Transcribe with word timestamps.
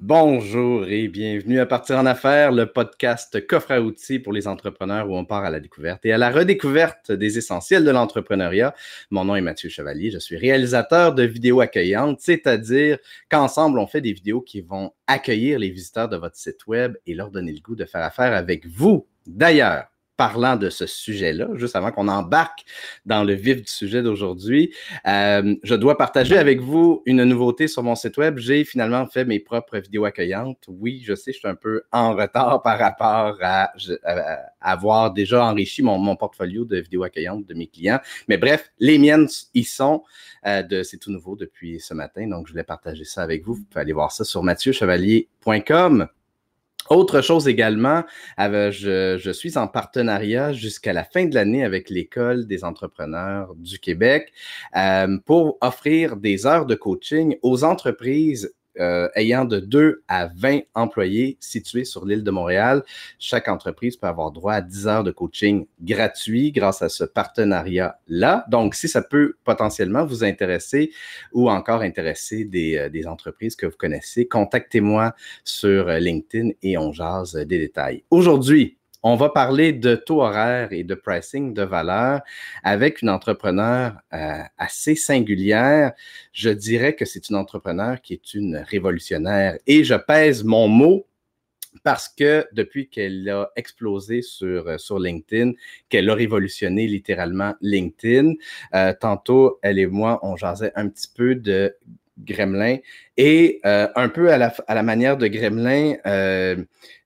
Bonjour 0.00 0.86
et 0.86 1.08
bienvenue 1.08 1.58
à 1.58 1.66
Partir 1.66 1.98
en 1.98 2.06
affaires, 2.06 2.52
le 2.52 2.66
podcast 2.66 3.44
coffre 3.48 3.72
à 3.72 3.80
outils 3.80 4.20
pour 4.20 4.32
les 4.32 4.46
entrepreneurs 4.46 5.10
où 5.10 5.16
on 5.16 5.24
part 5.24 5.42
à 5.42 5.50
la 5.50 5.58
découverte 5.58 6.06
et 6.06 6.12
à 6.12 6.18
la 6.18 6.30
redécouverte 6.30 7.10
des 7.10 7.36
essentiels 7.36 7.84
de 7.84 7.90
l'entrepreneuriat. 7.90 8.76
Mon 9.10 9.24
nom 9.24 9.34
est 9.34 9.40
Mathieu 9.40 9.68
Chevalier, 9.68 10.12
je 10.12 10.18
suis 10.18 10.36
réalisateur 10.36 11.16
de 11.16 11.24
vidéos 11.24 11.60
accueillantes, 11.60 12.20
c'est-à-dire 12.20 12.98
qu'ensemble, 13.28 13.80
on 13.80 13.88
fait 13.88 14.00
des 14.00 14.12
vidéos 14.12 14.40
qui 14.40 14.60
vont 14.60 14.92
accueillir 15.08 15.58
les 15.58 15.68
visiteurs 15.68 16.08
de 16.08 16.16
votre 16.16 16.36
site 16.36 16.68
web 16.68 16.96
et 17.04 17.14
leur 17.14 17.32
donner 17.32 17.50
le 17.50 17.60
goût 17.60 17.74
de 17.74 17.84
faire 17.84 18.04
affaire 18.04 18.34
avec 18.34 18.68
vous. 18.68 19.08
D'ailleurs, 19.26 19.88
parlant 20.18 20.56
de 20.56 20.68
ce 20.68 20.84
sujet-là, 20.84 21.48
juste 21.54 21.76
avant 21.76 21.92
qu'on 21.92 22.08
embarque 22.08 22.64
dans 23.06 23.22
le 23.22 23.34
vif 23.34 23.62
du 23.62 23.70
sujet 23.70 24.02
d'aujourd'hui, 24.02 24.74
euh, 25.06 25.54
je 25.62 25.76
dois 25.76 25.96
partager 25.96 26.36
avec 26.36 26.60
vous 26.60 27.02
une 27.06 27.22
nouveauté 27.22 27.68
sur 27.68 27.84
mon 27.84 27.94
site 27.94 28.16
web. 28.16 28.36
J'ai 28.36 28.64
finalement 28.64 29.06
fait 29.06 29.24
mes 29.24 29.38
propres 29.38 29.78
vidéos 29.78 30.04
accueillantes. 30.04 30.64
Oui, 30.66 31.02
je 31.04 31.14
sais, 31.14 31.32
je 31.32 31.38
suis 31.38 31.46
un 31.46 31.54
peu 31.54 31.82
en 31.92 32.16
retard 32.16 32.62
par 32.64 32.80
rapport 32.80 33.38
à, 33.40 33.72
avoir 34.60 35.12
déjà 35.12 35.44
enrichi 35.44 35.82
mon, 35.82 36.16
portfolio 36.16 36.64
de 36.64 36.78
vidéos 36.78 37.04
accueillantes 37.04 37.46
de 37.46 37.54
mes 37.54 37.68
clients. 37.68 38.00
Mais 38.26 38.38
bref, 38.38 38.72
les 38.80 38.98
miennes 38.98 39.28
y 39.54 39.62
sont. 39.62 40.02
Euh, 40.46 40.82
c'est 40.82 40.98
tout 40.98 41.12
nouveau 41.12 41.36
depuis 41.36 41.78
ce 41.78 41.94
matin, 41.94 42.26
donc 42.26 42.48
je 42.48 42.52
voulais 42.52 42.64
partager 42.64 43.04
ça 43.04 43.22
avec 43.22 43.44
vous. 43.44 43.54
Vous 43.54 43.64
pouvez 43.64 43.82
aller 43.82 43.92
voir 43.92 44.10
ça 44.10 44.24
sur 44.24 44.42
mathieuchevalier.com. 44.42 46.08
Autre 46.90 47.20
chose 47.20 47.48
également, 47.48 48.04
je, 48.38 49.30
suis 49.32 49.58
en 49.58 49.68
partenariat 49.68 50.52
jusqu'à 50.52 50.92
la 50.92 51.04
fin 51.04 51.26
de 51.26 51.34
l'année 51.34 51.64
avec 51.64 51.90
l'École 51.90 52.46
des 52.46 52.64
entrepreneurs 52.64 53.54
du 53.56 53.78
Québec 53.78 54.32
euh, 54.76 55.18
pour 55.26 55.58
offrir 55.60 56.16
des 56.16 56.46
heures 56.46 56.66
de 56.66 56.74
coaching 56.74 57.36
aux 57.42 57.64
entreprises 57.64 58.54
euh, 58.80 59.08
ayant 59.14 59.44
de 59.44 59.60
2 59.60 60.02
à 60.08 60.28
20 60.28 60.60
employés 60.74 61.36
situés 61.40 61.84
sur 61.84 62.06
l'île 62.06 62.24
de 62.24 62.30
Montréal. 62.30 62.82
Chaque 63.18 63.48
entreprise 63.48 63.96
peut 63.96 64.06
avoir 64.06 64.30
droit 64.30 64.54
à 64.54 64.60
10 64.60 64.86
heures 64.86 65.04
de 65.04 65.10
coaching 65.10 65.66
gratuit 65.80 66.52
grâce 66.52 66.82
à 66.82 66.88
ce 66.88 67.04
partenariat-là. 67.04 68.44
Donc, 68.48 68.74
si 68.74 68.88
ça 68.88 69.02
peut 69.02 69.34
potentiellement 69.44 70.06
vous 70.06 70.24
intéresser 70.24 70.90
ou 71.32 71.50
encore 71.50 71.82
intéresser 71.82 72.44
des, 72.44 72.76
euh, 72.76 72.88
des 72.88 73.06
entreprises 73.06 73.56
que 73.56 73.66
vous 73.66 73.76
connaissez, 73.76 74.26
contactez-moi 74.26 75.14
sur 75.44 75.88
euh, 75.88 75.98
LinkedIn 75.98 76.50
et 76.62 76.78
on 76.78 76.92
jase 76.92 77.34
des 77.34 77.58
détails. 77.58 78.04
Aujourd'hui, 78.10 78.77
on 79.02 79.16
va 79.16 79.28
parler 79.28 79.72
de 79.72 79.94
taux 79.94 80.22
horaire 80.22 80.72
et 80.72 80.84
de 80.84 80.94
pricing 80.94 81.54
de 81.54 81.62
valeur 81.62 82.20
avec 82.64 83.02
une 83.02 83.10
entrepreneur 83.10 83.94
euh, 84.12 84.42
assez 84.56 84.94
singulière. 84.94 85.92
Je 86.32 86.50
dirais 86.50 86.94
que 86.94 87.04
c'est 87.04 87.28
une 87.28 87.36
entrepreneur 87.36 88.00
qui 88.00 88.14
est 88.14 88.34
une 88.34 88.56
révolutionnaire 88.56 89.58
et 89.66 89.84
je 89.84 89.94
pèse 89.94 90.44
mon 90.44 90.68
mot 90.68 91.06
parce 91.84 92.08
que 92.08 92.46
depuis 92.52 92.88
qu'elle 92.88 93.28
a 93.28 93.50
explosé 93.54 94.22
sur, 94.22 94.68
euh, 94.68 94.98
LinkedIn, 94.98 95.52
qu'elle 95.88 96.10
a 96.10 96.14
révolutionné 96.14 96.86
littéralement 96.86 97.54
LinkedIn, 97.60 98.34
euh, 98.74 98.92
tantôt, 98.98 99.58
elle 99.62 99.78
et 99.78 99.86
moi, 99.86 100.18
on 100.22 100.36
jasait 100.36 100.72
un 100.74 100.88
petit 100.88 101.08
peu 101.14 101.34
de 101.34 101.76
Gremlin. 102.18 102.78
Et 103.16 103.60
euh, 103.64 103.88
un 103.96 104.08
peu 104.08 104.32
à 104.32 104.38
la, 104.38 104.54
à 104.66 104.74
la, 104.74 104.82
manière 104.82 105.16
de 105.16 105.26
Gremlin, 105.26 105.94
euh, 106.06 106.56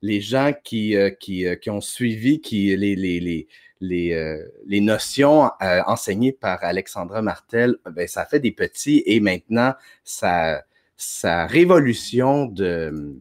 les 0.00 0.20
gens 0.20 0.52
qui, 0.64 0.96
euh, 0.96 1.10
qui, 1.10 1.46
qui, 1.60 1.70
ont 1.70 1.80
suivi 1.80 2.40
qui, 2.40 2.76
les, 2.76 2.96
les, 2.96 3.20
les, 3.20 3.48
les, 3.80 4.38
les 4.66 4.80
notions 4.80 5.50
enseignées 5.60 6.32
par 6.32 6.62
Alexandra 6.62 7.20
Martel, 7.22 7.76
ben, 7.90 8.06
ça 8.06 8.24
fait 8.24 8.40
des 8.40 8.52
petits 8.52 9.02
et 9.06 9.20
maintenant, 9.20 9.74
sa, 10.04 10.64
sa 10.96 11.46
révolution 11.46 12.46
de 12.46 13.20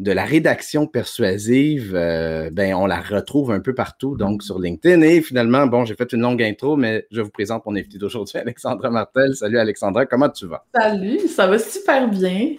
de 0.00 0.12
la 0.12 0.24
rédaction 0.24 0.86
persuasive, 0.86 1.92
euh, 1.94 2.48
ben, 2.50 2.74
on 2.74 2.86
la 2.86 3.00
retrouve 3.00 3.52
un 3.52 3.60
peu 3.60 3.74
partout, 3.74 4.16
donc 4.16 4.42
sur 4.42 4.58
LinkedIn. 4.58 5.02
Et 5.02 5.20
finalement, 5.20 5.66
bon, 5.66 5.84
j'ai 5.84 5.94
fait 5.94 6.10
une 6.14 6.22
longue 6.22 6.42
intro, 6.42 6.76
mais 6.76 7.06
je 7.10 7.20
vous 7.20 7.28
présente 7.28 7.66
mon 7.66 7.76
invité 7.76 7.98
d'aujourd'hui, 7.98 8.38
Alexandra 8.38 8.88
Martel. 8.88 9.34
Salut 9.34 9.58
Alexandra, 9.58 10.06
comment 10.06 10.30
tu 10.30 10.46
vas? 10.46 10.64
Salut, 10.74 11.20
ça 11.28 11.46
va 11.46 11.58
super 11.58 12.08
bien. 12.08 12.54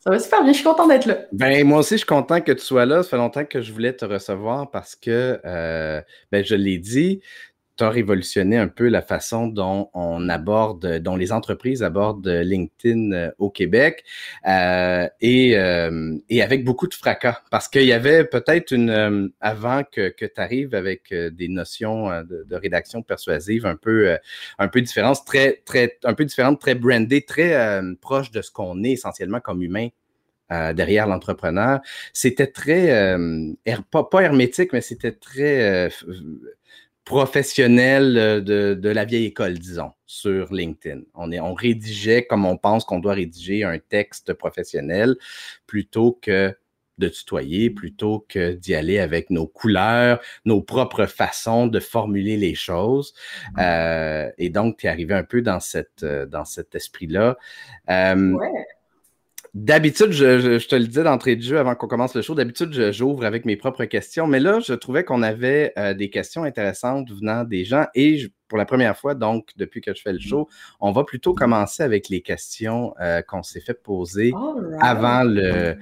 Ça 0.00 0.10
va 0.10 0.18
super 0.18 0.42
bien, 0.42 0.52
je 0.52 0.56
suis 0.56 0.66
content 0.66 0.88
d'être 0.88 1.06
là. 1.06 1.18
Ben, 1.32 1.64
moi 1.64 1.78
aussi, 1.78 1.94
je 1.94 1.98
suis 1.98 2.06
content 2.06 2.40
que 2.40 2.52
tu 2.52 2.60
sois 2.60 2.86
là. 2.86 3.04
Ça 3.04 3.10
fait 3.10 3.16
longtemps 3.16 3.44
que 3.44 3.62
je 3.62 3.72
voulais 3.72 3.92
te 3.92 4.04
recevoir 4.04 4.70
parce 4.70 4.96
que, 4.96 5.40
euh, 5.44 6.02
ben, 6.32 6.44
je 6.44 6.56
l'ai 6.56 6.78
dit, 6.78 7.20
tu 7.76 7.84
révolutionné 7.84 8.56
un 8.56 8.68
peu 8.68 8.88
la 8.88 9.02
façon 9.02 9.48
dont 9.48 9.90
on 9.94 10.28
aborde, 10.28 10.98
dont 10.98 11.16
les 11.16 11.32
entreprises 11.32 11.82
abordent 11.82 12.26
LinkedIn 12.26 13.12
euh, 13.12 13.30
au 13.38 13.50
Québec 13.50 14.04
euh, 14.46 15.08
et, 15.20 15.58
euh, 15.58 16.16
et, 16.28 16.42
avec 16.42 16.64
beaucoup 16.64 16.86
de 16.86 16.94
fracas. 16.94 17.42
Parce 17.50 17.68
qu'il 17.68 17.84
y 17.84 17.92
avait 17.92 18.24
peut-être 18.24 18.72
une, 18.72 18.90
euh, 18.90 19.28
avant 19.40 19.82
que, 19.84 20.08
que 20.08 20.24
tu 20.24 20.40
arrives 20.40 20.74
avec 20.74 21.12
des 21.12 21.48
notions 21.48 22.08
de, 22.22 22.54
rédaction 22.54 23.02
persuasive 23.02 23.66
un 23.66 23.76
peu, 23.76 24.16
un 24.58 24.68
peu 24.68 24.80
différentes, 24.80 25.24
très, 25.26 25.62
très, 25.64 25.98
un 26.04 26.14
peu 26.14 26.24
différentes, 26.24 26.60
très 26.60 26.74
brandées, 26.74 27.22
très 27.22 27.80
proches 28.00 28.30
de 28.30 28.42
ce 28.42 28.50
qu'on 28.50 28.84
est 28.84 28.92
essentiellement 28.92 29.40
comme 29.40 29.62
humain 29.62 29.88
derrière 30.50 31.06
l'entrepreneur. 31.08 31.80
C'était 32.12 32.46
très, 32.46 33.16
pas, 33.90 34.04
pas, 34.04 34.20
hermétique, 34.20 34.72
mais 34.72 34.80
c'était 34.80 35.12
très 35.12 35.90
euh, 37.12 38.40
de, 38.40 38.74
de, 38.74 38.88
la 38.88 39.04
vieille 39.04 39.26
école, 39.26 39.58
disons, 39.58 39.92
sur 40.06 40.52
LinkedIn. 40.52 41.02
On, 41.14 41.32
est, 41.32 41.40
on 41.40 41.54
rédigeait 41.54 42.24
comme 42.24 42.46
on 42.46 42.56
pense 42.56 42.84
qu'on 42.84 42.98
doit 42.98 43.14
rédiger 43.14 43.64
un 43.64 43.78
texte 43.78 44.32
professionnel 44.32 45.16
plutôt 45.66 46.18
que 46.20 46.54
de 46.98 47.08
tutoyer, 47.08 47.70
plutôt 47.70 48.24
que 48.28 48.52
d'y 48.52 48.74
aller 48.74 48.98
avec 48.98 49.30
nos 49.30 49.46
couleurs, 49.46 50.20
nos 50.44 50.62
propres 50.62 51.06
façons 51.06 51.66
de 51.66 51.80
formuler 51.80 52.36
les 52.36 52.54
choses. 52.54 53.14
Mmh. 53.54 53.60
Euh, 53.60 54.30
et 54.38 54.48
donc, 54.48 54.78
tu 54.78 54.86
es 54.86 54.88
arrivé 54.88 55.14
un 55.14 55.24
peu 55.24 55.42
dans, 55.42 55.60
cette, 55.60 56.04
euh, 56.04 56.26
dans 56.26 56.44
cet 56.44 56.74
esprit-là. 56.74 57.36
Euh, 57.90 58.32
ouais. 58.32 58.66
D'habitude, 59.54 60.10
je, 60.10 60.58
je, 60.58 60.66
te 60.66 60.74
le 60.74 60.84
disais 60.84 61.04
d'entrée 61.04 61.36
de 61.36 61.42
jeu 61.42 61.58
avant 61.60 61.76
qu'on 61.76 61.86
commence 61.86 62.16
le 62.16 62.22
show, 62.22 62.34
d'habitude, 62.34 62.90
j'ouvre 62.90 63.24
avec 63.24 63.44
mes 63.44 63.56
propres 63.56 63.84
questions, 63.84 64.26
mais 64.26 64.40
là, 64.40 64.58
je 64.58 64.74
trouvais 64.74 65.04
qu'on 65.04 65.22
avait 65.22 65.72
euh, 65.78 65.94
des 65.94 66.10
questions 66.10 66.42
intéressantes 66.42 67.08
venant 67.12 67.44
des 67.44 67.64
gens 67.64 67.86
et 67.94 68.18
je, 68.18 68.28
pour 68.54 68.58
la 68.60 68.66
première 68.66 68.96
fois, 68.96 69.16
donc, 69.16 69.48
depuis 69.56 69.80
que 69.80 69.92
je 69.92 70.00
fais 70.00 70.12
le 70.12 70.18
mmh. 70.18 70.28
show, 70.28 70.48
on 70.78 70.92
va 70.92 71.02
plutôt 71.02 71.34
commencer 71.34 71.82
avec 71.82 72.08
les 72.08 72.20
questions 72.20 72.94
euh, 73.00 73.20
qu'on 73.20 73.42
s'est 73.42 73.58
fait 73.58 73.74
poser 73.74 74.32
avant 74.80 75.24
le, 75.24 75.76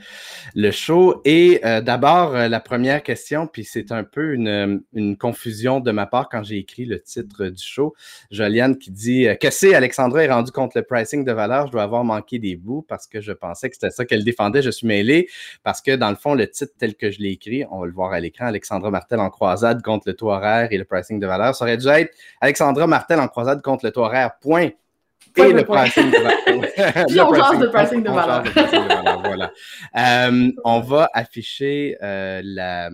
le, 0.54 0.70
show. 0.70 1.20
Et 1.26 1.60
euh, 1.66 1.82
d'abord, 1.82 2.34
euh, 2.34 2.48
la 2.48 2.60
première 2.60 3.02
question, 3.02 3.46
puis 3.46 3.64
c'est 3.64 3.92
un 3.92 4.04
peu 4.04 4.32
une, 4.32 4.82
une, 4.94 5.18
confusion 5.18 5.80
de 5.80 5.90
ma 5.90 6.06
part 6.06 6.30
quand 6.30 6.42
j'ai 6.44 6.56
écrit 6.56 6.86
le 6.86 6.98
titre 6.98 7.44
du 7.48 7.62
show. 7.62 7.94
Joliane 8.30 8.78
qui 8.78 8.90
dit 8.90 9.26
Que 9.38 9.50
c'est 9.50 9.74
Alexandra 9.74 10.24
est 10.24 10.32
rendu 10.32 10.50
contre 10.50 10.78
le 10.78 10.82
pricing 10.82 11.26
de 11.26 11.32
valeur, 11.32 11.66
je 11.66 11.72
dois 11.72 11.82
avoir 11.82 12.04
manqué 12.04 12.38
des 12.38 12.56
bouts 12.56 12.86
parce 12.88 13.06
que 13.06 13.20
je 13.20 13.32
pensais 13.32 13.68
que 13.68 13.76
c'était 13.76 13.90
ça 13.90 14.06
qu'elle 14.06 14.24
défendait. 14.24 14.62
Je 14.62 14.70
suis 14.70 14.86
mêlé 14.86 15.28
parce 15.62 15.82
que 15.82 15.94
dans 15.94 16.08
le 16.08 16.16
fond, 16.16 16.32
le 16.32 16.48
titre 16.48 16.72
tel 16.78 16.94
que 16.94 17.10
je 17.10 17.18
l'ai 17.18 17.32
écrit, 17.32 17.66
on 17.70 17.80
va 17.80 17.86
le 17.86 17.92
voir 17.92 18.14
à 18.14 18.20
l'écran, 18.20 18.46
Alexandra 18.46 18.90
Martel 18.90 19.20
en 19.20 19.28
croisade 19.28 19.82
contre 19.82 20.08
le 20.08 20.14
taux 20.14 20.30
horaire 20.30 20.68
et 20.70 20.78
le 20.78 20.86
pricing 20.86 21.20
de 21.20 21.26
valeur, 21.26 21.54
ça 21.54 21.66
aurait 21.66 21.76
dû 21.76 21.88
être 21.88 22.14
Alexandra 22.40 22.61
Alexandra 22.62 22.86
Martel 22.86 23.20
en 23.20 23.28
croisade 23.28 23.60
contre 23.62 23.86
le 23.86 23.92
taux 23.92 24.02
horaire, 24.02 24.38
point. 24.40 24.70
et 25.36 25.52
le 25.52 25.64
pricing 25.64 26.10
de 26.10 26.16
valeur. 26.16 27.06
Puis 27.08 27.20
on 27.20 27.34
change 27.34 27.58
de 27.58 27.66
pricing 27.66 28.02
de 28.02 28.10
valeur. 28.10 28.44
voilà. 29.24 29.52
Euh, 29.96 30.52
on 30.64 30.80
va 30.80 31.10
afficher 31.12 31.96
euh, 32.02 32.40
la, 32.44 32.90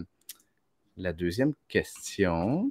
la 0.96 1.12
deuxième 1.12 1.52
question. 1.68 2.70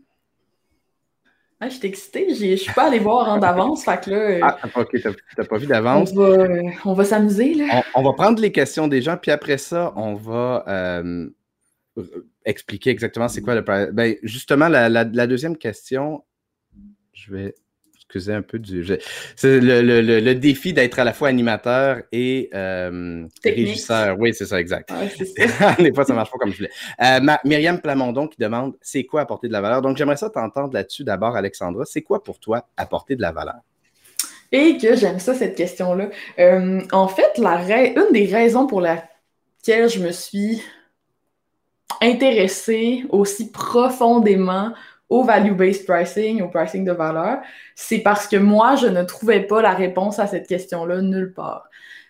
Ah, 1.59 1.69
je 1.69 1.75
suis 1.75 1.87
excitée, 1.87 2.35
je 2.35 2.45
ne 2.45 2.55
suis 2.55 2.73
pas 2.73 2.87
allée 2.87 2.99
voir 2.99 3.29
en 3.29 3.39
d'avance, 3.39 3.83
fait 3.83 3.99
que 4.03 4.11
là... 4.11 4.17
Euh, 4.17 4.39
ah, 4.43 4.57
ok, 4.75 4.89
tu 4.91 5.07
n'as 5.37 5.45
pas 5.45 5.57
vu 5.57 5.65
d'avance. 5.65 6.11
On 6.15 6.21
va, 6.21 6.47
on 6.85 6.93
va 6.93 7.03
s'amuser, 7.03 7.55
là. 7.55 7.83
On, 7.95 8.01
on, 8.01 8.03
va 8.03 8.13
prendre 8.13 8.39
les 8.39 8.51
questions 8.51 8.87
des 8.87 9.01
gens, 9.01 9.17
puis 9.17 9.31
après 9.31 9.57
ça, 9.57 9.91
on 9.95 10.13
va 10.13 10.63
expliquer 12.45 12.89
exactement 12.89 13.27
c'est 13.27 13.41
quoi 13.41 13.55
le... 13.55 13.91
Ben, 13.91 14.15
justement, 14.23 14.67
la, 14.67 14.89
la, 14.89 15.03
la, 15.03 15.27
deuxième 15.27 15.57
question, 15.57 16.23
je 17.17 17.33
vais 17.33 17.55
excuser 17.95 18.33
un 18.33 18.41
peu 18.41 18.59
du. 18.59 18.85
C'est 19.35 19.59
le, 19.59 19.81
le, 19.81 20.01
le, 20.01 20.35
défi 20.35 20.71
d'être 20.71 20.99
à 20.99 21.03
la 21.03 21.13
fois 21.13 21.27
animateur 21.29 22.03
et 22.11 22.49
euh, 22.53 23.25
régisseur. 23.43 24.17
Oui, 24.19 24.33
c'est 24.33 24.45
ça, 24.45 24.59
exact. 24.59 24.93
Des 25.79 25.93
fois, 25.93 26.05
ça 26.05 26.13
marche 26.13 26.31
pas 26.31 26.37
comme 26.37 26.51
je 26.51 26.57
voulais. 26.57 26.71
Euh, 27.01 27.19
Myriam 27.43 27.81
Plamondon 27.81 28.27
qui 28.27 28.37
demande 28.39 28.75
c'est 28.81 29.03
quoi 29.03 29.21
apporter 29.21 29.47
de 29.47 29.53
la 29.53 29.61
valeur? 29.61 29.81
Donc, 29.81 29.97
j'aimerais 29.97 30.17
ça 30.17 30.29
t'entendre 30.29 30.73
là-dessus 30.73 31.03
d'abord, 31.03 31.35
Alexandra. 31.35 31.85
C'est 31.85 32.03
quoi 32.03 32.23
pour 32.23 32.39
toi 32.39 32.67
apporter 32.77 33.15
de 33.15 33.21
la 33.21 33.31
valeur? 33.31 33.59
Et 34.51 34.77
que 34.77 34.95
j'aime 34.95 35.19
ça, 35.19 35.33
cette 35.33 35.55
question-là. 35.55 36.09
Euh, 36.39 36.81
en 36.91 37.07
fait, 37.07 37.37
la 37.37 37.57
une 37.89 38.13
des 38.13 38.27
raisons 38.27 38.67
pour 38.67 38.79
laquelle 38.79 39.89
je 39.89 39.99
me 39.99 40.11
suis 40.11 40.61
intéressée 42.01 43.03
aussi 43.09 43.51
profondément 43.51 44.73
au 45.09 45.23
value-based 45.23 45.85
pricing, 45.85 46.41
au 46.41 46.49
pricing 46.49 46.83
de 46.83 46.91
valeur, 46.91 47.39
c'est 47.75 47.99
parce 47.99 48.27
que 48.27 48.37
moi, 48.37 48.75
je 48.75 48.87
ne 48.87 49.03
trouvais 49.03 49.41
pas 49.41 49.61
la 49.61 49.73
réponse 49.73 50.19
à 50.19 50.27
cette 50.27 50.47
question-là 50.47 51.01
nulle 51.01 51.33
part. 51.33 51.69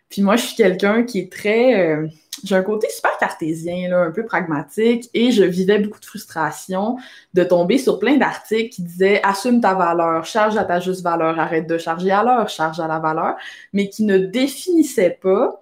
Puis 0.09 0.21
moi, 0.21 0.35
je 0.35 0.45
suis 0.45 0.55
quelqu'un 0.55 1.03
qui 1.03 1.19
est 1.19 1.31
très... 1.31 1.89
Euh, 1.89 2.07
j'ai 2.44 2.55
un 2.55 2.63
côté 2.63 2.88
super 2.89 3.17
cartésien, 3.17 3.89
là, 3.89 3.99
un 3.99 4.11
peu 4.11 4.23
pragmatique, 4.23 5.09
et 5.13 5.31
je 5.31 5.44
vivais 5.44 5.79
beaucoup 5.79 5.99
de 5.99 6.05
frustration 6.05 6.97
de 7.33 7.44
tomber 7.44 7.77
sur 7.79 7.97
plein 7.99 8.17
d'articles 8.17 8.69
qui 8.69 8.83
disaient 8.83 9.21
assume 9.23 9.59
ta 9.59 9.73
valeur, 9.73 10.23
charge 10.25 10.55
à 10.55 10.63
ta 10.63 10.79
juste 10.79 11.01
valeur, 11.01 11.39
arrête 11.39 11.67
de 11.67 11.77
charger 11.77 12.11
à 12.11 12.23
l'heure, 12.23 12.47
charge 12.47 12.79
à 12.79 12.88
la 12.88 13.00
valeur, 13.00 13.35
mais 13.73 13.89
qui 13.89 14.03
ne 14.03 14.17
définissaient 14.17 15.17
pas 15.21 15.61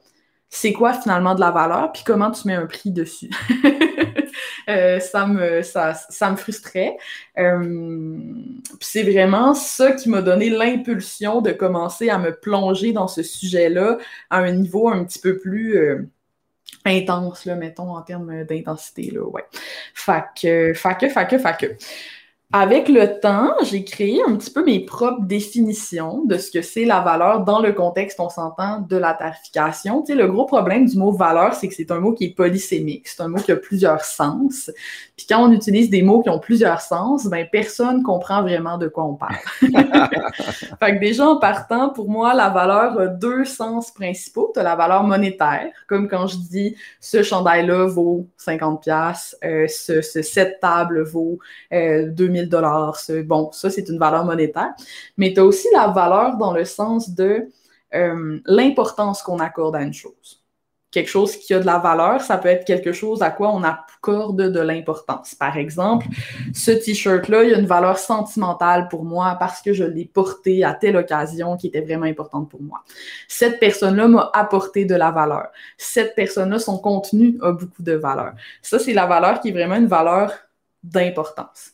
c'est 0.49 0.73
quoi 0.73 0.93
finalement 0.93 1.35
de 1.35 1.41
la 1.41 1.51
valeur, 1.51 1.91
puis 1.91 2.03
comment 2.05 2.31
tu 2.31 2.47
mets 2.47 2.53
un 2.53 2.65
prix 2.65 2.91
dessus. 2.91 3.29
Euh, 4.69 5.00
ça, 5.00 5.27
me, 5.27 5.62
ça, 5.62 5.94
ça 5.94 6.31
me 6.31 6.36
frustrait. 6.36 6.97
Euh, 7.38 8.18
c'est 8.80 9.03
vraiment 9.03 9.53
ça 9.53 9.92
qui 9.94 10.09
m'a 10.09 10.21
donné 10.21 10.50
l'impulsion 10.50 11.42
de 11.42 11.51
commencer 11.51 12.09
à 12.09 12.18
me 12.18 12.31
plonger 12.31 12.92
dans 12.92 13.07
ce 13.07 13.24
sujet-là 13.24 13.97
à 14.30 14.39
un 14.39 14.51
niveau 14.51 14.89
un 14.89 15.03
petit 15.03 15.19
peu 15.19 15.38
plus 15.38 15.77
euh, 15.77 16.07
intense, 16.86 17.45
là, 17.45 17.56
mettons, 17.56 17.95
en 17.95 18.01
termes 18.01 18.44
d'intensité. 18.44 19.12
Là, 19.12 19.24
ouais. 19.24 19.45
Fait 19.94 20.24
que, 20.39 20.74
fait 20.74 20.98
que, 20.98 21.65
Avec 22.53 22.89
le 22.89 23.19
temps, 23.19 23.53
j'ai 23.63 23.83
créé 23.83 24.21
un 24.25 24.36
petit 24.36 24.51
peu 24.51 24.63
mes 24.63 24.80
propres 24.80 25.24
définitions 25.24 26.24
de 26.25 26.38
ce 26.38 26.51
que 26.51 26.62
c'est 26.62 26.86
la 26.86 27.01
valeur 27.01 27.44
dans 27.44 27.59
le 27.59 27.74
contexte, 27.74 28.19
on 28.19 28.30
s'entend, 28.30 28.81
de 28.81 28.95
la 28.95 29.13
tarification. 29.13 30.03
Tu 30.03 30.13
sais, 30.13 30.18
le 30.18 30.27
gros 30.27 30.45
problème 30.45 30.86
du 30.86 30.97
mot 30.97 31.12
valeur, 31.12 31.56
c'est 31.56 31.68
que 31.68 31.74
c'est 31.74 31.92
un 31.92 32.00
mot 32.00 32.13
qui 32.13 32.25
est 32.25 32.36
polysémique. 32.36 33.07
C'est 33.07 33.21
un 33.21 33.30
mot 33.30 33.39
qui 33.39 33.51
a 33.51 33.56
plusieurs 33.56 34.06
sens. 34.06 34.71
Puis 35.18 35.25
quand 35.27 35.44
on 35.44 35.51
utilise 35.51 35.89
des 35.89 36.03
mots 36.03 36.21
qui 36.21 36.30
ont 36.30 36.39
plusieurs 36.39 36.81
sens, 36.81 37.25
ben 37.25 37.47
personne 37.51 38.03
comprend 38.03 38.44
vraiment 38.44 38.77
de 38.77 38.88
quoi 38.88 39.06
on 39.06 39.15
parle. 39.15 39.36
fait 39.59 40.95
que 40.95 41.00
déjà, 41.00 41.27
en 41.27 41.38
partant, 41.38 41.89
pour 41.89 42.09
moi, 42.09 42.36
la 42.36 42.50
valeur 42.50 43.00
a 43.00 43.07
deux 43.07 43.44
sens 43.45 43.91
principaux. 43.91 44.51
Tu 44.53 44.59
as 44.59 44.63
la 44.63 44.75
valeur 44.75 45.03
monétaire, 45.03 45.71
comme 45.88 46.07
quand 46.07 46.27
je 46.27 46.38
dis 46.38 46.75
ce 47.01 47.24
chandail-là 47.24 47.88
vaut 47.88 48.27
50$, 48.39 49.36
euh, 49.44 49.68
ce, 49.68 50.01
ce 50.01 50.21
cette 50.21 50.59
table 50.59 51.01
vaut 51.03 51.39
euh, 51.74 52.06
2000 52.12 52.34
dollars. 52.43 52.99
Bon, 53.25 53.51
ça, 53.51 53.69
c'est 53.69 53.87
une 53.89 53.97
valeur 53.97 54.25
monétaire. 54.25 54.73
Mais 55.17 55.33
tu 55.33 55.39
as 55.39 55.45
aussi 55.45 55.67
la 55.73 55.87
valeur 55.87 56.37
dans 56.37 56.53
le 56.53 56.65
sens 56.65 57.09
de 57.09 57.49
euh, 57.93 58.39
l'importance 58.45 59.21
qu'on 59.21 59.39
accorde 59.39 59.75
à 59.75 59.81
une 59.81 59.93
chose. 59.93 60.41
Quelque 60.91 61.09
chose 61.09 61.35
qui 61.35 61.53
a 61.53 61.59
de 61.59 61.65
la 61.65 61.77
valeur, 61.77 62.21
ça 62.21 62.37
peut 62.37 62.47
être 62.47 62.65
quelque 62.65 62.93
chose 62.93 63.21
à 63.21 63.29
quoi 63.29 63.53
on 63.53 63.63
accorde 63.63 64.41
de 64.41 64.59
l'importance. 64.61 65.35
Par 65.35 65.57
exemple, 65.57 66.07
ce 66.53 66.71
t-shirt-là, 66.71 67.43
il 67.43 67.53
a 67.53 67.59
une 67.59 67.65
valeur 67.65 67.97
sentimentale 67.97 68.88
pour 68.88 69.03
moi 69.03 69.35
parce 69.38 69.61
que 69.61 69.73
je 69.73 69.83
l'ai 69.83 70.05
porté 70.05 70.63
à 70.63 70.73
telle 70.73 70.95
occasion 70.95 71.57
qui 71.57 71.67
était 71.67 71.81
vraiment 71.81 72.05
importante 72.05 72.49
pour 72.49 72.61
moi. 72.61 72.83
Cette 73.27 73.59
personne-là 73.59 74.07
m'a 74.07 74.29
apporté 74.33 74.85
de 74.85 74.95
la 74.95 75.11
valeur. 75.11 75.47
Cette 75.77 76.15
personne-là, 76.15 76.59
son 76.59 76.77
contenu 76.77 77.38
a 77.41 77.51
beaucoup 77.51 77.83
de 77.83 77.93
valeur. 77.93 78.33
Ça, 78.61 78.79
c'est 78.79 78.93
la 78.93 79.05
valeur 79.05 79.41
qui 79.41 79.49
est 79.49 79.53
vraiment 79.53 79.75
une 79.75 79.88
valeur 79.88 80.31
d'importance 80.81 81.71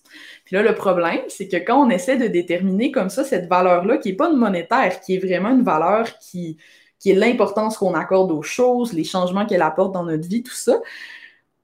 là, 0.51 0.62
le 0.62 0.75
problème, 0.75 1.21
c'est 1.27 1.48
que 1.48 1.57
quand 1.57 1.86
on 1.86 1.89
essaie 1.89 2.18
de 2.18 2.27
déterminer 2.27 2.92
comme 2.92 3.09
ça 3.09 3.24
cette 3.24 3.48
valeur-là, 3.48 3.98
qui 3.98 4.09
n'est 4.09 4.15
pas 4.15 4.30
une 4.30 4.38
monétaire, 4.38 5.00
qui 5.01 5.15
est 5.15 5.19
vraiment 5.19 5.50
une 5.50 5.63
valeur 5.63 6.18
qui, 6.19 6.57
qui 7.00 7.12
est 7.12 7.15
l'importance 7.15 7.77
qu'on 7.77 7.94
accorde 7.94 8.31
aux 8.31 8.44
choses, 8.44 8.94
les 8.94 9.03
changements 9.03 9.45
qu'elle 9.45 9.62
apporte 9.62 9.94
dans 9.94 10.03
notre 10.03 10.27
vie, 10.27 10.44
tout 10.44 10.53
ça, 10.53 10.80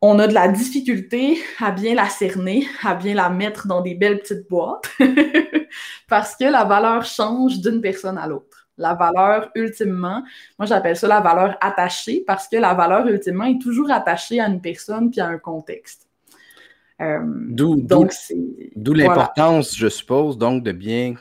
on 0.02 0.20
a 0.20 0.28
de 0.28 0.34
la 0.34 0.48
difficulté 0.48 1.40
à 1.60 1.72
bien 1.72 1.96
la 1.96 2.08
cerner, 2.10 2.68
à 2.84 2.96
bien 2.96 3.16
la 3.16 3.30
mettre 3.30 3.68
dans 3.68 3.82
des 3.82 3.96
belles 3.96 4.20
petites 4.20 4.48
boîtes, 4.50 4.90
parce 6.08 6.36
que 6.36 6.46
la 6.46 6.64
valeur 6.66 7.04
change 7.04 7.60
d'une 7.60 7.82
personne 7.82 8.18
à 8.18 8.28
l'autre. 8.28 8.68
La 8.78 8.94
valeur, 8.94 9.50
ultimement, 9.56 10.24
moi 10.60 10.68
j'appelle 10.68 10.96
ça 10.96 11.08
la 11.08 11.20
valeur 11.20 11.58
attachée, 11.62 12.24
parce 12.26 12.48
que 12.48 12.58
la 12.58 12.76
valeur, 12.76 13.08
ultimement, 13.08 13.46
est 13.46 13.60
toujours 13.60 13.92
attachée 13.92 14.40
à 14.40 14.48
une 14.48 14.62
personne 14.62 15.10
puis 15.10 15.20
à 15.20 15.28
un 15.28 15.40
contexte. 15.40 16.07
Euh, 17.00 17.20
d'où 17.26 18.94
l'importance, 18.94 19.78
je 19.78 19.88
suppose, 19.88 20.38
donc 20.38 20.64
de 20.64 20.72
bien 20.72 21.16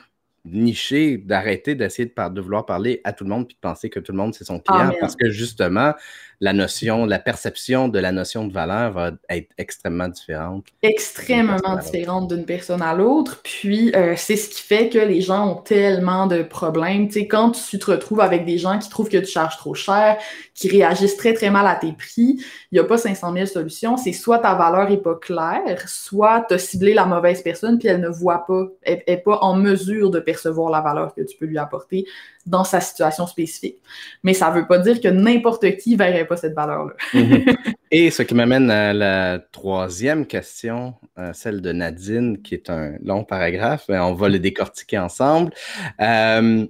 nicher, 0.45 1.17
d'arrêter 1.17 1.75
d'essayer 1.75 2.05
de, 2.07 2.29
de, 2.33 2.41
vouloir 2.41 2.65
parler 2.65 3.01
à 3.03 3.13
tout 3.13 3.23
le 3.23 3.29
monde 3.29 3.47
puis 3.47 3.55
de 3.55 3.59
penser 3.59 3.89
que 3.89 3.99
tout 3.99 4.11
le 4.11 4.17
monde 4.17 4.33
c'est 4.33 4.45
son 4.45 4.59
client 4.59 4.93
parce 4.99 5.15
que 5.15 5.29
justement, 5.29 5.93
la 6.39 6.53
notion, 6.53 7.05
la 7.05 7.17
perception 7.17 7.87
de 7.87 7.97
la 7.97 8.11
notion 8.11 8.45
de 8.45 8.53
valeur 8.53 8.91
va 8.91 9.11
être 9.29 9.49
extrêmement 9.57 10.07
différente. 10.07 10.65
Extrêmement 10.83 11.77
différente 11.81 12.27
d'une 12.29 12.45
personne 12.45 12.83
à 12.83 12.93
l'autre. 12.93 13.41
Puis, 13.43 13.91
euh, 13.95 14.13
c'est 14.15 14.35
ce 14.35 14.49
qui 14.49 14.61
fait 14.61 14.89
que 14.89 14.99
les 14.99 15.21
gens 15.21 15.51
ont 15.51 15.55
tellement 15.55 16.27
de 16.27 16.43
problèmes. 16.43 17.07
Tu 17.07 17.21
sais, 17.21 17.27
quand 17.27 17.51
tu 17.51 17.79
te 17.79 17.89
retrouves 17.89 18.21
avec 18.21 18.45
des 18.45 18.59
gens 18.59 18.77
qui 18.77 18.87
trouvent 18.89 19.09
que 19.09 19.17
tu 19.17 19.31
charges 19.31 19.57
trop 19.57 19.73
cher, 19.73 20.17
qui 20.53 20.69
réagissent 20.69 21.17
très, 21.17 21.33
très 21.33 21.49
mal 21.49 21.65
à 21.65 21.75
tes 21.75 21.93
prix, 21.93 22.37
il 22.71 22.75
n'y 22.75 22.79
a 22.79 22.83
pas 22.83 22.97
500 22.97 23.33
000 23.33 23.45
solutions. 23.47 23.97
C'est 23.97 24.13
soit 24.13 24.39
ta 24.39 24.53
valeur 24.53 24.89
n'est 24.89 24.97
pas 24.97 25.15
claire, 25.15 25.87
soit 25.87 26.45
tu 26.47 26.53
as 26.53 26.59
ciblé 26.59 26.93
la 26.93 27.05
mauvaise 27.05 27.41
personne 27.41 27.79
puis 27.79 27.87
elle 27.87 28.01
ne 28.01 28.09
voit 28.09 28.45
pas, 28.45 28.67
elle 28.83 29.03
n'est 29.07 29.17
pas 29.17 29.39
en 29.41 29.55
mesure 29.55 30.11
de 30.11 30.19
percevoir 30.19 30.69
la 30.69 30.81
valeur 30.81 31.15
que 31.15 31.21
tu 31.21 31.35
peux 31.37 31.45
lui 31.45 31.57
apporter 31.57 32.05
dans 32.47 32.63
sa 32.63 32.79
situation 32.81 33.27
spécifique. 33.27 33.77
Mais 34.23 34.33
ça 34.33 34.49
ne 34.49 34.55
veut 34.55 34.67
pas 34.67 34.79
dire 34.79 34.99
que 35.01 35.09
n'importe 35.09 35.77
qui 35.77 35.93
ne 35.93 35.97
verrait 35.97 36.25
pas 36.25 36.37
cette 36.37 36.53
valeur-là. 36.53 36.93
Mhm. 37.13 37.45
Et 37.91 38.09
ce 38.09 38.23
qui 38.23 38.33
m'amène 38.33 38.69
à 38.71 38.93
la 38.93 39.39
troisième 39.51 40.25
question, 40.25 40.95
euh, 41.17 41.31
celle 41.33 41.61
de 41.61 41.71
Nadine, 41.71 42.41
qui 42.41 42.53
est 42.55 42.69
un 42.69 42.97
long 43.03 43.23
paragraphe. 43.23 43.85
On 43.89 44.13
va 44.13 44.29
le 44.29 44.39
décortiquer 44.39 44.97
ensemble. 44.97 45.53
Euh, 46.01 46.65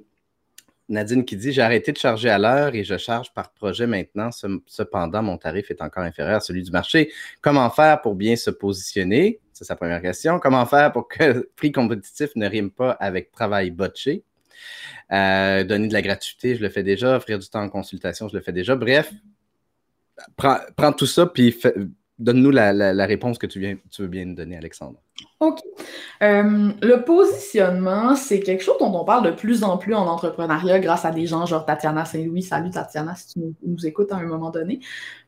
Nadine 0.89 1.25
qui 1.25 1.35
dit 1.35 1.51
J'ai 1.51 1.61
arrêté 1.61 1.91
de 1.91 1.97
charger 1.97 2.29
à 2.29 2.37
l'heure 2.37 2.73
et 2.75 2.83
je 2.83 2.97
charge 2.97 3.33
par 3.33 3.51
projet 3.51 3.87
maintenant. 3.87 4.29
Cependant, 4.65 5.21
mon 5.21 5.37
tarif 5.37 5.69
est 5.71 5.81
encore 5.81 6.03
inférieur 6.03 6.37
à 6.37 6.39
celui 6.39 6.63
du 6.63 6.71
marché. 6.71 7.11
Comment 7.41 7.69
faire 7.69 8.01
pour 8.01 8.15
bien 8.15 8.35
se 8.35 8.49
positionner 8.49 9.39
C'est 9.53 9.65
sa 9.65 9.75
première 9.75 10.01
question. 10.01 10.39
Comment 10.39 10.65
faire 10.65 10.91
pour 10.91 11.07
que 11.07 11.49
prix 11.55 11.71
compétitif 11.71 12.29
ne 12.35 12.47
rime 12.47 12.71
pas 12.71 12.91
avec 12.91 13.31
travail 13.31 13.71
botché 13.71 14.23
euh, 15.11 15.63
donner 15.63 15.87
de 15.87 15.93
la 15.93 16.01
gratuité, 16.01 16.55
je 16.55 16.61
le 16.61 16.69
fais 16.69 16.83
déjà. 16.83 17.17
Offrir 17.17 17.39
du 17.39 17.47
temps 17.47 17.61
en 17.61 17.69
consultation, 17.69 18.27
je 18.27 18.35
le 18.35 18.41
fais 18.41 18.51
déjà. 18.51 18.75
Bref, 18.75 19.11
prends, 20.35 20.91
tout 20.93 21.05
ça, 21.05 21.25
puis 21.25 21.55
donne-nous 22.19 22.51
la, 22.51 23.05
réponse 23.05 23.37
que 23.37 23.45
tu, 23.45 23.79
veux 23.99 24.07
bien 24.07 24.25
nous 24.25 24.33
donner, 24.33 24.57
Alexandre. 24.57 24.99
OK. 25.39 25.59
Euh, 26.23 26.71
le 26.81 27.03
positionnement, 27.03 28.15
c'est 28.15 28.39
quelque 28.39 28.63
chose 28.63 28.77
dont 28.79 28.91
on 28.99 29.05
parle 29.05 29.25
de 29.25 29.31
plus 29.31 29.63
en 29.63 29.77
plus 29.77 29.93
en 29.93 30.07
entrepreneuriat 30.07 30.79
grâce 30.79 31.05
à 31.05 31.11
des 31.11 31.27
gens 31.27 31.45
genre 31.45 31.65
Tatiana 31.65 32.05
Saint-Louis. 32.05 32.41
Salut 32.41 32.71
Tatiana, 32.71 33.13
si 33.15 33.33
tu 33.33 33.39
nous, 33.39 33.85
écoutes 33.85 34.11
à 34.11 34.15
un 34.15 34.25
moment 34.25 34.49
donné. 34.49 34.79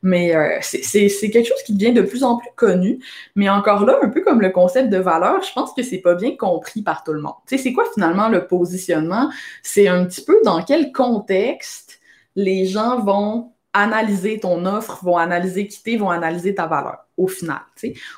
Mais 0.02 0.34
euh, 0.34 0.58
c'est 0.62 1.30
quelque 1.30 1.46
chose 1.46 1.62
qui 1.64 1.74
devient 1.74 1.92
de 1.92 2.02
plus 2.02 2.24
en 2.24 2.38
plus 2.38 2.50
connu. 2.56 2.98
Mais 3.36 3.48
encore 3.48 3.84
là, 3.84 3.98
un 4.02 4.08
peu 4.08 4.22
comme 4.22 4.40
le 4.40 4.50
concept 4.50 4.90
de 4.90 4.98
valeur, 4.98 5.42
je 5.42 5.52
pense 5.52 5.72
que 5.72 5.82
c'est 5.82 5.98
pas 5.98 6.16
bien 6.16 6.36
compris 6.36 6.82
par 6.82 7.04
tout 7.04 7.12
le 7.12 7.20
monde. 7.20 7.34
Tu 7.46 7.56
sais, 7.56 7.62
c'est 7.62 7.72
quoi 7.72 7.84
finalement 7.94 8.28
le 8.28 8.46
positionnement? 8.46 9.30
C'est 9.62 9.86
un 9.86 10.04
petit 10.04 10.24
peu 10.24 10.40
dans 10.44 10.62
quel 10.64 10.90
contexte 10.92 12.00
les 12.34 12.66
gens 12.66 13.00
vont 13.00 13.52
analyser 13.72 14.40
ton 14.40 14.64
offre, 14.66 15.04
vont 15.04 15.16
analyser 15.16 15.66
quitter, 15.66 15.96
vont 15.96 16.10
analyser 16.10 16.54
ta 16.54 16.66
valeur 16.66 17.06
au 17.16 17.28
final. 17.28 17.60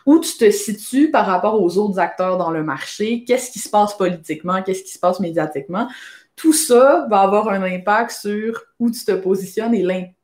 Où 0.06 0.18
tu 0.18 0.37
te 0.37 0.50
situes 0.50 1.11
par 1.11 1.26
rapport 1.26 1.61
aux 1.61 1.76
autres 1.78 1.99
acteurs 1.99 2.38
dans 2.38 2.50
le 2.50 2.62
marché, 2.62 3.25
qu'est-ce 3.25 3.50
qui 3.50 3.59
se 3.59 3.68
passe 3.68 3.97
politiquement, 3.97 4.62
qu'est-ce 4.62 4.82
qui 4.82 4.92
se 4.92 4.99
passe 4.99 5.21
médiatiquement. 5.21 5.88
Tout 6.37 6.52
ça 6.52 7.06
va 7.11 7.21
avoir 7.21 7.49
un 7.49 7.62
impact 7.62 8.12
sur 8.12 8.62
où 8.78 8.90
tu 8.90 9.04
te 9.04 9.12
positionnes 9.12 9.75
et 9.75 10.14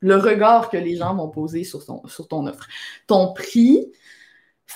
le 0.00 0.16
regard 0.16 0.70
que 0.70 0.76
les 0.76 0.96
gens 0.96 1.14
vont 1.14 1.28
poser 1.28 1.64
sur 1.64 1.82
sur 1.82 2.28
ton 2.28 2.46
offre. 2.46 2.66
Ton 3.06 3.32
prix, 3.34 3.92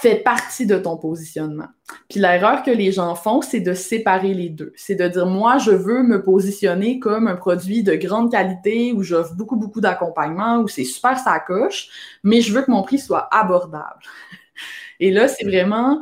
fait 0.00 0.16
partie 0.16 0.66
de 0.66 0.76
ton 0.76 0.96
positionnement. 0.96 1.68
Puis 2.08 2.20
l'erreur 2.20 2.62
que 2.62 2.70
les 2.70 2.92
gens 2.92 3.14
font, 3.14 3.40
c'est 3.40 3.60
de 3.60 3.72
séparer 3.72 4.34
les 4.34 4.50
deux. 4.50 4.72
C'est 4.76 4.94
de 4.94 5.08
dire, 5.08 5.26
moi, 5.26 5.58
je 5.58 5.70
veux 5.70 6.02
me 6.02 6.22
positionner 6.22 6.98
comme 6.98 7.28
un 7.28 7.36
produit 7.36 7.82
de 7.82 7.94
grande 7.94 8.30
qualité 8.30 8.92
où 8.92 9.02
j'offre 9.02 9.34
beaucoup, 9.34 9.56
beaucoup 9.56 9.80
d'accompagnement, 9.80 10.58
où 10.58 10.68
c'est 10.68 10.84
super 10.84 11.18
sacoche, 11.18 11.88
mais 12.22 12.40
je 12.40 12.52
veux 12.52 12.62
que 12.62 12.70
mon 12.70 12.82
prix 12.82 12.98
soit 12.98 13.28
abordable. 13.34 14.00
Et 15.00 15.10
là, 15.10 15.28
c'est 15.28 15.44
vraiment 15.44 16.00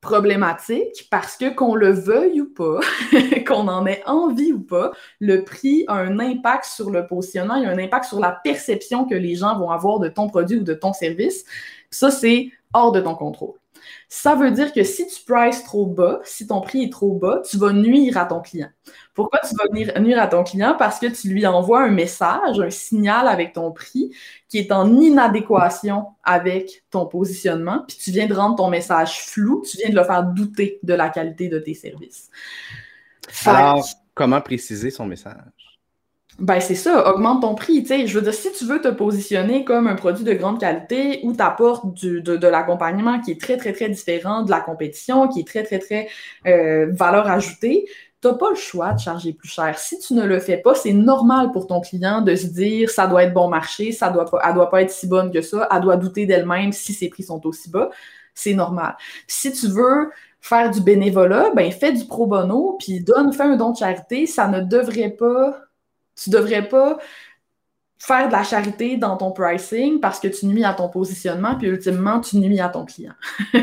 problématique 0.00 1.08
parce 1.10 1.36
que 1.36 1.52
qu'on 1.52 1.74
le 1.74 1.90
veuille 1.90 2.40
ou 2.40 2.52
pas, 2.52 2.80
qu'on 3.46 3.68
en 3.68 3.84
ait 3.86 4.02
envie 4.06 4.52
ou 4.52 4.60
pas, 4.60 4.92
le 5.18 5.42
prix 5.44 5.84
a 5.88 5.94
un 5.94 6.18
impact 6.20 6.66
sur 6.66 6.90
le 6.90 7.06
positionnement, 7.06 7.56
il 7.56 7.64
y 7.64 7.66
a 7.66 7.70
un 7.70 7.78
impact 7.78 8.04
sur 8.04 8.20
la 8.20 8.32
perception 8.32 9.06
que 9.06 9.14
les 9.14 9.34
gens 9.34 9.58
vont 9.58 9.70
avoir 9.70 9.98
de 9.98 10.08
ton 10.08 10.28
produit 10.28 10.58
ou 10.58 10.62
de 10.62 10.74
ton 10.74 10.92
service. 10.92 11.44
Ça, 11.90 12.10
c'est 12.10 12.50
hors 12.72 12.92
de 12.92 13.00
ton 13.00 13.14
contrôle. 13.14 13.54
Ça 14.08 14.34
veut 14.34 14.50
dire 14.50 14.72
que 14.72 14.82
si 14.82 15.06
tu 15.06 15.22
prices 15.24 15.62
trop 15.64 15.86
bas, 15.86 16.20
si 16.24 16.46
ton 16.46 16.60
prix 16.60 16.84
est 16.84 16.92
trop 16.92 17.12
bas, 17.12 17.42
tu 17.48 17.58
vas 17.58 17.72
nuire 17.72 18.16
à 18.18 18.24
ton 18.24 18.40
client. 18.40 18.68
Pourquoi 19.14 19.40
tu 19.40 19.54
vas 19.54 20.00
nuire 20.00 20.20
à 20.20 20.26
ton 20.26 20.44
client? 20.44 20.74
Parce 20.78 20.98
que 20.98 21.06
tu 21.06 21.28
lui 21.28 21.46
envoies 21.46 21.82
un 21.82 21.90
message, 21.90 22.58
un 22.58 22.70
signal 22.70 23.28
avec 23.28 23.52
ton 23.52 23.70
prix 23.70 24.10
qui 24.48 24.58
est 24.58 24.72
en 24.72 24.98
inadéquation 25.00 26.06
avec 26.24 26.84
ton 26.90 27.06
positionnement, 27.06 27.84
puis 27.86 27.96
tu 27.98 28.10
viens 28.10 28.26
de 28.26 28.34
rendre 28.34 28.56
ton 28.56 28.68
message 28.68 29.20
flou, 29.26 29.62
tu 29.70 29.76
viens 29.76 29.90
de 29.90 29.94
le 29.94 30.04
faire 30.04 30.24
douter 30.24 30.80
de 30.82 30.94
la 30.94 31.08
qualité 31.10 31.48
de 31.48 31.58
tes 31.58 31.74
services. 31.74 32.30
Alors, 33.44 33.86
comment 34.14 34.40
préciser 34.40 34.90
son 34.90 35.06
message? 35.06 35.36
Ben, 36.38 36.60
c'est 36.60 36.76
ça, 36.76 37.12
augmente 37.12 37.42
ton 37.42 37.56
prix. 37.56 37.84
sais. 37.84 38.06
Je 38.06 38.14
veux 38.16 38.22
dire, 38.22 38.32
si 38.32 38.52
tu 38.52 38.64
veux 38.64 38.80
te 38.80 38.86
positionner 38.88 39.64
comme 39.64 39.88
un 39.88 39.96
produit 39.96 40.24
de 40.24 40.32
grande 40.34 40.60
qualité 40.60 41.18
où 41.24 41.32
tu 41.32 41.42
apportes 41.42 42.00
de, 42.04 42.20
de 42.20 42.46
l'accompagnement 42.46 43.20
qui 43.20 43.32
est 43.32 43.40
très, 43.40 43.56
très, 43.56 43.72
très 43.72 43.88
différent 43.88 44.42
de 44.42 44.50
la 44.50 44.60
compétition, 44.60 45.26
qui 45.26 45.40
est 45.40 45.46
très, 45.46 45.64
très, 45.64 45.80
très 45.80 46.08
euh, 46.46 46.86
valeur 46.92 47.26
ajoutée, 47.26 47.86
tu 48.22 48.28
n'as 48.28 48.34
pas 48.34 48.50
le 48.50 48.56
choix 48.56 48.92
de 48.92 49.00
charger 49.00 49.32
plus 49.32 49.48
cher. 49.48 49.76
Si 49.78 49.98
tu 49.98 50.14
ne 50.14 50.24
le 50.24 50.38
fais 50.38 50.58
pas, 50.58 50.74
c'est 50.76 50.92
normal 50.92 51.50
pour 51.50 51.66
ton 51.66 51.80
client 51.80 52.20
de 52.22 52.36
se 52.36 52.46
dire 52.46 52.88
ça 52.90 53.08
doit 53.08 53.24
être 53.24 53.34
bon 53.34 53.48
marché, 53.48 53.90
ça 53.90 54.10
doit 54.10 54.24
pas, 54.24 54.40
elle 54.46 54.54
doit 54.54 54.70
pas 54.70 54.82
être 54.82 54.90
si 54.90 55.08
bonne 55.08 55.32
que 55.32 55.42
ça, 55.42 55.68
elle 55.72 55.80
doit 55.80 55.96
douter 55.96 56.24
d'elle-même 56.26 56.72
si 56.72 56.92
ses 56.92 57.08
prix 57.08 57.24
sont 57.24 57.44
aussi 57.46 57.68
bas. 57.68 57.90
C'est 58.34 58.54
normal. 58.54 58.96
Si 59.26 59.52
tu 59.52 59.66
veux 59.66 60.10
faire 60.40 60.70
du 60.70 60.80
bénévolat, 60.80 61.50
ben 61.56 61.70
fais 61.72 61.92
du 61.92 62.04
pro 62.06 62.26
bono, 62.26 62.76
puis 62.78 63.00
donne, 63.00 63.32
fais 63.32 63.42
un 63.42 63.56
don 63.56 63.72
de 63.72 63.76
charité. 63.76 64.26
Ça 64.26 64.46
ne 64.46 64.60
devrait 64.60 65.10
pas 65.10 65.67
tu 66.22 66.30
devrais 66.30 66.68
pas 66.68 66.98
faire 67.98 68.28
de 68.28 68.32
la 68.32 68.44
charité 68.44 68.96
dans 68.96 69.16
ton 69.16 69.32
pricing 69.32 70.00
parce 70.00 70.20
que 70.20 70.28
tu 70.28 70.46
nuis 70.46 70.64
à 70.64 70.74
ton 70.74 70.88
positionnement, 70.88 71.56
puis 71.56 71.68
ultimement, 71.68 72.20
tu 72.20 72.36
nuis 72.36 72.60
à 72.60 72.68
ton 72.68 72.84
client. 72.84 73.14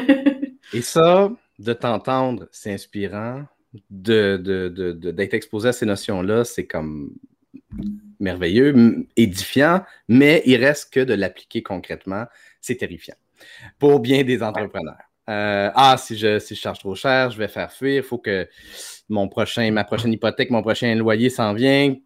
Et 0.73 0.81
ça, 0.81 1.31
de 1.59 1.73
t'entendre, 1.73 2.47
c'est 2.51 2.73
inspirant. 2.73 3.43
D'être 3.89 4.41
de, 4.41 5.21
exposé 5.33 5.69
à 5.69 5.73
ces 5.73 5.85
notions-là, 5.85 6.45
c'est 6.45 6.65
comme 6.65 7.13
merveilleux, 8.19 9.05
édifiant, 9.17 9.83
mais 10.07 10.41
il 10.45 10.63
reste 10.63 10.93
que 10.93 11.01
de 11.01 11.13
l'appliquer 11.13 11.61
concrètement, 11.61 12.25
c'est 12.61 12.75
terrifiant 12.75 13.15
pour 13.79 13.99
bien 13.99 14.23
des 14.23 14.41
entrepreneurs. 14.41 14.97
Euh, 15.29 15.71
ah, 15.75 15.95
si 15.97 16.17
je, 16.17 16.39
si 16.39 16.55
je 16.55 16.59
charge 16.59 16.79
trop 16.79 16.95
cher, 16.95 17.31
je 17.31 17.37
vais 17.37 17.47
faire 17.47 17.71
fuir, 17.71 17.97
il 17.97 18.03
faut 18.03 18.17
que 18.17 18.47
mon 19.09 19.27
prochain, 19.27 19.69
ma 19.71 19.83
prochaine 19.83 20.13
hypothèque, 20.13 20.51
mon 20.51 20.61
prochain 20.61 20.93
loyer 20.95 21.29
s'en 21.29 21.53
vienne 21.53 21.97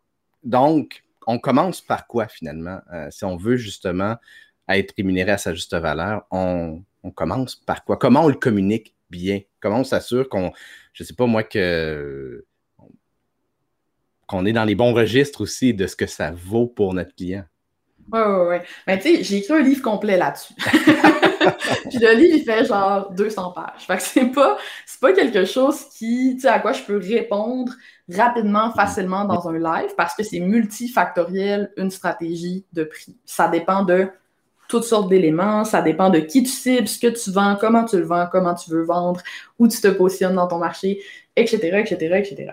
donc, 0.43 1.03
on 1.27 1.39
commence 1.39 1.81
par 1.81 2.07
quoi 2.07 2.27
finalement? 2.27 2.79
Euh, 2.93 3.07
si 3.11 3.25
on 3.25 3.37
veut 3.37 3.57
justement 3.57 4.15
être 4.67 4.93
rémunéré 4.97 5.31
à 5.31 5.37
sa 5.37 5.53
juste 5.53 5.75
valeur, 5.75 6.25
on, 6.31 6.83
commence 7.15 7.55
par 7.55 7.83
quoi? 7.83 7.97
Comment 7.97 8.25
on 8.25 8.27
le 8.27 8.35
communique 8.35 8.95
bien? 9.09 9.41
Comment 9.59 9.79
on 9.79 9.83
s'assure 9.83 10.29
qu'on, 10.29 10.51
je 10.93 11.03
ne 11.03 11.07
sais 11.07 11.13
pas 11.13 11.25
moi, 11.25 11.43
que 11.43 12.45
qu'on 14.27 14.45
est 14.45 14.53
dans 14.53 14.65
les 14.65 14.75
bons 14.75 14.93
registres 14.93 15.41
aussi 15.41 15.73
de 15.73 15.87
ce 15.87 15.95
que 15.95 16.05
ça 16.05 16.31
vaut 16.31 16.67
pour 16.67 16.93
notre 16.93 17.15
client? 17.15 17.45
Oui, 18.11 18.19
oui, 18.19 18.45
oui. 18.49 18.55
Mais 18.85 18.99
tu 18.99 19.15
sais, 19.15 19.23
j'ai 19.23 19.37
écrit 19.37 19.53
un 19.53 19.63
livre 19.63 19.81
complet 19.81 20.17
là-dessus. 20.17 20.53
Puis 21.89 21.99
le 21.99 22.13
livre, 22.15 22.37
il 22.37 22.43
fait 22.43 22.65
genre 22.65 23.11
200 23.11 23.51
pages. 23.51 23.85
Fait 23.87 23.97
que 23.97 24.03
c'est 24.03 24.25
pas, 24.25 24.57
pas 25.01 25.13
quelque 25.13 25.45
chose 25.45 25.85
qui, 25.97 26.33
tu 26.35 26.41
sais, 26.41 26.47
à 26.47 26.59
quoi 26.59 26.73
je 26.73 26.83
peux 26.83 26.97
répondre 26.97 27.71
rapidement, 28.11 28.71
facilement 28.71 29.25
dans 29.25 29.47
un 29.47 29.57
live 29.57 29.91
parce 29.95 30.15
que 30.15 30.23
c'est 30.23 30.39
multifactoriel 30.39 31.71
une 31.77 31.91
stratégie 31.91 32.65
de 32.73 32.83
prix. 32.83 33.15
Ça 33.25 33.47
dépend 33.47 33.83
de 33.83 34.07
toutes 34.67 34.83
sortes 34.83 35.09
d'éléments, 35.09 35.65
ça 35.65 35.81
dépend 35.81 36.09
de 36.09 36.19
qui 36.19 36.43
tu 36.43 36.49
cibles, 36.49 36.87
ce 36.87 36.99
que 36.99 37.07
tu 37.07 37.31
vends, 37.31 37.57
comment 37.59 37.85
tu 37.85 37.97
le 37.97 38.05
vends, 38.05 38.27
comment 38.31 38.53
tu 38.53 38.69
veux 38.69 38.83
vendre, 38.83 39.19
où 39.57 39.67
tu 39.67 39.81
te 39.81 39.87
positionnes 39.87 40.35
dans 40.35 40.47
ton 40.47 40.59
marché, 40.59 41.01
etc., 41.35 41.57
etc., 41.79 41.95
etc. 42.17 42.51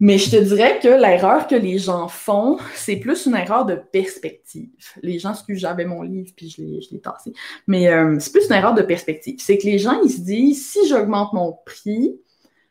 Mais 0.00 0.18
je 0.18 0.30
te 0.30 0.36
dirais 0.36 0.80
que 0.80 0.88
l'erreur 0.88 1.46
que 1.46 1.54
les 1.54 1.78
gens 1.78 2.08
font, 2.08 2.58
c'est 2.74 2.96
plus 2.96 3.26
une 3.26 3.36
erreur 3.36 3.64
de 3.64 3.76
perspective. 3.76 4.68
Les 5.02 5.18
gens, 5.18 5.32
que 5.46 5.54
j'avais 5.54 5.84
mon 5.84 6.02
livre 6.02 6.32
puis 6.36 6.50
je 6.50 6.62
l'ai 6.62 7.00
tassé, 7.00 7.32
mais 7.66 7.88
euh, 7.88 8.18
c'est 8.18 8.32
plus 8.32 8.46
une 8.46 8.54
erreur 8.54 8.74
de 8.74 8.82
perspective. 8.82 9.36
C'est 9.38 9.56
que 9.56 9.66
les 9.66 9.78
gens, 9.78 10.00
ils 10.02 10.10
se 10.10 10.20
disent, 10.20 10.68
si 10.68 10.88
j'augmente 10.88 11.32
mon 11.32 11.56
prix, 11.64 12.18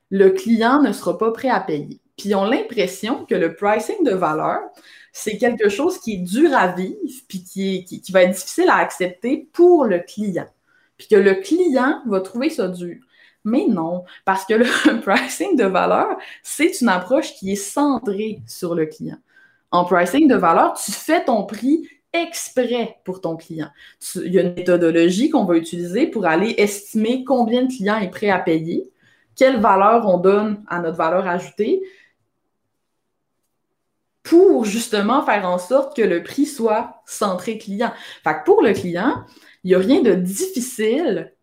le 0.09 0.29
client 0.31 0.81
ne 0.81 0.91
sera 0.91 1.17
pas 1.17 1.31
prêt 1.31 1.49
à 1.49 1.59
payer. 1.59 2.01
Puis 2.17 2.29
ils 2.29 2.35
ont 2.35 2.45
l'impression 2.45 3.25
que 3.25 3.35
le 3.35 3.55
pricing 3.55 4.03
de 4.03 4.11
valeur, 4.11 4.59
c'est 5.11 5.37
quelque 5.37 5.69
chose 5.69 5.99
qui 5.99 6.13
est 6.13 6.17
dur 6.17 6.53
à 6.55 6.67
vivre, 6.67 6.97
puis 7.27 7.43
qui, 7.43 7.85
qui, 7.85 8.11
va 8.11 8.23
être 8.23 8.35
difficile 8.35 8.69
à 8.69 8.77
accepter 8.77 9.49
pour 9.53 9.85
le 9.85 9.99
client. 9.99 10.47
Puis 10.97 11.07
que 11.07 11.15
le 11.15 11.35
client 11.35 12.01
va 12.05 12.21
trouver 12.21 12.49
ça 12.49 12.67
dur. 12.67 12.97
Mais 13.43 13.65
non, 13.67 14.05
parce 14.25 14.45
que 14.45 14.53
le 14.53 15.01
pricing 15.01 15.57
de 15.57 15.65
valeur, 15.65 16.17
c'est 16.41 16.81
une 16.81 16.89
approche 16.89 17.33
qui 17.33 17.51
est 17.51 17.55
centrée 17.55 18.41
sur 18.47 18.75
le 18.75 18.85
client. 18.85 19.17
En 19.71 19.85
pricing 19.85 20.27
de 20.27 20.35
valeur, 20.35 20.73
tu 20.73 20.91
fais 20.91 21.25
ton 21.25 21.43
prix 21.43 21.89
exprès 22.13 22.99
pour 23.03 23.21
ton 23.21 23.35
client. 23.35 23.69
il 24.15 24.33
y 24.33 24.39
a 24.39 24.43
une 24.43 24.53
méthodologie 24.53 25.29
qu'on 25.29 25.45
va 25.45 25.57
utiliser 25.57 26.07
pour 26.07 26.25
aller 26.25 26.53
estimer 26.57 27.23
combien 27.23 27.63
de 27.63 27.73
clients 27.73 27.97
est 27.97 28.11
prêt 28.11 28.29
à 28.29 28.37
payer 28.37 28.93
quelle 29.35 29.59
valeur 29.59 30.07
on 30.07 30.17
donne 30.17 30.63
à 30.67 30.79
notre 30.79 30.97
valeur 30.97 31.27
ajoutée 31.27 31.81
pour 34.21 34.65
justement 34.65 35.25
faire 35.25 35.45
en 35.45 35.57
sorte 35.57 35.95
que 35.95 36.01
le 36.01 36.23
prix 36.23 36.45
soit 36.45 37.01
centré 37.05 37.57
client. 37.57 37.91
Fait 38.23 38.35
que 38.35 38.45
pour 38.45 38.61
le 38.61 38.73
client, 38.73 39.25
il 39.63 39.69
n'y 39.69 39.75
a 39.75 39.79
rien 39.79 40.01
de 40.01 40.13
difficile 40.13 41.33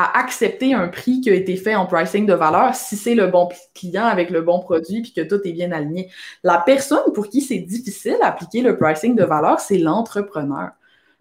à 0.00 0.16
accepter 0.20 0.74
un 0.74 0.86
prix 0.86 1.20
qui 1.20 1.28
a 1.28 1.34
été 1.34 1.56
fait 1.56 1.74
en 1.74 1.84
pricing 1.84 2.24
de 2.24 2.32
valeur 2.32 2.72
si 2.76 2.96
c'est 2.96 3.16
le 3.16 3.26
bon 3.26 3.48
client 3.74 4.04
avec 4.04 4.30
le 4.30 4.42
bon 4.42 4.60
produit 4.60 5.02
puis 5.02 5.12
que 5.12 5.22
tout 5.22 5.40
est 5.44 5.50
bien 5.50 5.72
aligné. 5.72 6.08
La 6.44 6.58
personne 6.58 7.12
pour 7.12 7.28
qui 7.28 7.40
c'est 7.40 7.58
difficile 7.58 8.16
d'appliquer 8.20 8.60
le 8.60 8.78
pricing 8.78 9.16
de 9.16 9.24
valeur, 9.24 9.58
c'est 9.58 9.78
l'entrepreneur. 9.78 10.70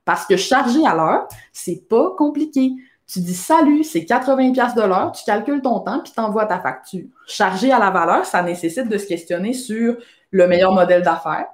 Parce 0.06 0.28
que 0.28 0.38
charger 0.38 0.86
à 0.86 0.94
l'heure, 0.94 1.28
c'est 1.52 1.88
pas 1.90 2.14
compliqué. 2.20 2.70
Tu 3.12 3.20
dis 3.20 3.34
salut, 3.34 3.84
c'est 3.84 4.06
80 4.06 4.52
pièces 4.52 4.76
de 4.76 4.84
l'heure, 4.84 5.12
tu 5.12 5.24
calcules 5.26 5.64
ton 5.64 5.80
temps 5.80 6.02
puis 6.04 6.14
t'envoies 6.16 6.46
ta 6.46 6.60
facture. 6.60 7.06
Charger 7.26 7.72
à 7.72 7.80
la 7.80 7.90
valeur, 7.90 8.26
ça 8.28 8.44
nécessite 8.44 8.88
de 8.90 8.98
se 9.00 9.08
questionner 9.08 9.54
sur 9.54 9.98
le 10.30 10.48
meilleur 10.48 10.72
modèle 10.72 11.02
d'affaires. 11.02 11.48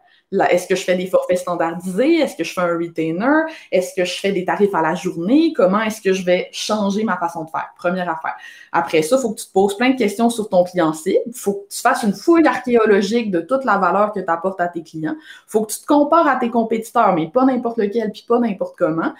Est-ce 0.49 0.67
que 0.67 0.75
je 0.75 0.83
fais 0.83 0.95
des 0.95 1.07
forfaits 1.07 1.37
standardisés? 1.37 2.15
Est-ce 2.15 2.35
que 2.35 2.43
je 2.43 2.53
fais 2.53 2.61
un 2.61 2.77
retainer? 2.77 3.41
Est-ce 3.71 3.93
que 3.95 4.03
je 4.03 4.19
fais 4.19 4.31
des 4.31 4.45
tarifs 4.45 4.73
à 4.73 4.81
la 4.81 4.95
journée? 4.95 5.53
Comment 5.55 5.81
est-ce 5.81 6.01
que 6.01 6.13
je 6.13 6.25
vais 6.25 6.49
changer 6.51 7.03
ma 7.03 7.17
façon 7.17 7.43
de 7.43 7.49
faire? 7.49 7.69
Première 7.77 8.09
affaire. 8.09 8.35
Après 8.71 9.01
ça, 9.01 9.17
il 9.17 9.21
faut 9.21 9.31
que 9.31 9.39
tu 9.39 9.47
te 9.47 9.51
poses 9.51 9.77
plein 9.77 9.91
de 9.91 9.97
questions 9.97 10.29
sur 10.29 10.49
ton 10.49 10.63
client 10.63 10.93
cible. 10.93 11.19
Il 11.27 11.33
faut 11.33 11.53
que 11.53 11.73
tu 11.73 11.81
fasses 11.81 12.03
une 12.03 12.13
fouille 12.13 12.47
archéologique 12.47 13.31
de 13.31 13.41
toute 13.41 13.63
la 13.63 13.77
valeur 13.77 14.11
que 14.11 14.19
tu 14.19 14.29
apportes 14.29 14.59
à 14.59 14.67
tes 14.67 14.81
clients. 14.81 15.15
Il 15.17 15.51
faut 15.51 15.65
que 15.65 15.71
tu 15.71 15.79
te 15.79 15.85
compares 15.85 16.27
à 16.27 16.37
tes 16.37 16.49
compétiteurs, 16.49 17.13
mais 17.13 17.29
pas 17.29 17.45
n'importe 17.45 17.77
lequel, 17.77 18.11
puis 18.11 18.25
pas 18.27 18.39
n'importe 18.39 18.75
comment. 18.77 19.13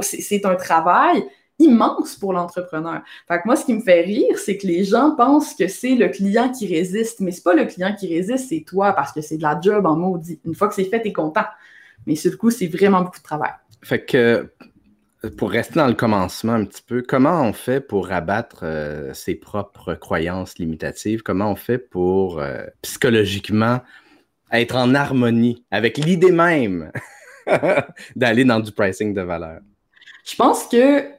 C'est 0.00 0.46
un 0.46 0.54
travail 0.54 1.24
immense 1.58 2.16
pour 2.16 2.32
l'entrepreneur. 2.32 3.02
Fait 3.28 3.38
que 3.38 3.42
moi, 3.46 3.56
ce 3.56 3.64
qui 3.64 3.74
me 3.74 3.80
fait 3.80 4.02
rire, 4.02 4.38
c'est 4.38 4.56
que 4.56 4.66
les 4.66 4.84
gens 4.84 5.14
pensent 5.14 5.54
que 5.54 5.68
c'est 5.68 5.94
le 5.94 6.08
client 6.08 6.50
qui 6.50 6.66
résiste, 6.66 7.20
mais 7.20 7.30
c'est 7.30 7.42
pas 7.42 7.54
le 7.54 7.64
client 7.64 7.94
qui 7.98 8.08
résiste, 8.08 8.48
c'est 8.48 8.64
toi, 8.66 8.92
parce 8.92 9.12
que 9.12 9.20
c'est 9.20 9.36
de 9.36 9.42
la 9.42 9.58
job 9.60 9.86
en 9.86 9.96
maudit. 9.96 10.40
Une 10.44 10.54
fois 10.54 10.68
que 10.68 10.74
c'est 10.74 10.84
fait, 10.84 11.00
t'es 11.00 11.12
content. 11.12 11.44
Mais 12.06 12.16
sur 12.16 12.30
le 12.30 12.36
coup, 12.36 12.50
c'est 12.50 12.66
vraiment 12.66 13.02
beaucoup 13.02 13.18
de 13.18 13.24
travail. 13.24 13.52
Fait 13.82 14.04
que 14.04 14.50
pour 15.30 15.50
rester 15.50 15.74
dans 15.74 15.86
le 15.86 15.94
commencement 15.94 16.52
un 16.52 16.64
petit 16.64 16.82
peu, 16.82 17.02
comment 17.02 17.42
on 17.42 17.52
fait 17.52 17.80
pour 17.80 18.12
abattre 18.12 18.60
euh, 18.62 19.14
ses 19.14 19.34
propres 19.34 19.94
croyances 19.94 20.58
limitatives? 20.58 21.22
Comment 21.22 21.50
on 21.50 21.56
fait 21.56 21.78
pour 21.78 22.40
euh, 22.40 22.64
psychologiquement 22.82 23.80
être 24.52 24.76
en 24.76 24.94
harmonie 24.94 25.64
avec 25.70 25.98
l'idée 25.98 26.32
même 26.32 26.92
d'aller 28.16 28.44
dans 28.44 28.60
du 28.60 28.72
pricing 28.72 29.14
de 29.14 29.22
valeur? 29.22 29.60
Je 30.24 30.36
pense 30.36 30.66
que 30.66 31.13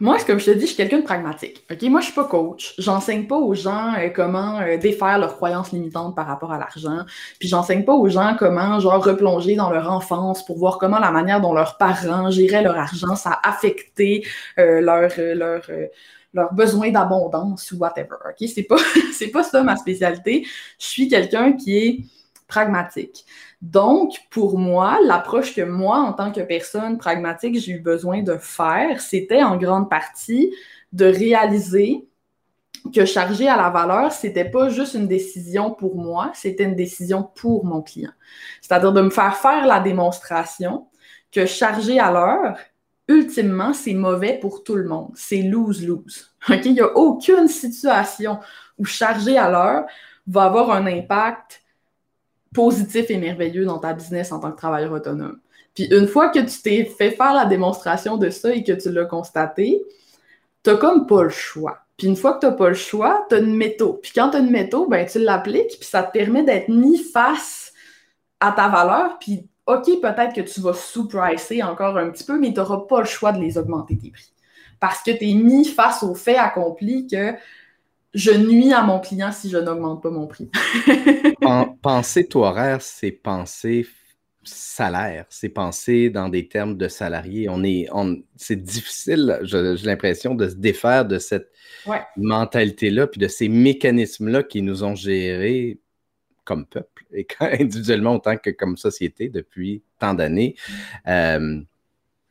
moi, 0.00 0.18
comme 0.24 0.38
je 0.38 0.46
te 0.46 0.50
dis, 0.52 0.62
je 0.62 0.66
suis 0.66 0.76
quelqu'un 0.76 0.98
de 0.98 1.04
pragmatique. 1.04 1.64
OK? 1.70 1.82
Moi, 1.82 2.00
je 2.00 2.06
suis 2.06 2.14
pas 2.14 2.24
coach. 2.24 2.74
J'enseigne 2.78 3.26
pas 3.26 3.36
aux 3.36 3.54
gens 3.54 3.94
euh, 3.94 4.08
comment 4.14 4.60
euh, 4.60 4.76
défaire 4.76 5.18
leurs 5.18 5.36
croyances 5.36 5.72
limitantes 5.72 6.14
par 6.14 6.26
rapport 6.26 6.52
à 6.52 6.58
l'argent. 6.58 7.04
Puis 7.38 7.48
j'enseigne 7.48 7.84
pas 7.84 7.94
aux 7.94 8.08
gens 8.08 8.36
comment, 8.38 8.78
genre, 8.80 9.04
replonger 9.04 9.56
dans 9.56 9.70
leur 9.70 9.90
enfance 9.90 10.44
pour 10.44 10.58
voir 10.58 10.78
comment 10.78 10.98
la 10.98 11.10
manière 11.10 11.40
dont 11.40 11.52
leurs 11.52 11.76
parents 11.78 12.30
géraient 12.30 12.62
leur 12.62 12.76
argent, 12.76 13.16
ça 13.16 13.40
a 13.42 13.48
affecté 13.48 14.24
euh, 14.58 14.80
leur, 14.80 15.10
leur 16.32 16.54
besoin 16.54 16.90
d'abondance 16.90 17.72
ou 17.72 17.78
whatever. 17.78 18.16
OK? 18.28 18.48
C'est 18.48 18.62
pas, 18.62 18.76
pas 19.32 19.42
ça 19.42 19.62
ma 19.62 19.76
spécialité. 19.76 20.46
Je 20.78 20.86
suis 20.86 21.08
quelqu'un 21.08 21.52
qui 21.54 21.76
est 21.76 22.00
pragmatique. 22.46 23.24
Donc, 23.60 24.14
pour 24.30 24.56
moi, 24.58 24.98
l'approche 25.04 25.54
que 25.54 25.62
moi, 25.62 25.98
en 25.98 26.12
tant 26.12 26.30
que 26.30 26.40
personne 26.40 26.96
pragmatique, 26.96 27.58
j'ai 27.58 27.72
eu 27.72 27.80
besoin 27.80 28.22
de 28.22 28.36
faire, 28.36 29.00
c'était 29.00 29.42
en 29.42 29.56
grande 29.56 29.90
partie 29.90 30.54
de 30.92 31.06
réaliser 31.06 32.06
que 32.94 33.04
charger 33.04 33.48
à 33.48 33.56
la 33.56 33.70
valeur, 33.70 34.12
c'était 34.12 34.48
pas 34.48 34.68
juste 34.68 34.94
une 34.94 35.08
décision 35.08 35.72
pour 35.72 35.96
moi, 35.96 36.30
c'était 36.34 36.64
une 36.64 36.76
décision 36.76 37.28
pour 37.34 37.64
mon 37.64 37.82
client. 37.82 38.12
C'est-à-dire 38.62 38.92
de 38.92 39.02
me 39.02 39.10
faire 39.10 39.36
faire 39.36 39.66
la 39.66 39.80
démonstration 39.80 40.86
que 41.32 41.44
charger 41.44 41.98
à 41.98 42.10
l'heure, 42.10 42.56
ultimement, 43.08 43.72
c'est 43.72 43.94
mauvais 43.94 44.38
pour 44.38 44.62
tout 44.62 44.76
le 44.76 44.88
monde. 44.88 45.10
C'est 45.14 45.42
lose-lose. 45.42 46.34
Il 46.64 46.72
n'y 46.72 46.80
a 46.80 46.96
aucune 46.96 47.48
situation 47.48 48.38
où 48.78 48.84
charger 48.84 49.36
à 49.36 49.50
l'heure 49.50 49.84
va 50.26 50.44
avoir 50.44 50.70
un 50.70 50.86
impact 50.86 51.62
positif 52.54 53.10
et 53.10 53.18
merveilleux 53.18 53.64
dans 53.64 53.78
ta 53.78 53.92
business 53.92 54.32
en 54.32 54.40
tant 54.40 54.52
que 54.52 54.56
travailleur 54.56 54.92
autonome. 54.92 55.38
Puis 55.74 55.84
une 55.92 56.08
fois 56.08 56.30
que 56.30 56.40
tu 56.40 56.62
t'es 56.62 56.84
fait 56.84 57.12
faire 57.12 57.34
la 57.34 57.44
démonstration 57.44 58.16
de 58.16 58.30
ça 58.30 58.52
et 58.52 58.64
que 58.64 58.72
tu 58.72 58.90
l'as 58.90 59.04
constaté, 59.04 59.82
tu 60.64 60.76
comme 60.76 61.06
pas 61.06 61.22
le 61.24 61.28
choix. 61.30 61.78
Puis 61.96 62.06
une 62.06 62.16
fois 62.16 62.34
que 62.34 62.40
tu 62.40 62.46
n'as 62.46 62.52
pas 62.52 62.68
le 62.68 62.74
choix, 62.74 63.26
tu 63.28 63.34
as 63.36 63.38
une 63.38 63.56
méthode. 63.56 64.00
Puis 64.00 64.12
quand 64.14 64.30
tu 64.30 64.36
as 64.36 64.40
une 64.40 64.50
méthode, 64.50 64.88
ben, 64.88 65.06
tu 65.06 65.18
l'appliques, 65.18 65.78
puis 65.78 65.88
ça 65.88 66.02
te 66.02 66.12
permet 66.12 66.42
d'être 66.44 66.68
mis 66.68 66.98
face 66.98 67.72
à 68.40 68.52
ta 68.52 68.68
valeur, 68.68 69.18
puis 69.18 69.48
OK, 69.66 69.84
peut-être 70.00 70.34
que 70.34 70.40
tu 70.40 70.60
vas 70.60 70.72
sous-pricer 70.72 71.62
encore 71.62 71.98
un 71.98 72.10
petit 72.10 72.24
peu, 72.24 72.38
mais 72.38 72.54
tu 72.54 72.60
pas 72.88 73.00
le 73.00 73.06
choix 73.06 73.32
de 73.32 73.40
les 73.40 73.58
augmenter 73.58 73.98
tes 73.98 74.10
prix. 74.10 74.32
Parce 74.80 75.02
que 75.02 75.10
tu 75.10 75.28
es 75.28 75.34
mis 75.34 75.64
face 75.64 76.02
au 76.02 76.14
fait 76.14 76.36
accompli 76.36 77.06
que 77.06 77.34
je 78.18 78.32
nuis 78.32 78.72
à 78.72 78.82
mon 78.82 78.98
client 78.98 79.32
si 79.32 79.48
je 79.48 79.56
n'augmente 79.56 80.02
pas 80.02 80.10
mon 80.10 80.26
prix. 80.26 80.50
penser 81.82 82.26
taux 82.26 82.44
horaire, 82.44 82.82
c'est 82.82 83.12
penser 83.12 83.86
salaire, 84.42 85.26
c'est 85.28 85.50
penser 85.50 86.10
dans 86.10 86.28
des 86.28 86.48
termes 86.48 86.76
de 86.76 86.88
salarié. 86.88 87.48
On 87.48 87.62
est, 87.62 87.88
c'est 88.36 88.56
difficile, 88.56 89.38
j'ai 89.42 89.74
l'impression, 89.84 90.34
de 90.34 90.48
se 90.48 90.54
défaire 90.54 91.04
de 91.04 91.18
cette 91.18 91.50
mentalité-là, 92.16 93.06
puis 93.06 93.20
de 93.20 93.28
ces 93.28 93.48
mécanismes-là 93.48 94.42
qui 94.42 94.62
nous 94.62 94.84
ont 94.84 94.94
gérés 94.94 95.78
comme 96.44 96.66
peuple 96.66 97.04
et 97.12 97.26
individuellement 97.40 98.16
autant 98.16 98.36
que 98.36 98.50
comme 98.50 98.76
société 98.76 99.28
depuis 99.28 99.82
tant 99.98 100.14
d'années. 100.14 100.56
Mm. 100.56 101.10
Euh, 101.10 101.60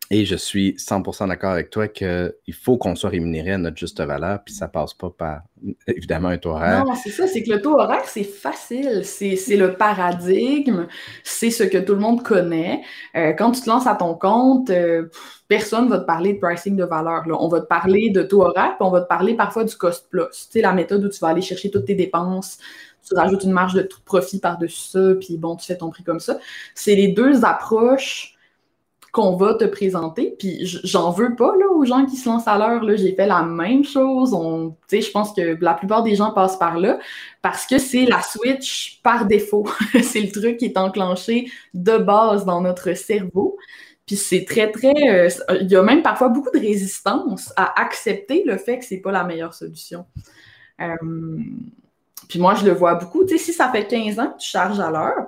et 0.09 0.25
je 0.25 0.35
suis 0.35 0.73
100% 0.73 1.27
d'accord 1.27 1.51
avec 1.51 1.69
toi 1.69 1.87
qu'il 1.89 2.33
faut 2.53 2.77
qu'on 2.77 2.95
soit 2.95 3.09
rémunéré 3.09 3.51
à 3.51 3.57
notre 3.57 3.75
juste 3.75 3.99
valeur, 3.99 4.39
puis 4.45 4.53
ça 4.53 4.69
passe 4.69 4.93
pas 4.93 5.09
par, 5.09 5.41
évidemment, 5.87 6.29
un 6.29 6.37
taux 6.37 6.51
horaire. 6.51 6.85
Non, 6.85 6.95
c'est 6.95 7.09
ça, 7.09 7.27
c'est 7.27 7.43
que 7.43 7.51
le 7.51 7.61
taux 7.61 7.77
horaire, 7.77 8.05
c'est 8.05 8.23
facile. 8.23 9.03
C'est 9.03 9.57
le 9.57 9.73
paradigme, 9.73 10.87
c'est 11.23 11.51
ce 11.51 11.63
que 11.63 11.77
tout 11.77 11.93
le 11.93 11.99
monde 11.99 12.23
connaît. 12.23 12.81
Euh, 13.15 13.33
quand 13.33 13.51
tu 13.51 13.61
te 13.61 13.69
lances 13.69 13.87
à 13.87 13.95
ton 13.95 14.15
compte, 14.15 14.69
euh, 14.69 15.09
personne 15.49 15.89
va 15.89 15.99
te 15.99 16.05
parler 16.05 16.33
de 16.33 16.39
pricing 16.39 16.77
de 16.77 16.85
valeur. 16.85 17.27
Là. 17.27 17.35
On 17.39 17.49
va 17.49 17.59
te 17.59 17.67
parler 17.67 18.09
de 18.09 18.23
taux 18.23 18.43
horaire, 18.43 18.75
puis 18.77 18.87
on 18.87 18.91
va 18.91 19.01
te 19.01 19.07
parler 19.07 19.35
parfois 19.35 19.65
du 19.65 19.75
cost 19.75 20.09
plus. 20.09 20.23
Tu 20.31 20.47
sais, 20.51 20.61
la 20.61 20.73
méthode 20.73 21.03
où 21.03 21.09
tu 21.09 21.19
vas 21.19 21.27
aller 21.27 21.41
chercher 21.41 21.69
toutes 21.69 21.85
tes 21.85 21.95
dépenses, 21.95 22.59
tu 23.05 23.13
rajoutes 23.13 23.43
une 23.43 23.51
marge 23.51 23.73
de 23.73 23.87
profit 24.05 24.39
par-dessus 24.39 24.89
ça, 24.89 25.15
puis 25.19 25.37
bon, 25.37 25.57
tu 25.57 25.65
fais 25.65 25.77
ton 25.77 25.89
prix 25.89 26.03
comme 26.03 26.19
ça. 26.19 26.37
C'est 26.75 26.95
les 26.95 27.09
deux 27.09 27.43
approches 27.43 28.36
qu'on 29.17 29.35
va 29.35 29.55
te 29.55 29.63
présenter. 29.65 30.35
Puis 30.37 30.59
j'en 30.83 31.09
veux 31.09 31.35
pas 31.35 31.55
là, 31.57 31.65
aux 31.73 31.83
gens 31.85 32.05
qui 32.05 32.17
se 32.17 32.29
lancent 32.29 32.47
à 32.47 32.55
l'heure. 32.59 32.83
J'ai 32.97 33.15
fait 33.15 33.25
la 33.25 33.41
même 33.41 33.83
chose. 33.83 34.29
Je 34.91 35.11
pense 35.11 35.33
que 35.33 35.57
la 35.59 35.73
plupart 35.73 36.03
des 36.03 36.13
gens 36.13 36.29
passent 36.33 36.59
par 36.59 36.77
là 36.77 36.99
parce 37.41 37.65
que 37.65 37.79
c'est 37.79 38.05
la 38.05 38.21
switch 38.21 39.01
par 39.01 39.25
défaut. 39.25 39.67
c'est 40.03 40.21
le 40.21 40.29
truc 40.31 40.57
qui 40.57 40.65
est 40.65 40.77
enclenché 40.77 41.49
de 41.73 41.97
base 41.97 42.45
dans 42.45 42.61
notre 42.61 42.93
cerveau. 42.93 43.57
Puis 44.05 44.17
c'est 44.17 44.45
très, 44.45 44.71
très. 44.71 44.93
Euh, 45.09 45.29
il 45.61 45.71
y 45.71 45.75
a 45.75 45.81
même 45.81 46.03
parfois 46.03 46.29
beaucoup 46.29 46.51
de 46.53 46.59
résistance 46.59 47.51
à 47.55 47.81
accepter 47.81 48.43
le 48.45 48.57
fait 48.57 48.77
que 48.77 48.85
c'est 48.85 49.01
pas 49.01 49.11
la 49.11 49.23
meilleure 49.23 49.55
solution. 49.55 50.05
Euh, 50.79 50.95
puis 52.27 52.39
moi, 52.39 52.55
je 52.55 52.65
le 52.65 52.71
vois 52.71 52.95
beaucoup. 52.95 53.23
Tu 53.23 53.37
sais, 53.37 53.43
si 53.43 53.53
ça 53.53 53.69
fait 53.69 53.87
15 53.87 54.19
ans 54.19 54.27
que 54.27 54.37
tu 54.39 54.49
charges 54.49 54.79
à 54.79 54.91
l'heure, 54.91 55.27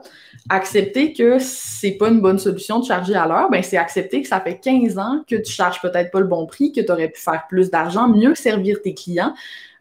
accepter 0.49 1.13
que 1.13 1.39
c'est 1.39 1.91
pas 1.91 2.09
une 2.09 2.19
bonne 2.19 2.39
solution 2.39 2.79
de 2.79 2.85
charger 2.85 3.15
à 3.15 3.27
l'heure, 3.27 3.49
ben 3.49 3.63
c'est 3.63 3.77
accepter 3.77 4.21
que 4.21 4.27
ça 4.27 4.41
fait 4.41 4.59
15 4.59 4.97
ans 4.97 5.23
que 5.27 5.35
tu 5.35 5.51
charges 5.51 5.81
peut-être 5.81 6.11
pas 6.11 6.19
le 6.19 6.27
bon 6.27 6.45
prix, 6.45 6.71
que 6.71 6.81
tu 6.81 6.91
aurais 6.91 7.09
pu 7.09 7.21
faire 7.21 7.45
plus 7.47 7.69
d'argent, 7.69 8.07
mieux 8.07 8.35
servir 8.35 8.81
tes 8.81 8.93
clients, 8.93 9.33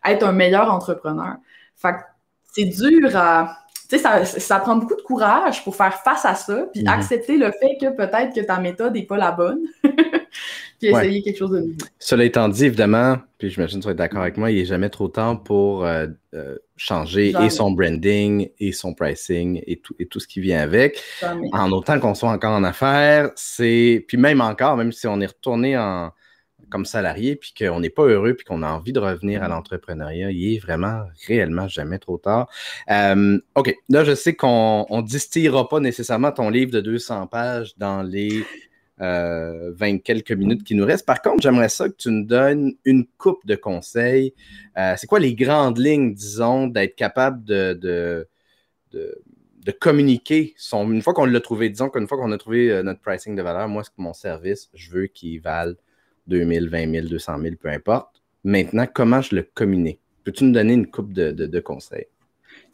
être 0.04 0.24
un 0.24 0.32
meilleur 0.32 0.72
entrepreneur. 0.72 1.36
Fait 1.76 1.92
que 1.92 1.98
c'est 2.52 2.64
dur 2.64 3.16
à. 3.16 3.58
Tu 3.88 3.96
sais, 3.96 4.02
ça, 4.02 4.24
ça, 4.24 4.58
prend 4.58 4.76
beaucoup 4.76 4.96
de 4.96 5.02
courage 5.02 5.64
pour 5.64 5.74
faire 5.74 5.94
face 6.02 6.26
à 6.26 6.34
ça, 6.34 6.66
puis 6.72 6.82
mm-hmm. 6.82 6.90
accepter 6.90 7.38
le 7.38 7.50
fait 7.52 7.78
que 7.80 7.90
peut-être 7.96 8.34
que 8.34 8.40
ta 8.40 8.60
méthode 8.60 8.92
n'est 8.92 9.06
pas 9.06 9.16
la 9.16 9.32
bonne. 9.32 9.60
puis 10.78 10.88
essayer 10.88 11.22
quelque 11.22 11.38
chose 11.38 11.50
de 11.50 11.60
nouveau. 11.60 11.78
Cela 11.98 12.24
étant 12.24 12.48
dit, 12.48 12.66
évidemment, 12.66 13.16
puis 13.38 13.50
j'imagine 13.50 13.78
que 13.78 13.82
tu 13.82 13.86
vas 13.86 13.92
être 13.92 13.98
d'accord 13.98 14.22
avec 14.22 14.36
moi, 14.36 14.50
il 14.50 14.58
n'est 14.58 14.64
jamais 14.64 14.90
trop 14.90 15.08
temps 15.08 15.36
pour 15.36 15.84
euh, 15.84 16.06
euh, 16.34 16.56
changer 16.76 17.32
et 17.42 17.50
son 17.50 17.70
branding 17.70 18.50
et 18.58 18.72
son 18.72 18.94
pricing 18.94 19.62
et 19.66 19.76
tout, 19.76 19.94
et 19.98 20.06
tout 20.06 20.20
ce 20.20 20.28
qui 20.28 20.40
vient 20.40 20.60
avec. 20.60 21.02
En 21.52 21.72
autant 21.72 21.98
qu'on 21.98 22.14
soit 22.14 22.30
encore 22.30 22.52
en 22.52 22.64
affaires, 22.64 23.30
c'est. 23.36 24.04
Puis 24.06 24.16
même 24.16 24.40
encore, 24.40 24.76
même 24.76 24.92
si 24.92 25.06
on 25.06 25.20
est 25.20 25.26
retourné 25.26 25.76
en 25.76 26.12
comme 26.70 26.84
salarié, 26.84 27.36
puis 27.36 27.54
qu'on 27.58 27.80
n'est 27.80 27.90
pas 27.90 28.04
heureux, 28.04 28.34
puis 28.34 28.44
qu'on 28.44 28.62
a 28.62 28.68
envie 28.68 28.92
de 28.92 29.00
revenir 29.00 29.42
à 29.42 29.48
mm. 29.48 29.50
l'entrepreneuriat, 29.50 30.30
il 30.30 30.54
est 30.54 30.58
vraiment 30.58 31.04
réellement 31.26 31.68
jamais 31.68 31.98
trop 31.98 32.18
tard. 32.18 32.48
Euh, 32.90 33.38
OK, 33.54 33.74
là, 33.88 34.04
je 34.04 34.14
sais 34.14 34.34
qu'on 34.34 34.86
ne 34.90 35.02
distillera 35.02 35.68
pas 35.68 35.80
nécessairement 35.80 36.32
ton 36.32 36.50
livre 36.50 36.70
de 36.70 36.80
200 36.80 37.26
pages 37.26 37.74
dans 37.78 38.02
les 38.02 38.44
euh, 39.00 39.72
20 39.76 39.98
quelques 39.98 40.32
minutes 40.32 40.64
qui 40.64 40.74
nous 40.74 40.84
restent. 40.84 41.06
Par 41.06 41.22
contre, 41.22 41.40
j'aimerais 41.40 41.68
ça 41.68 41.88
que 41.88 41.94
tu 41.94 42.10
nous 42.10 42.24
donnes 42.24 42.72
une 42.84 43.06
coupe 43.06 43.46
de 43.46 43.54
conseils. 43.54 44.34
Euh, 44.76 44.94
c'est 44.96 45.06
quoi 45.06 45.20
les 45.20 45.36
grandes 45.36 45.78
lignes, 45.78 46.14
disons, 46.14 46.66
d'être 46.66 46.96
capable 46.96 47.44
de, 47.44 47.74
de, 47.74 48.28
de, 48.90 49.70
communiquer 49.70 50.54
son, 50.56 50.90
une 50.90 51.02
fois 51.02 51.12
qu'on 51.12 51.26
l'a 51.26 51.40
trouvé, 51.40 51.68
disons 51.68 51.90
qu'une 51.90 52.08
fois 52.08 52.18
qu'on 52.18 52.32
a 52.32 52.38
trouvé 52.38 52.72
euh, 52.72 52.82
notre 52.82 53.00
pricing 53.00 53.36
de 53.36 53.42
valeur, 53.42 53.68
moi, 53.68 53.82
mon 53.98 54.14
service, 54.14 54.70
je 54.74 54.90
veux 54.90 55.06
qu'il 55.06 55.40
vale 55.40 55.76
2000, 56.28 56.68
20 56.68 56.90
000, 56.92 57.06
200 57.08 57.38
000, 57.40 57.54
peu 57.60 57.68
importe. 57.68 58.22
Maintenant, 58.44 58.86
comment 58.92 59.20
je 59.20 59.34
le 59.34 59.42
communique? 59.42 60.00
Peux-tu 60.24 60.44
nous 60.44 60.52
donner 60.52 60.74
une 60.74 60.90
coupe 60.90 61.12
de, 61.12 61.32
de 61.32 61.60
conseils? 61.60 62.06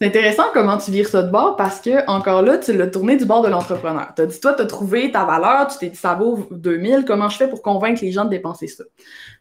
C'est 0.00 0.08
intéressant 0.08 0.44
comment 0.52 0.76
tu 0.76 0.90
vires 0.90 1.08
ça 1.08 1.22
de 1.22 1.30
bord 1.30 1.56
parce 1.56 1.80
que, 1.80 2.06
encore 2.08 2.42
là, 2.42 2.58
tu 2.58 2.72
l'as 2.72 2.88
tourné 2.88 3.16
du 3.16 3.24
bord 3.24 3.42
de 3.42 3.48
l'entrepreneur. 3.48 4.12
Tu 4.16 4.22
as 4.22 4.26
dit, 4.26 4.40
toi, 4.40 4.54
tu 4.54 4.62
as 4.62 4.66
trouvé 4.66 5.12
ta 5.12 5.24
valeur, 5.24 5.68
tu 5.68 5.78
t'es 5.78 5.88
dit, 5.88 5.96
ça 5.96 6.14
vaut 6.14 6.48
2000, 6.50 7.04
comment 7.06 7.28
je 7.28 7.36
fais 7.36 7.48
pour 7.48 7.62
convaincre 7.62 8.02
les 8.02 8.10
gens 8.10 8.24
de 8.24 8.30
dépenser 8.30 8.66
ça? 8.66 8.84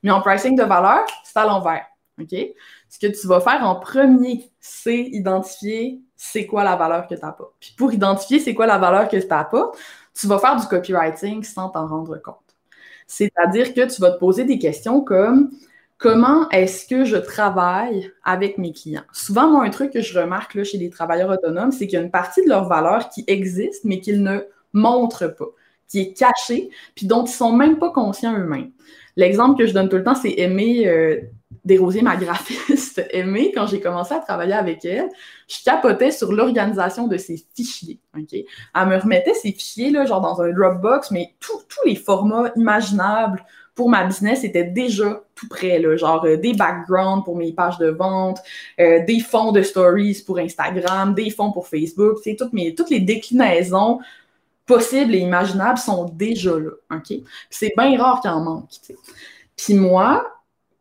Mais 0.03 0.11
en 0.11 0.21
pricing 0.21 0.55
de 0.55 0.63
valeur, 0.63 1.05
c'est 1.23 1.39
à 1.39 1.45
l'envers. 1.45 1.85
Ce 2.19 2.99
que 2.99 3.07
tu 3.07 3.27
vas 3.27 3.41
faire 3.41 3.65
en 3.65 3.75
premier, 3.75 4.51
c'est 4.59 4.99
identifier 4.99 5.99
c'est 6.15 6.45
quoi 6.45 6.63
la 6.63 6.75
valeur 6.75 7.07
que 7.07 7.15
tu 7.15 7.21
n'as 7.21 7.31
pas. 7.31 7.51
Puis 7.59 7.73
pour 7.77 7.91
identifier 7.91 8.39
c'est 8.39 8.53
quoi 8.53 8.67
la 8.67 8.77
valeur 8.77 9.07
que 9.09 9.17
tu 9.17 9.27
n'as 9.27 9.43
pas, 9.43 9.71
tu 10.13 10.27
vas 10.27 10.37
faire 10.37 10.55
du 10.55 10.67
copywriting 10.67 11.43
sans 11.43 11.69
t'en 11.69 11.87
rendre 11.87 12.21
compte. 12.21 12.37
C'est-à-dire 13.07 13.73
que 13.73 13.93
tu 13.93 14.01
vas 14.01 14.11
te 14.11 14.19
poser 14.19 14.43
des 14.45 14.59
questions 14.59 15.01
comme 15.01 15.51
comment 15.97 16.49
est-ce 16.49 16.85
que 16.85 17.05
je 17.05 17.15
travaille 17.15 18.11
avec 18.23 18.57
mes 18.57 18.73
clients? 18.73 19.03
Souvent, 19.13 19.49
moi, 19.49 19.63
un 19.63 19.69
truc 19.69 19.91
que 19.91 20.01
je 20.01 20.19
remarque 20.19 20.61
chez 20.63 20.77
les 20.77 20.89
travailleurs 20.89 21.29
autonomes, 21.29 21.71
c'est 21.71 21.87
qu'il 21.87 21.97
y 21.97 22.01
a 22.01 22.03
une 22.03 22.11
partie 22.11 22.43
de 22.43 22.49
leur 22.49 22.67
valeur 22.67 23.09
qui 23.09 23.23
existe, 23.27 23.85
mais 23.85 23.99
qu'ils 23.99 24.21
ne 24.21 24.39
montrent 24.73 25.33
pas, 25.33 25.47
qui 25.87 26.01
est 26.01 26.13
cachée, 26.13 26.69
puis 26.95 27.05
dont 27.05 27.21
ils 27.21 27.29
ne 27.29 27.35
sont 27.35 27.53
même 27.53 27.79
pas 27.79 27.91
conscients 27.91 28.37
eux-mêmes. 28.37 28.71
L'exemple 29.15 29.57
que 29.57 29.67
je 29.67 29.73
donne 29.73 29.89
tout 29.89 29.95
le 29.95 30.03
temps, 30.03 30.15
c'est 30.15 30.33
Aimée 30.37 30.87
euh, 30.87 31.21
ma 32.01 32.15
graphiste. 32.17 32.82
Aimée, 33.11 33.51
quand 33.53 33.67
j'ai 33.67 33.79
commencé 33.79 34.13
à 34.13 34.19
travailler 34.19 34.53
avec 34.53 34.85
elle, 34.85 35.09
je 35.47 35.63
capotais 35.63 36.11
sur 36.11 36.31
l'organisation 36.31 37.07
de 37.07 37.17
ses 37.17 37.43
fichiers. 37.55 37.99
Elle 38.15 38.87
me 38.87 38.97
remettait 38.97 39.33
ces 39.33 39.51
fichiers, 39.51 39.91
là, 39.91 40.05
genre 40.05 40.21
dans 40.21 40.41
un 40.41 40.51
Dropbox, 40.51 41.11
mais 41.11 41.33
tous 41.39 41.63
les 41.85 41.95
formats 41.95 42.51
imaginables, 42.55 43.43
pour 43.75 43.89
ma 43.89 44.03
business 44.03 44.43
était 44.43 44.65
déjà 44.65 45.23
tout 45.35 45.47
prêt, 45.47 45.79
là, 45.79 45.97
genre 45.97 46.23
euh, 46.25 46.37
des 46.37 46.53
backgrounds 46.53 47.23
pour 47.23 47.35
mes 47.35 47.51
pages 47.53 47.77
de 47.79 47.87
vente, 47.87 48.39
euh, 48.79 49.03
des 49.05 49.19
fonds 49.19 49.51
de 49.51 49.61
stories 49.61 50.23
pour 50.25 50.37
Instagram, 50.37 51.13
des 51.13 51.31
fonds 51.31 51.51
pour 51.51 51.67
Facebook, 51.67 52.19
toutes, 52.37 52.53
mes, 52.53 52.75
toutes 52.75 52.91
les 52.91 52.99
déclinaisons 52.99 53.99
possibles 54.65 55.15
et 55.15 55.19
imaginables 55.19 55.79
sont 55.79 56.05
déjà 56.05 56.57
là? 56.57 56.99
C'est 57.49 57.73
bien 57.75 57.97
rare 58.01 58.21
qu'il 58.21 58.29
en 58.29 58.41
manque, 58.41 58.69
Puis 59.57 59.73
moi, 59.73 60.25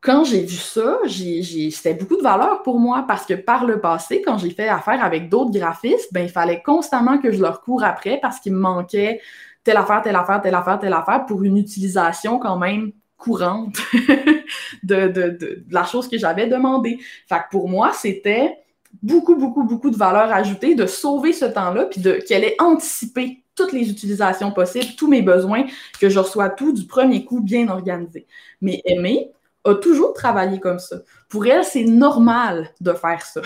quand 0.03 0.25
j'ai 0.25 0.43
vu 0.43 0.57
ça, 0.57 0.99
c'était 1.07 1.95
beaucoup 1.95 2.17
de 2.17 2.23
valeur 2.23 2.63
pour 2.65 2.81
moi 2.81 3.05
parce 3.07 3.25
que 3.25 3.35
par 3.35 3.65
le 3.65 3.81
passé, 3.81 4.21
quand 4.21 4.37
j'ai 4.37 4.51
fait 4.51 4.69
affaire 4.69 5.03
avec 5.03 5.29
d'autres 5.29 5.53
graphistes, 5.53 6.13
ben, 6.13 6.25
il 6.25 6.29
fallait 6.29 6.61
constamment 6.61 7.19
que 7.19 7.31
je 7.31 7.41
leur 7.41 7.63
cours 7.63 7.85
après 7.85 8.19
parce 8.21 8.41
qu'il 8.41 8.53
me 8.53 8.59
manquait 8.59 9.21
telle 9.63 9.77
affaire, 9.77 10.03
telle 10.03 10.17
affaire, 10.17 10.43
telle 10.43 10.57
affaire, 10.57 10.81
telle 10.81 10.93
affaire 10.93 11.25
pour 11.25 11.45
une 11.45 11.57
utilisation 11.57 12.41
quand 12.41 12.59
même 12.59 12.91
courante 13.17 13.77
de, 14.83 15.07
de, 15.07 15.37
de, 15.39 15.65
la 15.71 15.85
chose 15.85 16.09
que 16.09 16.19
j'avais 16.19 16.49
demandé. 16.49 16.99
Fait 17.29 17.37
que 17.37 17.51
pour 17.53 17.69
moi, 17.69 17.93
c'était 17.93 18.59
beaucoup, 19.05 19.37
beaucoup, 19.37 19.63
beaucoup 19.63 19.91
de 19.91 19.97
valeur 19.97 20.33
ajoutée 20.33 20.75
de 20.75 20.87
sauver 20.87 21.33
ce 21.33 21.45
temps-là, 21.45 21.85
puis 21.85 22.03
qu'elle 22.27 22.43
ait 22.43 22.57
anticipé 22.61 23.45
toutes 23.55 23.73
les 23.73 23.89
utilisations 23.89 24.51
possibles, 24.51 24.97
tous 24.99 25.07
mes 25.07 25.23
besoins, 25.23 25.65
que 26.01 26.09
je 26.09 26.19
reçois 26.19 26.49
tout 26.51 26.73
du 26.73 26.87
premier 26.87 27.25
coup 27.25 27.41
bien 27.41 27.69
organisé. 27.69 28.27
Mais 28.61 28.83
aimer 28.85 29.31
a 29.65 29.75
toujours 29.75 30.13
travaillé 30.13 30.59
comme 30.59 30.79
ça. 30.79 30.97
Pour 31.29 31.47
elle, 31.47 31.65
c'est 31.65 31.85
normal 31.85 32.71
de 32.81 32.93
faire 32.93 33.23
ça. 33.23 33.41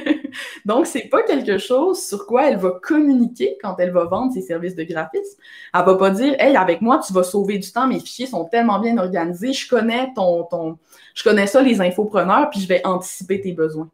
Donc, 0.66 0.86
c'est 0.86 1.08
pas 1.08 1.22
quelque 1.22 1.58
chose 1.58 2.06
sur 2.06 2.26
quoi 2.26 2.50
elle 2.50 2.58
va 2.58 2.72
communiquer 2.82 3.56
quand 3.62 3.76
elle 3.78 3.90
va 3.90 4.04
vendre 4.04 4.32
ses 4.32 4.42
services 4.42 4.74
de 4.74 4.84
graphisme. 4.84 5.40
Elle 5.72 5.84
va 5.84 5.94
pas 5.94 6.10
dire, 6.10 6.34
hey, 6.38 6.56
avec 6.56 6.82
moi, 6.82 7.00
tu 7.04 7.12
vas 7.12 7.22
sauver 7.22 7.58
du 7.58 7.70
temps, 7.72 7.86
mes 7.86 8.00
fichiers 8.00 8.26
sont 8.26 8.44
tellement 8.44 8.78
bien 8.80 8.98
organisés, 8.98 9.52
je 9.52 9.68
connais 9.68 10.12
ton, 10.14 10.44
ton, 10.44 10.78
je 11.14 11.22
connais 11.22 11.46
ça, 11.46 11.62
les 11.62 11.80
infopreneurs, 11.80 12.50
puis 12.50 12.60
je 12.60 12.68
vais 12.68 12.82
anticiper 12.84 13.40
tes 13.40 13.52
besoins 13.52 13.88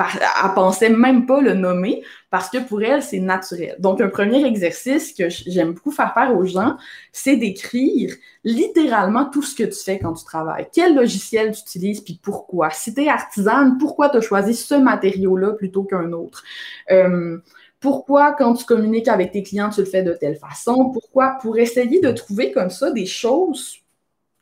elle 0.00 0.54
pensait 0.54 0.88
même 0.90 1.26
pas 1.26 1.40
le 1.40 1.54
nommer 1.54 2.02
parce 2.30 2.48
que 2.48 2.58
pour 2.58 2.82
elle, 2.82 3.02
c'est 3.02 3.20
naturel. 3.20 3.76
Donc, 3.78 4.00
un 4.00 4.08
premier 4.08 4.44
exercice 4.44 5.12
que 5.12 5.28
j'aime 5.28 5.72
beaucoup 5.72 5.90
faire 5.90 6.14
faire 6.14 6.36
aux 6.36 6.44
gens, 6.44 6.76
c'est 7.12 7.36
d'écrire 7.36 8.14
littéralement 8.44 9.26
tout 9.26 9.42
ce 9.42 9.54
que 9.54 9.64
tu 9.64 9.78
fais 9.84 9.98
quand 9.98 10.14
tu 10.14 10.24
travailles. 10.24 10.68
Quel 10.72 10.94
logiciel 10.94 11.52
tu 11.52 11.60
utilises, 11.62 12.00
puis 12.00 12.18
pourquoi? 12.22 12.70
Si 12.70 12.94
tu 12.94 13.02
es 13.02 13.08
artisane, 13.08 13.78
pourquoi 13.78 14.08
tu 14.10 14.18
as 14.18 14.20
choisi 14.20 14.54
ce 14.54 14.74
matériau-là 14.74 15.52
plutôt 15.54 15.84
qu'un 15.84 16.12
autre? 16.12 16.42
Euh, 16.90 17.38
Pourquoi, 17.80 18.32
quand 18.34 18.54
tu 18.54 18.64
communiques 18.64 19.08
avec 19.08 19.32
tes 19.32 19.42
clients, 19.42 19.70
tu 19.70 19.80
le 19.80 19.86
fais 19.86 20.02
de 20.02 20.12
telle 20.12 20.36
façon? 20.36 20.90
Pourquoi? 20.92 21.38
Pour 21.40 21.58
essayer 21.58 22.00
de 22.00 22.10
trouver 22.12 22.52
comme 22.52 22.70
ça 22.70 22.90
des 22.90 23.06
choses 23.06 23.78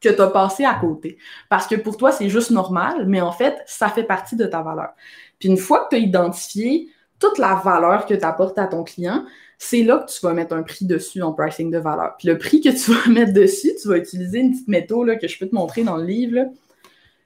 que 0.01 0.09
tu 0.09 0.21
as 0.21 0.29
passées 0.29 0.64
à 0.64 0.75
côté. 0.75 1.18
Parce 1.49 1.66
que 1.66 1.75
pour 1.77 1.97
toi, 1.97 2.12
c'est 2.12 2.29
juste 2.29 2.51
normal, 2.53 3.07
mais 3.09 3.21
en 3.21 3.33
fait, 3.33 3.57
ça 3.66 3.88
fait 3.88 4.05
partie 4.05 4.37
de 4.37 4.47
ta 4.47 4.62
valeur. 4.62 4.90
Puis 5.38 5.48
une 5.48 5.57
fois 5.57 5.85
que 5.85 5.90
tu 5.90 5.96
as 5.96 5.98
identifié 5.98 6.88
toute 7.18 7.38
la 7.38 7.57
valeur 7.57 8.07
que 8.07 8.14
tu 8.14 8.24
apportes 8.24 8.59
à 8.59 8.66
ton 8.66 8.85
client, 8.85 9.24
c'est 9.59 9.83
là 9.83 9.98
que 9.98 10.11
tu 10.11 10.20
vas 10.22 10.33
mettre 10.33 10.55
un 10.55 10.62
prix 10.62 10.85
dessus 10.85 11.20
en 11.22 11.33
pricing 11.33 11.70
de 11.70 11.79
valeur. 11.79 12.14
Puis 12.18 12.29
le 12.29 12.38
prix 12.38 12.61
que 12.61 12.68
tu 12.68 12.92
vas 12.92 13.12
mettre 13.12 13.33
dessus, 13.33 13.72
tu 13.81 13.88
vas 13.88 13.98
utiliser 13.98 14.38
une 14.38 14.53
petite 14.53 14.68
méthode 14.68 15.07
là, 15.09 15.16
que 15.16 15.27
je 15.27 15.38
peux 15.38 15.48
te 15.48 15.55
montrer 15.55 15.83
dans 15.83 15.96
le 15.96 16.05
livre 16.05 16.46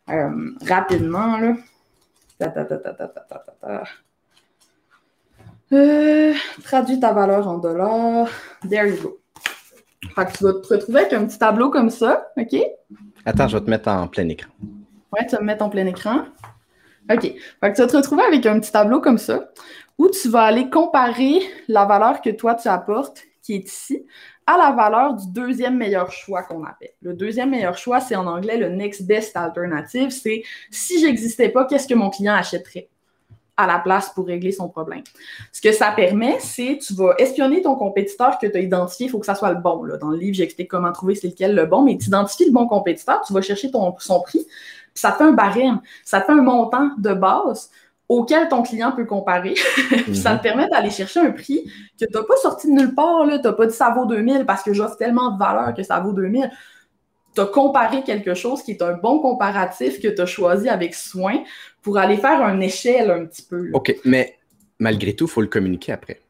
euh, 0.08 0.50
rapidement. 0.66 1.38
Là. 1.38 1.54
Euh, 5.72 6.34
traduis 6.64 7.00
ta 7.00 7.12
valeur 7.12 7.46
en 7.48 7.58
dollars. 7.58 8.28
There 8.68 8.88
you 8.88 8.96
go. 9.02 9.18
Fait 10.14 10.26
que 10.26 10.36
tu 10.36 10.44
vas 10.44 10.52
te 10.54 10.74
retrouver 10.74 11.00
avec 11.00 11.12
un 11.12 11.24
petit 11.24 11.38
tableau 11.38 11.70
comme 11.70 11.88
ça, 11.88 12.28
OK? 12.36 12.56
Attends, 13.24 13.48
je 13.48 13.56
vais 13.56 13.64
te 13.64 13.70
mettre 13.70 13.88
en 13.88 14.08
plein 14.08 14.28
écran. 14.28 14.50
Ouais, 15.12 15.26
tu 15.26 15.36
vas 15.36 15.40
me 15.40 15.46
mettre 15.46 15.64
en 15.64 15.70
plein 15.70 15.86
écran. 15.86 16.24
OK. 17.10 17.22
Fait 17.22 17.36
que 17.70 17.74
tu 17.74 17.82
vas 17.82 17.88
te 17.88 17.96
retrouver 17.96 18.22
avec 18.24 18.46
un 18.46 18.60
petit 18.60 18.72
tableau 18.72 19.00
comme 19.00 19.18
ça, 19.18 19.50
où 19.98 20.08
tu 20.08 20.28
vas 20.28 20.42
aller 20.42 20.70
comparer 20.70 21.40
la 21.68 21.84
valeur 21.84 22.20
que 22.20 22.30
toi 22.30 22.54
tu 22.54 22.68
apportes, 22.68 23.22
qui 23.42 23.54
est 23.54 23.66
ici, 23.66 24.06
à 24.46 24.56
la 24.56 24.70
valeur 24.72 25.14
du 25.14 25.26
deuxième 25.32 25.76
meilleur 25.76 26.10
choix 26.12 26.42
qu'on 26.42 26.64
appelle. 26.64 26.92
Le 27.00 27.14
deuxième 27.14 27.50
meilleur 27.50 27.76
choix, 27.76 28.00
c'est 28.00 28.16
en 28.16 28.26
anglais 28.26 28.56
le 28.56 28.68
next 28.68 29.06
best 29.06 29.36
alternative. 29.36 30.10
C'est 30.10 30.42
si 30.70 31.00
j'existais 31.00 31.48
pas, 31.48 31.64
qu'est-ce 31.64 31.88
que 31.88 31.94
mon 31.94 32.10
client 32.10 32.34
achèterait? 32.34 32.88
À 33.62 33.66
la 33.66 33.78
place 33.78 34.10
pour 34.10 34.26
régler 34.26 34.52
son 34.52 34.68
problème. 34.68 35.02
Ce 35.52 35.60
que 35.60 35.72
ça 35.72 35.90
permet, 35.92 36.36
c'est 36.40 36.78
tu 36.84 36.94
vas 36.94 37.14
espionner 37.18 37.62
ton 37.62 37.74
compétiteur 37.74 38.38
que 38.38 38.46
tu 38.46 38.56
as 38.56 38.60
identifié, 38.60 39.06
il 39.06 39.08
faut 39.08 39.18
que 39.18 39.26
ça 39.26 39.34
soit 39.34 39.52
le 39.52 39.60
bon. 39.60 39.84
Là. 39.84 39.96
Dans 39.96 40.10
le 40.10 40.18
livre, 40.18 40.34
j'explique 40.34 40.68
comment 40.68 40.92
trouver 40.92 41.14
c'est 41.14 41.28
lequel 41.28 41.54
le 41.54 41.66
bon, 41.66 41.82
mais 41.82 41.96
tu 41.96 42.08
identifies 42.08 42.46
le 42.46 42.52
bon 42.52 42.66
compétiteur, 42.66 43.22
tu 43.26 43.32
vas 43.32 43.40
chercher 43.40 43.70
ton, 43.70 43.94
son 43.98 44.20
prix, 44.20 44.46
ça 44.94 45.12
te 45.12 45.18
fait 45.18 45.24
un 45.24 45.32
barème, 45.32 45.80
ça 46.04 46.20
te 46.20 46.26
fait 46.26 46.32
un 46.32 46.42
montant 46.42 46.90
de 46.98 47.14
base 47.14 47.70
auquel 48.08 48.48
ton 48.48 48.62
client 48.62 48.92
peut 48.92 49.06
comparer. 49.06 49.54
Ça 50.12 50.32
mhm. 50.32 50.38
te 50.38 50.42
permet 50.42 50.68
d'aller 50.68 50.90
chercher 50.90 51.20
un 51.20 51.30
prix 51.30 51.64
que 51.98 52.04
tu 52.04 52.12
n'as 52.12 52.22
pas 52.24 52.36
sorti 52.36 52.66
de 52.68 52.72
nulle 52.72 52.94
part. 52.94 53.26
Tu 53.26 53.40
n'as 53.40 53.52
pas 53.52 53.66
dit 53.66 53.74
ça 53.74 53.90
vaut 53.90 54.04
2000 54.04 54.44
parce 54.44 54.62
que 54.62 54.74
j'offre 54.74 54.96
tellement 54.96 55.30
de 55.30 55.38
valeur 55.38 55.72
que 55.74 55.82
ça 55.82 55.98
vaut 56.00 56.12
2000. 56.12 56.50
Tu 57.34 57.40
as 57.40 57.46
comparé 57.46 58.02
quelque 58.02 58.34
chose 58.34 58.62
qui 58.62 58.72
est 58.72 58.82
un 58.82 58.92
bon 58.92 59.20
comparatif 59.20 60.00
que 60.00 60.08
tu 60.08 60.20
as 60.20 60.26
choisi 60.26 60.68
avec 60.68 60.94
soin 60.94 61.42
pour 61.82 61.98
aller 61.98 62.16
faire 62.16 62.42
un 62.42 62.60
échelle 62.60 63.10
un 63.10 63.26
petit 63.26 63.42
peu. 63.42 63.70
OK, 63.72 63.94
mais 64.04 64.38
malgré 64.78 65.14
tout, 65.14 65.26
il 65.26 65.30
faut 65.30 65.40
le 65.40 65.48
communiquer 65.48 65.92
après. 65.92 66.20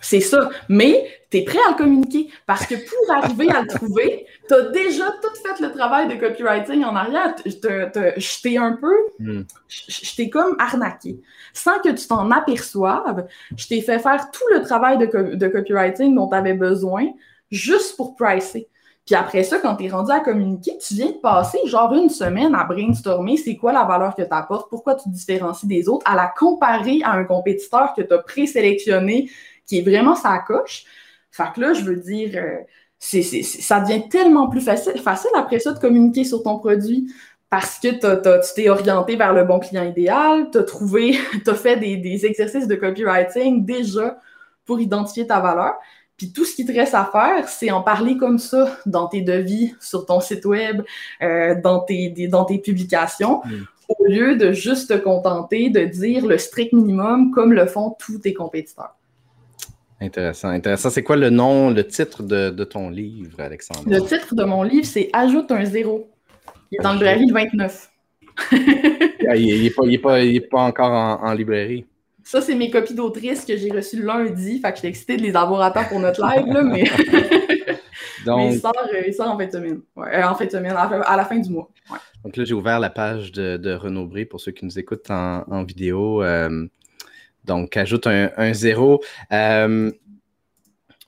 C'est 0.00 0.20
ça. 0.20 0.50
Mais 0.68 1.10
tu 1.30 1.38
es 1.38 1.44
prêt 1.44 1.58
à 1.66 1.72
le 1.72 1.76
communiquer 1.76 2.28
parce 2.46 2.66
que 2.66 2.74
pour 2.74 3.14
arriver 3.14 3.50
à 3.50 3.62
le 3.62 3.66
trouver, 3.66 4.26
tu 4.46 4.54
as 4.54 4.62
déjà 4.70 5.06
tout 5.22 5.34
fait 5.42 5.60
le 5.60 5.72
travail 5.72 6.08
de 6.08 6.14
copywriting 6.14 6.84
en 6.84 6.94
arrière. 6.94 7.34
Je 7.44 8.42
t'ai 8.42 8.56
un 8.58 8.72
peu, 8.72 8.94
hmm. 9.18 9.42
je 9.68 10.16
t'ai 10.16 10.30
comme 10.30 10.54
arnaqué. 10.58 11.20
Sans 11.52 11.80
que 11.80 11.88
tu 11.88 12.06
t'en 12.06 12.30
aperçoives, 12.30 13.26
je 13.56 13.66
t'ai 13.66 13.80
fait 13.80 13.98
faire 13.98 14.30
tout 14.30 14.44
le 14.52 14.62
travail 14.62 14.98
de, 14.98 15.34
de 15.34 15.48
copywriting 15.48 16.14
dont 16.14 16.28
tu 16.28 16.36
avais 16.36 16.54
besoin 16.54 17.08
juste 17.50 17.96
pour 17.96 18.14
pricer. 18.14 18.68
Puis 19.08 19.14
après 19.14 19.42
ça, 19.42 19.58
quand 19.58 19.74
tu 19.76 19.86
es 19.86 19.88
rendu 19.88 20.12
à 20.12 20.20
communiquer, 20.20 20.76
tu 20.86 20.92
viens 20.92 21.06
de 21.06 21.16
passer 21.16 21.58
genre 21.64 21.94
une 21.94 22.10
semaine 22.10 22.54
à 22.54 22.64
brainstormer 22.64 23.38
c'est 23.38 23.56
quoi 23.56 23.72
la 23.72 23.84
valeur 23.84 24.14
que 24.14 24.20
tu 24.20 24.28
apportes, 24.30 24.68
pourquoi 24.68 24.96
tu 24.96 25.04
te 25.04 25.14
différencies 25.14 25.66
des 25.66 25.88
autres, 25.88 26.04
à 26.04 26.14
la 26.14 26.26
comparer 26.26 27.00
à 27.02 27.12
un 27.12 27.24
compétiteur 27.24 27.94
que 27.96 28.02
tu 28.02 28.12
as 28.12 28.18
présélectionné 28.18 29.30
qui 29.64 29.78
est 29.78 29.80
vraiment 29.82 30.14
sa 30.14 30.36
coche. 30.40 30.84
Fait 31.30 31.50
que 31.54 31.60
là, 31.62 31.72
je 31.72 31.84
veux 31.84 31.96
dire, 31.96 32.32
euh, 32.34 32.58
ça 32.98 33.80
devient 33.80 34.10
tellement 34.10 34.50
plus 34.50 34.60
facile, 34.60 35.00
facile 35.00 35.30
après 35.34 35.58
ça 35.58 35.72
de 35.72 35.78
communiquer 35.78 36.24
sur 36.24 36.42
ton 36.42 36.58
produit 36.58 37.10
parce 37.48 37.78
que 37.78 37.88
tu 37.88 38.54
t'es 38.56 38.68
orienté 38.68 39.16
vers 39.16 39.32
le 39.32 39.44
bon 39.44 39.58
client 39.58 39.84
idéal, 39.84 40.50
tu 40.52 40.58
as 40.58 40.64
trouvé, 40.64 41.18
tu 41.46 41.54
fait 41.54 41.76
des, 41.76 42.26
exercices 42.26 42.66
de 42.66 42.74
copywriting 42.74 43.64
déjà 43.64 44.18
pour 44.66 44.78
identifier 44.82 45.26
ta 45.26 45.40
valeur. 45.40 45.76
Puis 46.18 46.32
tout 46.32 46.44
ce 46.44 46.54
qui 46.54 46.66
te 46.66 46.72
reste 46.72 46.94
à 46.94 47.08
faire, 47.10 47.48
c'est 47.48 47.70
en 47.70 47.80
parler 47.80 48.16
comme 48.16 48.38
ça 48.38 48.76
dans 48.84 49.06
tes 49.06 49.22
devis, 49.22 49.74
sur 49.80 50.04
ton 50.04 50.20
site 50.20 50.44
web, 50.44 50.82
euh, 51.22 51.54
dans, 51.62 51.78
tes, 51.78 52.10
dans 52.28 52.44
tes 52.44 52.58
publications, 52.58 53.40
mm. 53.44 53.64
au 53.88 54.04
lieu 54.04 54.36
de 54.36 54.52
juste 54.52 54.90
te 54.90 54.98
contenter 54.98 55.70
de 55.70 55.84
dire 55.84 56.26
le 56.26 56.36
strict 56.36 56.72
minimum 56.72 57.30
comme 57.30 57.52
le 57.52 57.66
font 57.66 57.96
tous 57.98 58.18
tes 58.18 58.34
compétiteurs. 58.34 58.96
Intéressant, 60.00 60.48
intéressant. 60.48 60.90
C'est 60.90 61.02
quoi 61.02 61.16
le 61.16 61.30
nom, 61.30 61.70
le 61.70 61.84
titre 61.84 62.22
de, 62.22 62.64
ton 62.64 62.90
livre, 62.90 63.40
Alexandre? 63.40 63.82
Le 63.86 64.00
titre 64.00 64.34
de 64.34 64.44
mon 64.44 64.62
livre, 64.62 64.86
c'est 64.86 65.10
Ajoute 65.12 65.50
un 65.50 65.64
zéro. 65.64 66.08
Il 66.70 66.78
est 66.80 66.84
le 66.84 66.94
librairie 66.94 67.30
29. 67.30 67.90
Ah, 69.30 69.36
il 69.36 69.62
n'est 69.62 70.40
pas, 70.40 70.60
encore 70.60 70.90
en, 70.90 71.32
librairie. 71.34 71.84
Ça, 72.28 72.42
c'est 72.42 72.54
mes 72.54 72.68
copies 72.68 72.92
d'autrice 72.92 73.46
que 73.46 73.56
j'ai 73.56 73.72
reçues 73.72 74.02
lundi. 74.02 74.60
Fait 74.60 74.70
que 74.70 74.76
j'étais 74.76 74.88
excitée 74.88 75.16
de 75.16 75.22
les 75.22 75.34
avoir 75.34 75.62
à 75.62 75.70
temps 75.70 75.86
pour 75.88 75.98
notre 75.98 76.22
live, 76.22 76.46
là, 76.52 76.62
mais... 76.62 76.84
Donc... 78.26 78.52
il, 78.52 78.60
sort, 78.60 78.74
en 79.28 79.38
fin 79.38 79.46
de 79.46 79.50
semaine. 79.50 79.80
Euh, 79.96 80.22
en 80.24 80.34
fin 80.34 80.44
de 80.44 80.50
semaine, 80.50 80.74
à 80.76 81.16
la 81.16 81.24
fin, 81.24 81.38
du 81.38 81.48
mois. 81.48 81.70
Donc 82.22 82.36
là, 82.36 82.44
j'ai 82.44 82.52
ouvert 82.52 82.80
la 82.80 82.90
page 82.90 83.32
de, 83.32 83.72
Renaud 83.72 84.04
Bré 84.04 84.26
pour 84.26 84.42
ceux 84.42 84.52
qui 84.52 84.66
nous 84.66 84.78
écoutent 84.78 85.10
en, 85.10 85.64
vidéo. 85.64 86.22
Euh, 86.22 86.66
donc, 87.46 87.74
ajoute 87.78 88.06
un, 88.06 88.52
zéro. 88.52 89.02
Euh, 89.32 89.90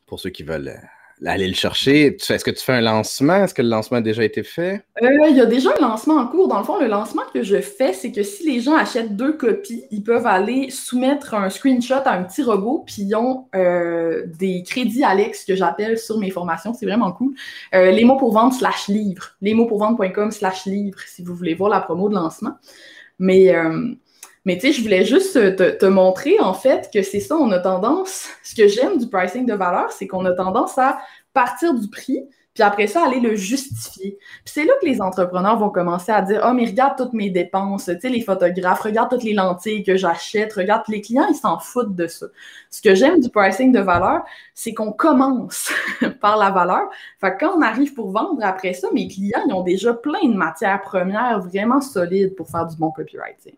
pour 0.07 0.21
ceux 0.21 0.31
qui 0.31 0.43
veulent 0.43 0.69
euh, 0.69 0.87
aller 1.27 1.49
le 1.49 1.55
chercher, 1.55 2.17
est-ce 2.17 2.45
que 2.45 2.51
tu 2.51 2.65
fais 2.65 2.73
un 2.73 2.81
lancement? 2.81 3.45
Est-ce 3.45 3.55
que 3.55 3.63
le 3.63 3.69
lancement 3.69 3.99
a 3.99 4.01
déjà 4.01 4.25
été 4.25 4.43
fait? 4.43 4.85
Euh, 5.03 5.09
il 5.29 5.37
y 5.37 5.41
a 5.41 5.47
déjà 5.47 5.71
un 5.79 5.83
lancement 5.83 6.17
en 6.17 6.27
cours. 6.27 6.49
Dans 6.49 6.59
le 6.59 6.65
fond, 6.65 6.81
le 6.81 6.87
lancement 6.87 7.23
que 7.33 7.43
je 7.43 7.61
fais, 7.61 7.93
c'est 7.93 8.13
que 8.13 8.23
si 8.23 8.51
les 8.51 8.61
gens 8.61 8.75
achètent 8.75 9.17
deux 9.17 9.35
copies, 9.35 9.85
ils 9.91 10.03
peuvent 10.03 10.27
aller 10.27 10.71
soumettre 10.71 11.35
un 11.35 11.51
screenshot 11.51 12.03
à 12.05 12.13
un 12.13 12.25
petit 12.25 12.43
robot, 12.43 12.85
puis 12.87 13.03
ils 13.03 13.15
ont 13.15 13.47
des 13.53 14.63
crédits 14.67 15.05
Alex 15.05 15.45
que 15.45 15.55
j'appelle 15.55 15.99
sur 15.99 16.19
mes 16.19 16.31
formations. 16.31 16.73
C'est 16.73 16.87
vraiment 16.87 17.13
cool. 17.13 17.35
les 17.73 18.05
mots 18.05 18.17
pour 18.17 18.33
vendre 18.33 18.55
slash 18.55 18.89
livre. 18.89 19.37
Les 19.41 19.55
mots 19.55 19.67
pour 19.67 19.79
vendre.com 19.79 20.31
slash 20.31 20.67
livre, 20.67 20.99
si 21.07 21.23
vous 21.23 21.35
voulez 21.35 21.55
voir 21.55 21.71
la 21.71 21.81
promo 21.81 22.09
de 22.09 22.15
lancement. 22.15 22.57
Mais 23.19 23.55
mais 24.45 24.57
tu 24.57 24.69
sais, 24.69 24.73
je 24.73 24.83
voulais 24.83 25.05
juste 25.05 25.35
te, 25.57 25.87
montrer 25.87 26.41
en 26.41 26.55
fait 26.55 26.91
que 26.93 27.03
c'est 27.03 27.21
ça, 27.21 27.37
on 27.37 27.51
a 27.51 27.59
tendance, 27.59 28.29
ce 28.43 28.55
que 28.55 28.69
j'aime 28.69 28.99
du 28.99 29.09
pricing 29.09 29.45
de 29.47 29.55
valeur, 29.55 29.93
c'est 29.93 30.07
qu'on 30.07 30.25
a 30.25 30.33
tendance 30.33 30.79
à 30.79 30.99
partir 31.35 31.75
du 31.75 31.89
prix, 31.89 32.25
puis 32.55 32.65
après 32.65 32.87
ça, 32.89 33.05
aller 33.05 33.21
le 33.21 33.37
justifier. 33.37 34.19
Puis 34.45 34.53
c'est 34.53 34.65
là 34.65 34.73
que 34.81 34.87
les 34.87 35.01
entrepreneurs 35.01 35.59
vont 35.59 35.71
commencer 35.71 36.11
à 36.11 36.21
dire, 36.23 36.45
oh, 36.45 36.53
mais 36.53 36.65
regarde 36.65 36.97
toutes 36.97 37.13
mes 37.13 37.31
dépenses, 37.31 37.85
tu 37.85 38.01
sais, 38.01 38.09
les 38.09 38.23
photographes, 38.23 38.81
regarde 38.81 39.11
toutes 39.11 39.23
les 39.23 39.35
lentilles 39.35 39.85
que 39.85 39.97
j'achète, 39.97 40.53
regarde 40.55 40.83
les 40.89 41.01
clients, 41.01 41.27
ils 41.29 41.37
s'en 41.37 41.59
foutent 41.59 41.95
de 41.95 42.07
ça. 42.07 42.27
Ce 42.71 42.83
que 42.83 42.95
j'aime 42.95 43.21
du 43.21 43.29
pricing 43.29 43.73
de 43.73 43.81
valeur, 43.81 44.23
c'est 44.55 44.75
qu'on 44.75 44.93
commence 44.93 45.71
par 46.21 46.39
la 46.39 46.51
valeur. 46.51 46.89
Fait 47.21 47.33
que 47.33 47.45
quand 47.45 47.57
on 47.57 47.63
arrive 47.63 47.95
pour 47.95 48.11
vendre 48.11 48.43
après 48.43 48.73
ça, 48.73 48.89
mes 48.93 49.07
clients, 49.07 49.43
ils 49.47 49.53
ont 49.53 49.63
déjà 49.63 49.95
plein 49.95 50.27
de 50.27 50.35
matières 50.35 50.81
premières 50.81 51.41
vraiment 51.41 51.81
solides 51.81 52.35
pour 52.35 52.49
faire 52.49 52.67
du 52.67 52.77
bon 52.77 52.91
copywriting. 52.91 53.55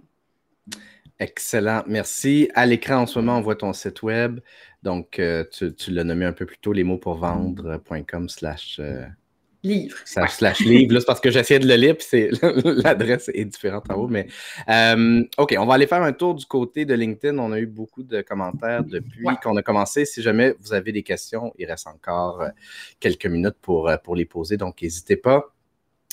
Excellent, 1.22 1.84
merci. 1.86 2.50
À 2.52 2.66
l'écran 2.66 3.02
en 3.02 3.06
ce 3.06 3.16
moment, 3.20 3.38
on 3.38 3.42
voit 3.42 3.54
ton 3.54 3.72
site 3.72 4.02
web. 4.02 4.40
Donc, 4.82 5.20
euh, 5.20 5.44
tu, 5.52 5.92
l'as 5.92 6.02
nommé 6.02 6.24
un 6.24 6.32
peu 6.32 6.46
plus 6.46 6.58
tôt, 6.58 6.72
les 6.72 6.82
mots 6.82 6.98
pour 6.98 7.14
vendre.com 7.14 8.28
slash 8.28 8.80
euh, 8.80 9.04
livre. 9.62 9.96
Slash, 10.04 10.58
livre. 10.58 10.98
c'est 10.98 11.06
parce 11.06 11.20
que 11.20 11.30
j'essayais 11.30 11.60
de 11.60 11.68
le 11.68 11.76
lire, 11.76 11.96
puis 11.96 12.28
l'adresse 12.82 13.30
est 13.32 13.44
différente 13.44 13.88
en 13.88 13.94
haut. 13.94 14.08
Mais 14.08 14.26
euh, 14.68 15.22
OK, 15.38 15.54
on 15.56 15.64
va 15.64 15.74
aller 15.74 15.86
faire 15.86 16.02
un 16.02 16.12
tour 16.12 16.34
du 16.34 16.44
côté 16.44 16.84
de 16.86 16.94
LinkedIn. 16.94 17.38
On 17.38 17.52
a 17.52 17.60
eu 17.60 17.66
beaucoup 17.66 18.02
de 18.02 18.20
commentaires 18.22 18.82
depuis 18.82 19.24
qu'on 19.44 19.56
a 19.56 19.62
commencé. 19.62 20.04
Si 20.04 20.22
jamais 20.22 20.56
vous 20.58 20.72
avez 20.72 20.90
des 20.90 21.04
questions, 21.04 21.52
il 21.56 21.66
reste 21.66 21.86
encore 21.86 22.44
quelques 22.98 23.26
minutes 23.26 23.58
pour, 23.62 23.88
pour 24.02 24.16
les 24.16 24.24
poser. 24.24 24.56
Donc, 24.56 24.82
n'hésitez 24.82 25.16
pas. 25.16 25.51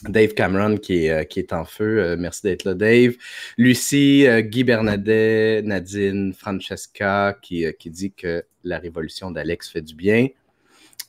Dave 0.03 0.33
Cameron 0.33 0.77
qui 0.77 1.05
est, 1.05 1.09
euh, 1.11 1.23
qui 1.23 1.45
en 1.51 1.65
feu. 1.65 1.99
Euh, 1.99 2.15
merci 2.17 2.43
d'être 2.43 2.63
là, 2.63 2.73
Dave. 2.73 3.15
Lucie, 3.57 4.25
euh, 4.27 4.41
Guy 4.41 4.63
Bernadet, 4.63 5.61
Nadine, 5.63 6.33
Francesca 6.33 7.37
qui, 7.41 7.65
qui 7.77 7.89
dit 7.89 8.13
que 8.13 8.45
la 8.63 8.79
révolution 8.79 9.31
d'Alex 9.31 9.69
fait 9.69 9.81
du 9.81 9.95
bien. 9.95 10.27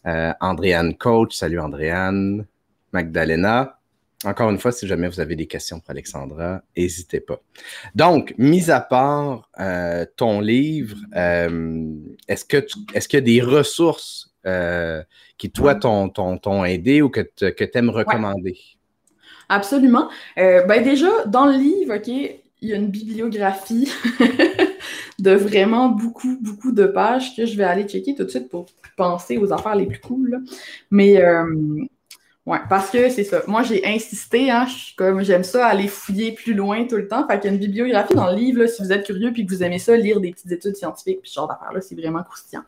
Andréane 0.04 0.96
Coach, 0.96 1.36
salut 1.36 1.60
Andréane. 1.60 2.46
Magdalena. 2.92 3.78
Encore 4.24 4.50
une 4.50 4.58
fois, 4.58 4.72
si 4.72 4.86
jamais 4.86 5.08
vous 5.08 5.20
avez 5.20 5.36
des 5.36 5.46
questions 5.46 5.78
pour 5.78 5.90
Alexandra, 5.90 6.62
n'hésitez 6.76 7.20
pas. 7.20 7.40
Donc, 7.94 8.34
mis 8.36 8.70
à 8.70 8.80
part 8.80 9.48
ton 10.16 10.40
livre, 10.40 10.96
est-ce 11.14 12.44
que 12.44 12.66
est-ce 12.94 13.08
qu'il 13.08 13.18
y 13.18 13.22
a 13.22 13.24
des 13.24 13.40
ressources 13.40 14.34
qui, 15.38 15.50
toi, 15.50 15.74
t'ont 15.74 16.64
aidé 16.64 17.02
ou 17.02 17.10
que 17.10 17.20
tu 17.20 17.70
aimes 17.74 17.90
recommander? 17.90 18.58
Absolument. 19.50 20.08
Euh, 20.38 20.62
ben 20.62 20.80
déjà, 20.82 21.08
dans 21.26 21.44
le 21.46 21.54
livre, 21.54 21.96
OK, 21.96 22.06
il 22.06 22.68
y 22.68 22.72
a 22.72 22.76
une 22.76 22.86
bibliographie 22.86 23.90
de 25.18 25.32
vraiment 25.32 25.88
beaucoup, 25.88 26.38
beaucoup 26.40 26.70
de 26.70 26.86
pages 26.86 27.34
que 27.34 27.44
je 27.46 27.56
vais 27.56 27.64
aller 27.64 27.82
checker 27.82 28.14
tout 28.14 28.22
de 28.22 28.28
suite 28.28 28.48
pour 28.48 28.66
penser 28.96 29.38
aux 29.38 29.52
affaires 29.52 29.74
les 29.74 29.86
plus 29.86 29.98
cool. 29.98 30.44
Mais 30.92 31.20
euh, 31.20 31.44
parce 32.68 32.90
que 32.90 33.08
c'est 33.08 33.24
ça. 33.24 33.42
Moi, 33.48 33.64
j'ai 33.64 33.84
insisté, 33.84 34.52
hein, 34.52 34.68
comme 34.96 35.24
j'aime 35.24 35.42
ça, 35.42 35.66
aller 35.66 35.88
fouiller 35.88 36.30
plus 36.30 36.54
loin 36.54 36.86
tout 36.86 36.96
le 36.96 37.08
temps. 37.08 37.26
Fait 37.26 37.40
qu'il 37.40 37.50
y 37.50 37.52
a 37.52 37.56
une 37.56 37.60
bibliographie 37.60 38.14
dans 38.14 38.30
le 38.30 38.36
livre, 38.36 38.66
si 38.66 38.82
vous 38.84 38.92
êtes 38.92 39.04
curieux 39.04 39.32
puis 39.32 39.44
que 39.44 39.52
vous 39.52 39.64
aimez 39.64 39.80
ça, 39.80 39.96
lire 39.96 40.20
des 40.20 40.30
petites 40.30 40.52
études 40.52 40.76
scientifiques, 40.76 41.22
puis 41.22 41.30
ce 41.30 41.34
genre 41.34 41.48
d'affaires-là, 41.48 41.80
c'est 41.80 41.96
vraiment 41.96 42.22
croustillant. 42.22 42.62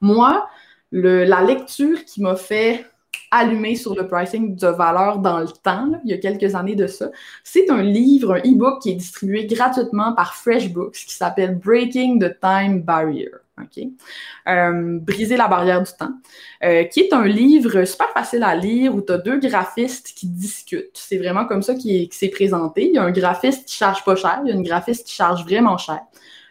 Moi, 0.00 0.48
la 0.92 1.42
lecture 1.42 2.04
qui 2.04 2.22
m'a 2.22 2.36
fait 2.36 2.86
allumer 3.30 3.76
sur 3.76 3.94
le 3.94 4.06
pricing 4.06 4.56
de 4.56 4.66
valeur 4.66 5.18
dans 5.18 5.38
le 5.38 5.48
temps, 5.48 5.92
il 6.04 6.10
y 6.10 6.14
a 6.14 6.18
quelques 6.18 6.54
années 6.54 6.74
de 6.74 6.86
ça. 6.86 7.10
C'est 7.44 7.70
un 7.70 7.82
livre, 7.82 8.34
un 8.34 8.40
e-book 8.40 8.82
qui 8.82 8.90
est 8.90 8.94
distribué 8.94 9.46
gratuitement 9.46 10.12
par 10.14 10.34
FreshBooks 10.34 10.94
qui 11.06 11.14
s'appelle 11.14 11.56
Breaking 11.56 12.18
the 12.18 12.38
Time 12.40 12.82
Barrier. 12.82 13.30
OK? 13.62 13.84
Euh, 14.48 14.98
Briser 15.00 15.36
la 15.36 15.48
barrière 15.48 15.82
du 15.82 15.90
temps, 15.92 16.12
euh, 16.64 16.84
qui 16.84 17.00
est 17.00 17.12
un 17.12 17.26
livre 17.26 17.84
super 17.84 18.08
facile 18.10 18.42
à 18.42 18.56
lire 18.56 18.94
où 18.94 19.02
tu 19.02 19.12
as 19.12 19.18
deux 19.18 19.38
graphistes 19.38 20.12
qui 20.14 20.26
discutent. 20.26 20.90
C'est 20.94 21.18
vraiment 21.18 21.44
comme 21.44 21.62
ça 21.62 21.74
qu'il 21.74 22.12
s'est 22.12 22.28
présenté. 22.28 22.88
Il 22.88 22.94
y 22.94 22.98
a 22.98 23.02
un 23.02 23.10
graphiste 23.10 23.68
qui 23.68 23.76
charge 23.76 24.04
pas 24.04 24.16
cher, 24.16 24.40
il 24.44 24.48
y 24.48 24.52
a 24.52 24.54
une 24.54 24.62
graphiste 24.62 25.06
qui 25.06 25.14
charge 25.14 25.44
vraiment 25.44 25.78
cher. 25.78 26.00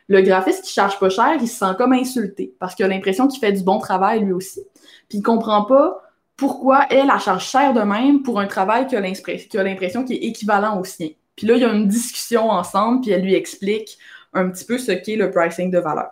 Le 0.08 0.22
graphiste 0.22 0.64
qui 0.64 0.74
charge 0.74 1.00
pas 1.00 1.10
cher, 1.10 1.38
il 1.40 1.48
se 1.48 1.58
sent 1.60 1.74
comme 1.78 1.94
insulté 1.94 2.54
parce 2.60 2.74
qu'il 2.74 2.86
a 2.86 2.88
l'impression 2.88 3.28
qu'il 3.28 3.40
fait 3.40 3.52
du 3.52 3.64
bon 3.64 3.80
travail 3.80 4.22
lui 4.22 4.32
aussi. 4.32 4.62
Puis 5.08 5.20
il 5.20 5.22
comprend 5.22 5.66
pas 5.66 6.02
pourquoi 6.40 6.88
elle, 6.90 7.10
a 7.10 7.20
charge 7.20 7.46
cher 7.46 7.74
de 7.74 7.82
même 7.82 8.24
pour 8.24 8.40
un 8.40 8.48
travail 8.48 8.88
qui 8.88 8.96
a 8.96 9.02
l'impression 9.02 10.06
qu'il 10.06 10.16
est 10.16 10.28
équivalent 10.28 10.80
au 10.80 10.86
sien. 10.86 11.10
Puis 11.36 11.46
là, 11.46 11.56
il 11.56 11.62
y 11.62 11.66
a 11.66 11.74
une 11.74 11.88
discussion 11.88 12.50
ensemble, 12.50 13.02
puis 13.02 13.12
elle 13.12 13.24
lui 13.24 13.36
explique 13.36 13.98
un 14.34 14.50
petit 14.50 14.64
peu 14.64 14.78
ce 14.78 14.94
qu'est 14.94 15.18
le 15.18 15.32
pricing 15.32 15.70
de 15.70 15.80
valeur. 15.80 16.12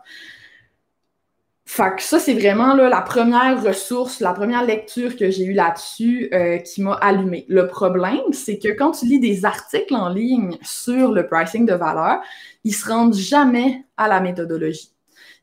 Fait 1.66 1.96
que 1.96 2.04
ça, 2.04 2.20
c'est 2.20 2.34
vraiment 2.34 2.74
là, 2.76 2.90
la 2.90 3.02
première 3.02 3.64
ressource, 3.64 4.20
la 4.20 4.34
première 4.34 4.66
lecture 4.66 5.16
que 5.16 5.32
j'ai 5.32 5.46
eue 5.46 5.54
là-dessus 5.54 6.30
euh, 6.34 6.58
qui 6.58 6.82
m'a 6.82 6.94
allumé. 6.96 7.46
Le 7.48 7.68
problème, 7.68 8.34
c'est 8.34 8.58
que 8.58 8.70
quand 8.70 8.92
tu 8.92 9.06
lis 9.06 9.20
des 9.20 9.46
articles 9.46 9.96
en 9.96 10.10
ligne 10.10 10.58
sur 10.62 11.12
le 11.12 11.26
pricing 11.26 11.66
de 11.66 11.74
valeur, 11.74 12.22
ils 12.66 12.74
se 12.74 12.88
rendent 12.88 13.16
jamais 13.16 13.86
à 13.96 14.10
la 14.10 14.20
méthodologie. 14.20 14.92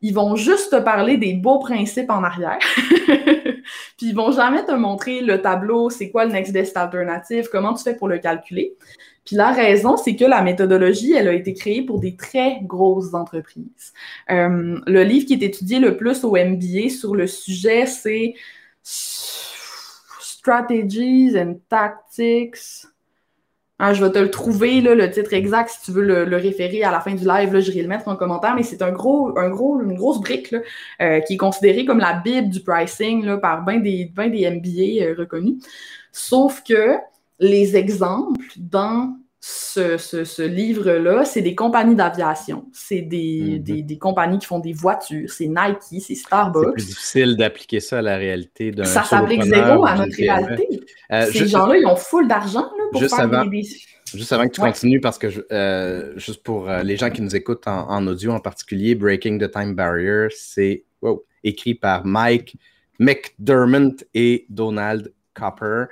Ils 0.02 0.14
vont 0.14 0.36
juste 0.36 0.72
te 0.72 0.80
parler 0.80 1.16
des 1.16 1.34
beaux 1.34 1.58
principes 1.58 2.10
en 2.10 2.22
arrière. 2.22 2.58
Puis 3.96 4.08
ils 4.08 4.14
vont 4.14 4.32
jamais 4.32 4.64
te 4.64 4.72
montrer 4.72 5.20
le 5.20 5.40
tableau, 5.40 5.90
c'est 5.90 6.10
quoi 6.10 6.24
le 6.24 6.32
next 6.32 6.52
best 6.52 6.76
alternative, 6.76 7.48
comment 7.50 7.74
tu 7.74 7.82
fais 7.82 7.94
pour 7.96 8.08
le 8.08 8.18
calculer. 8.18 8.76
Puis 9.24 9.36
la 9.36 9.52
raison, 9.52 9.96
c'est 9.96 10.16
que 10.16 10.24
la 10.24 10.42
méthodologie, 10.42 11.12
elle 11.14 11.28
a 11.28 11.32
été 11.32 11.54
créée 11.54 11.82
pour 11.82 11.98
des 11.98 12.14
très 12.14 12.58
grosses 12.62 13.14
entreprises. 13.14 13.92
Euh, 14.30 14.78
le 14.86 15.02
livre 15.02 15.26
qui 15.26 15.34
est 15.34 15.42
étudié 15.42 15.78
le 15.78 15.96
plus 15.96 16.24
au 16.24 16.32
MBA 16.32 16.90
sur 16.90 17.14
le 17.14 17.26
sujet, 17.26 17.86
c'est 17.86 18.34
Strategies 20.20 21.38
and 21.38 21.54
Tactics 21.70 22.86
Hein, 23.80 23.92
je 23.92 24.04
vais 24.04 24.12
te 24.12 24.18
le 24.20 24.30
trouver, 24.30 24.80
le 24.80 25.10
titre 25.10 25.32
exact, 25.34 25.68
si 25.68 25.80
tu 25.82 25.90
veux 25.90 26.24
le, 26.24 26.36
référer 26.36 26.84
à 26.84 26.92
la 26.92 27.00
fin 27.00 27.12
du 27.12 27.26
live, 27.26 27.52
là, 27.52 27.58
je 27.58 27.72
vais 27.72 27.82
le 27.82 27.88
mettre 27.88 28.06
en 28.06 28.14
commentaire, 28.14 28.54
mais 28.54 28.62
c'est 28.62 28.82
un 28.82 28.92
gros, 28.92 29.36
un 29.36 29.50
gros, 29.50 29.80
une 29.80 29.94
grosse 29.94 30.20
brique 30.20 30.54
euh, 31.02 31.20
qui 31.20 31.34
est 31.34 31.36
considérée 31.36 31.84
comme 31.84 31.98
la 31.98 32.14
bible 32.14 32.50
du 32.50 32.60
pricing 32.60 33.24
là, 33.24 33.36
par 33.36 33.64
bien 33.64 33.80
des, 33.80 34.12
ben 34.14 34.30
des 34.30 34.48
MBA 34.48 35.04
euh, 35.04 35.14
reconnus. 35.18 35.56
Sauf 36.12 36.62
que 36.62 36.98
les 37.40 37.76
exemples 37.76 38.46
dans 38.56 39.16
ce, 39.46 39.98
ce, 39.98 40.40
livre-là, 40.40 41.26
c'est 41.26 41.42
des 41.42 41.54
compagnies 41.54 41.94
d'aviation. 41.94 42.64
C'est 42.72 43.02
des, 43.02 43.58
mm-hmm. 43.58 43.84
des, 43.84 43.98
compagnies 43.98 44.38
qui 44.38 44.46
font 44.46 44.58
des 44.58 44.72
voitures. 44.72 45.28
C'est 45.30 45.48
Nike, 45.48 46.00
c'est 46.00 46.14
Starbucks. 46.14 46.64
C'est 46.64 46.72
plus 46.72 46.86
difficile 46.86 47.36
d'appliquer 47.36 47.80
ça 47.80 47.98
à 47.98 48.02
la 48.02 48.16
réalité 48.16 48.70
d'un 48.70 48.84
Ça 48.84 49.02
s'applique 49.02 49.42
zéro 49.42 49.84
à 49.84 49.96
notre 49.96 50.16
réalité. 50.16 50.80
Euh, 51.12 51.26
Ces 51.30 51.46
gens-là, 51.46 51.76
ils 51.76 51.84
ont 51.84 51.94
full 51.94 52.26
d'argent 52.26 52.70
pour 52.90 53.02
juste 53.02 53.14
faire 53.14 53.24
avant, 53.24 53.44
des... 53.44 53.64
Juste 54.14 54.32
avant 54.32 54.44
que 54.46 54.52
tu 54.52 54.62
continues, 54.62 55.00
parce 55.02 55.18
que 55.18 55.46
euh, 55.52 56.16
juste 56.16 56.42
pour 56.42 56.70
euh, 56.70 56.82
les 56.82 56.96
gens 56.96 57.10
qui 57.10 57.20
nous 57.20 57.36
écoutent 57.36 57.68
en, 57.68 58.06
audio 58.06 58.32
en 58.32 58.40
particulier, 58.40 58.94
Breaking 58.94 59.36
the 59.36 59.50
Time 59.50 59.74
Barrier, 59.74 60.28
c'est 60.30 60.84
écrit 61.42 61.74
par 61.74 62.06
Mike 62.06 62.56
McDermott 62.98 64.04
et 64.14 64.46
Donald 64.48 65.12
Copper. 65.34 65.84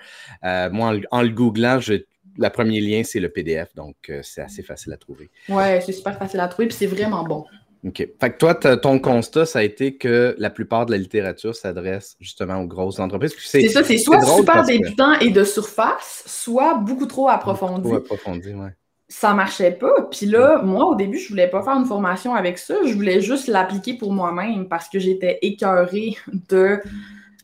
moi, 0.42 0.94
en, 0.94 1.00
en, 1.10 1.20
le 1.20 1.28
googlant, 1.28 1.80
je 1.80 1.96
le 2.38 2.48
premier 2.50 2.80
lien, 2.80 3.02
c'est 3.04 3.20
le 3.20 3.28
PDF, 3.28 3.74
donc 3.74 3.96
euh, 4.08 4.20
c'est 4.22 4.42
assez 4.42 4.62
facile 4.62 4.92
à 4.92 4.96
trouver. 4.96 5.30
Ouais, 5.48 5.80
c'est 5.84 5.92
super 5.92 6.16
facile 6.18 6.40
à 6.40 6.48
trouver, 6.48 6.68
puis 6.68 6.76
c'est 6.76 6.86
vraiment 6.86 7.24
bon. 7.24 7.44
OK. 7.84 7.96
Fait 7.96 8.30
que 8.30 8.38
toi, 8.38 8.54
ton 8.54 9.00
constat, 9.00 9.44
ça 9.44 9.58
a 9.58 9.62
été 9.62 9.96
que 9.96 10.36
la 10.38 10.50
plupart 10.50 10.86
de 10.86 10.92
la 10.92 10.98
littérature 10.98 11.54
s'adresse 11.54 12.16
justement 12.20 12.60
aux 12.60 12.66
grosses 12.66 13.00
entreprises. 13.00 13.34
C'est 13.38 13.68
ça, 13.68 13.82
c'est 13.82 13.98
soit 13.98 14.20
super 14.20 14.62
débutant 14.62 15.18
et 15.18 15.30
de 15.30 15.42
surface, 15.42 16.22
soit 16.26 16.74
beaucoup 16.74 17.06
trop 17.06 17.28
approfondi. 17.28 17.88
Trop 17.88 17.96
approfondi, 17.96 18.54
ouais. 18.54 18.70
Ça 19.08 19.34
marchait 19.34 19.72
pas. 19.72 20.08
Puis 20.10 20.26
là, 20.26 20.62
moi, 20.62 20.86
au 20.86 20.94
début, 20.94 21.18
je 21.18 21.28
voulais 21.28 21.48
pas 21.48 21.62
faire 21.62 21.74
une 21.74 21.84
formation 21.84 22.34
avec 22.34 22.56
ça. 22.56 22.76
Je 22.86 22.94
voulais 22.94 23.20
juste 23.20 23.48
l'appliquer 23.48 23.94
pour 23.94 24.12
moi-même 24.12 24.68
parce 24.68 24.88
que 24.88 24.98
j'étais 24.98 25.38
écœurée 25.42 26.16
de 26.48 26.80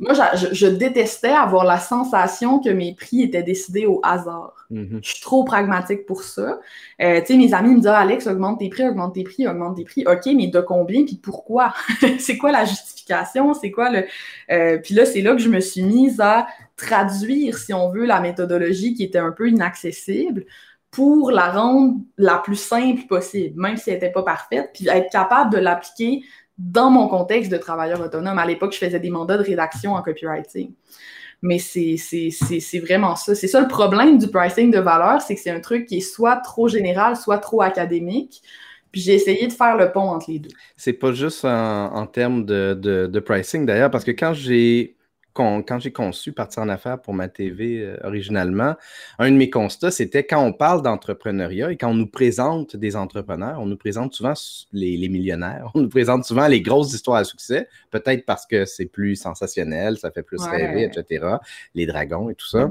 moi, 0.01 0.13
je, 0.53 0.67
détestais 0.67 1.29
avoir 1.29 1.65
la 1.65 1.79
sensation 1.79 2.61
que 2.61 2.71
mes 2.71 2.95
prix 2.95 3.23
étaient 3.23 3.43
décidés 3.43 3.87
au 3.87 4.01
hasard. 4.05 4.67
Mm-hmm. 4.71 5.01
Je 5.03 5.09
suis 5.11 5.21
trop 5.21 5.43
pragmatique 5.45 6.07
pour 6.07 6.23
ça. 6.23 6.61
Euh, 7.03 7.21
tu 7.21 7.27
sais, 7.27 7.37
mes 7.37 7.53
amis 7.53 7.71
me 7.71 7.77
disent 7.77 7.87
Alex, 7.89 8.27
augmente 8.29 8.61
tes 8.61 8.69
prix, 8.69 8.87
augmente 8.87 9.15
tes 9.15 9.25
prix, 9.25 9.49
augmente 9.49 9.77
tes 9.77 9.85
prix. 9.85 10.05
OK, 10.07 10.27
mais 10.27 10.47
de 10.47 10.61
combien 10.61 11.05
puis 11.05 11.17
pourquoi? 11.17 11.75
c'est 12.19 12.39
quoi 12.39 12.53
la 12.53 12.65
justification? 12.65 13.55
C'est 13.55 13.73
quoi 13.73 13.91
le. 13.91 14.05
Euh, 14.51 14.79
puis 14.79 14.95
là, 14.95 15.05
c'est 15.05 15.21
là 15.21 15.33
que 15.33 15.43
je 15.43 15.49
me 15.49 15.61
suis 15.61 15.83
mise 15.83 16.21
à 16.21 16.47
traduire, 16.77 17.59
si 17.59 17.75
on 17.75 17.91
veut, 17.91 18.05
la 18.05 18.21
méthodologie 18.21 18.95
qui 18.95 19.03
était 19.03 19.19
un 19.19 19.33
peu 19.33 19.49
inaccessible 19.49 20.45
pour 20.91 21.31
la 21.31 21.51
rendre 21.51 21.97
la 22.17 22.39
plus 22.39 22.57
simple 22.57 23.03
possible, 23.07 23.61
même 23.61 23.77
si 23.77 23.91
elle 23.91 23.97
n'était 23.97 24.13
pas 24.13 24.23
parfaite, 24.23 24.71
puis 24.73 24.89
être 24.89 25.11
capable 25.11 25.53
de 25.53 25.59
l'appliquer 25.59 26.23
dans 26.59 26.91
mon 26.91 27.09
contexte 27.09 27.51
de 27.51 27.57
travailleur 27.57 28.01
autonome. 28.01 28.39
À 28.39 28.47
l'époque, 28.47 28.73
je 28.73 28.79
faisais 28.79 29.01
des 29.01 29.11
mandats 29.11 29.39
de 29.39 29.45
rédaction 29.45 29.95
en 29.95 30.03
copywriting. 30.03 30.73
Mais 31.41 31.59
c'est 31.59 31.97
vraiment 32.81 33.15
ça. 33.15 33.35
C'est 33.35 33.47
ça 33.47 33.61
le 33.61 33.69
problème 33.69 34.19
du 34.19 34.29
pricing 34.29 34.73
de 34.73 34.81
valeur, 34.81 35.23
c'est 35.23 35.37
que 35.37 35.41
c'est 35.41 35.51
un 35.51 35.61
truc 35.61 35.87
qui 35.87 35.99
est 35.99 36.01
soit 36.01 36.37
trop 36.37 36.67
général, 36.67 37.17
soit 37.17 37.39
trop 37.39 37.63
académique. 37.63 38.43
Puis 38.91 39.03
j'ai 39.03 39.15
essayé 39.15 39.47
de 39.47 39.53
faire 39.53 39.77
le 39.77 39.93
pont 39.93 40.09
entre 40.09 40.31
les 40.31 40.41
deux. 40.41 40.51
C'est 40.77 40.95
pas 40.95 41.13
juste 41.13 41.45
en, 41.45 42.07
termes 42.07 42.45
de, 42.45 42.75
de 42.75 43.21
pricing 43.21 43.65
d'ailleurs, 43.67 43.91
parce 43.91 44.05
que 44.05 44.11
quand 44.11 44.33
j'ai 44.33 44.98
quand 45.39 45.79
j'ai 45.79 45.93
conçu 45.93 46.33
Partir 46.33 46.63
en 46.63 46.69
affaires 46.69 47.01
pour 47.01 47.15
ma 47.15 47.29
TV 47.29 47.81
euh, 47.81 47.97
originalement, 48.03 48.75
un 49.19 49.31
de 49.31 49.37
mes 49.37 49.51
constats, 49.51 49.91
c'était 49.91 50.25
quand 50.25 50.45
on 50.45 50.53
parle 50.53 50.83
d'entrepreneuriat 50.83 51.73
et 51.73 51.77
quand 51.77 51.91
on 51.91 51.95
nous 51.95 52.09
présente 52.09 52.77
des 52.77 52.97
entrepreneurs, 52.97 53.61
on 53.61 53.67
nous 53.67 53.77
présente 53.77 54.15
souvent 54.15 54.35
les, 54.73 55.09
millionnaires, 55.09 55.71
on 55.75 55.83
nous 55.83 55.89
présente 55.89 56.25
souvent 56.25 56.49
les 56.49 56.61
grosses 56.61 56.93
histoires 56.93 57.19
à 57.19 57.25
succès, 57.25 57.69
peut-être 57.91 58.27
parce 58.27 58.47
que 58.47 58.65
c'est 58.65 58.87
plus 58.87 59.17
sensationnel, 59.17 59.97
ça 59.99 60.11
fait 60.11 60.23
plus 60.23 60.43
rêver, 60.43 60.85
etc., 60.85 61.37
les 61.75 61.87
dragons 61.87 62.29
et 62.31 62.35
tout 62.35 62.49
ça. 62.49 62.71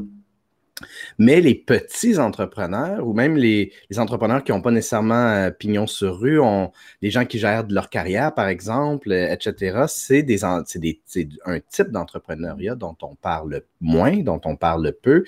Mais 1.18 1.42
les 1.42 1.56
petits 1.56 2.20
entrepreneurs 2.20 3.08
ou 3.08 3.14
même 3.14 3.36
les, 3.36 3.72
entrepreneurs 3.98 4.44
qui 4.44 4.52
n'ont 4.52 4.62
pas 4.62 4.72
nécessairement 4.72 5.16
euh, 5.16 5.50
pignon 5.50 5.88
sur 5.88 6.20
rue, 6.20 6.40
ont, 6.40 6.72
les 7.02 7.10
gens 7.10 7.26
qui 7.26 7.40
gèrent 7.40 7.66
leur 7.70 7.90
carrière, 7.90 8.34
par 8.34 8.48
exemple, 8.48 9.12
euh, 9.12 9.34
etc., 9.34 9.86
c'est 9.88 10.24
des, 10.24 10.44
un 10.44 10.64
type 10.64 11.90
d'entrepreneuriat 11.90 12.76
dont 12.76 12.96
on 13.02 13.16
parle 13.16 13.64
moins, 13.82 14.18
dont 14.18 14.42
on 14.46 14.56
parle 14.56 14.94
peu. 15.02 15.24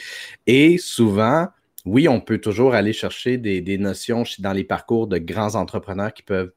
Et 0.46 0.78
souvent, 0.78 1.48
oui, 1.86 2.08
on 2.08 2.22
peut 2.22 2.40
toujours 2.40 2.74
aller 2.74 2.94
chercher 2.94 3.38
des, 3.38 3.78
notions 3.78 4.24
dans 4.40 4.54
les 4.54 4.64
parcours 4.64 5.08
de 5.08 5.18
grands 5.18 5.56
entrepreneurs 5.56 6.12
euh, 6.32 6.48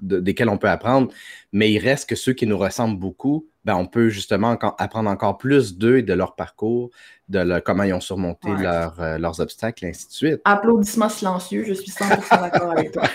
desquels 0.00 0.48
on 0.48 0.58
peut 0.58 0.68
apprendre, 0.68 1.12
mais 1.52 1.72
il 1.72 1.78
reste 1.78 2.08
que 2.08 2.16
ceux 2.16 2.32
qui 2.32 2.46
nous 2.46 2.58
ressemblent 2.58 2.98
beaucoup, 2.98 3.48
ben, 3.64 3.74
on 3.76 3.86
peut 3.86 4.08
justement 4.08 4.58
apprendre 4.78 5.10
encore 5.10 5.38
plus 5.38 5.78
d'eux 5.78 5.98
et 5.98 6.02
de 6.02 6.12
leur 6.12 6.34
parcours, 6.34 6.90
de 7.28 7.60
comment 7.60 7.84
ils 7.84 7.94
ont 7.94 8.00
surmonté 8.00 8.48
euh, 8.50 9.18
leurs 9.18 9.40
obstacles, 9.40 9.86
et 9.86 9.88
ainsi 9.88 10.06
de 10.06 10.12
suite. 10.12 10.40
Applaudissements 10.44 11.08
silencieux, 11.08 11.64
je 11.66 11.72
suis 11.74 11.90
100% 11.90 12.40
d'accord 12.40 12.70
avec 12.72 12.92
toi. 12.92 13.02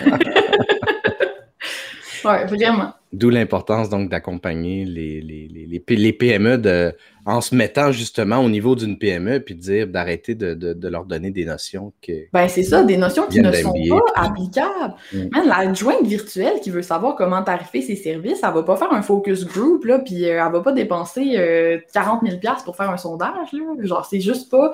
oui, 2.24 2.44
vraiment. 2.46 2.94
D'où 3.12 3.28
l'importance 3.28 3.88
donc 3.88 4.08
d'accompagner 4.08 4.84
les, 4.84 5.20
les, 5.20 6.12
PME 6.12 6.58
de, 6.58 6.94
en 7.26 7.40
se 7.40 7.56
mettant 7.56 7.90
justement 7.90 8.38
au 8.38 8.48
niveau 8.48 8.76
d'une 8.76 8.98
PME 8.98 9.40
puis 9.40 9.56
de 9.56 9.60
dire 9.60 9.88
d'arrêter 9.88 10.36
de, 10.36 10.88
leur 10.88 11.06
donner 11.06 11.32
des 11.32 11.44
notions 11.44 11.92
que. 12.00 12.12
Ben 12.32 12.46
c'est 12.46 12.62
ça, 12.62 12.84
des 12.84 12.96
notions 12.96 13.26
qui 13.26 13.40
ne 13.40 13.50
sont 13.50 13.74
pas 13.88 14.04
applicables. 14.14 14.94
Mm. 15.12 15.28
la 15.44 15.74
jointe 15.74 16.06
virtuelle 16.06 16.60
qui 16.62 16.70
veut 16.70 16.82
savoir 16.82 17.16
comment 17.16 17.42
tarifer 17.42 17.82
ses 17.82 17.96
services, 17.96 18.40
elle 18.44 18.54
va 18.54 18.62
pas 18.62 18.76
faire 18.76 18.92
un 18.92 19.02
focus 19.02 19.44
group 19.44 19.84
là, 19.86 19.98
puis 19.98 20.26
euh, 20.26 20.44
elle 20.46 20.52
va 20.52 20.60
pas 20.60 20.72
dépenser 20.72 21.82
40 21.92 22.22
euh, 22.22 22.30
000 22.30 22.54
pour 22.64 22.76
faire 22.76 22.90
un 22.90 22.96
sondage 22.96 23.52
là. 23.52 23.64
Genre 23.82 24.06
c'est 24.08 24.20
juste 24.20 24.48
pas, 24.52 24.70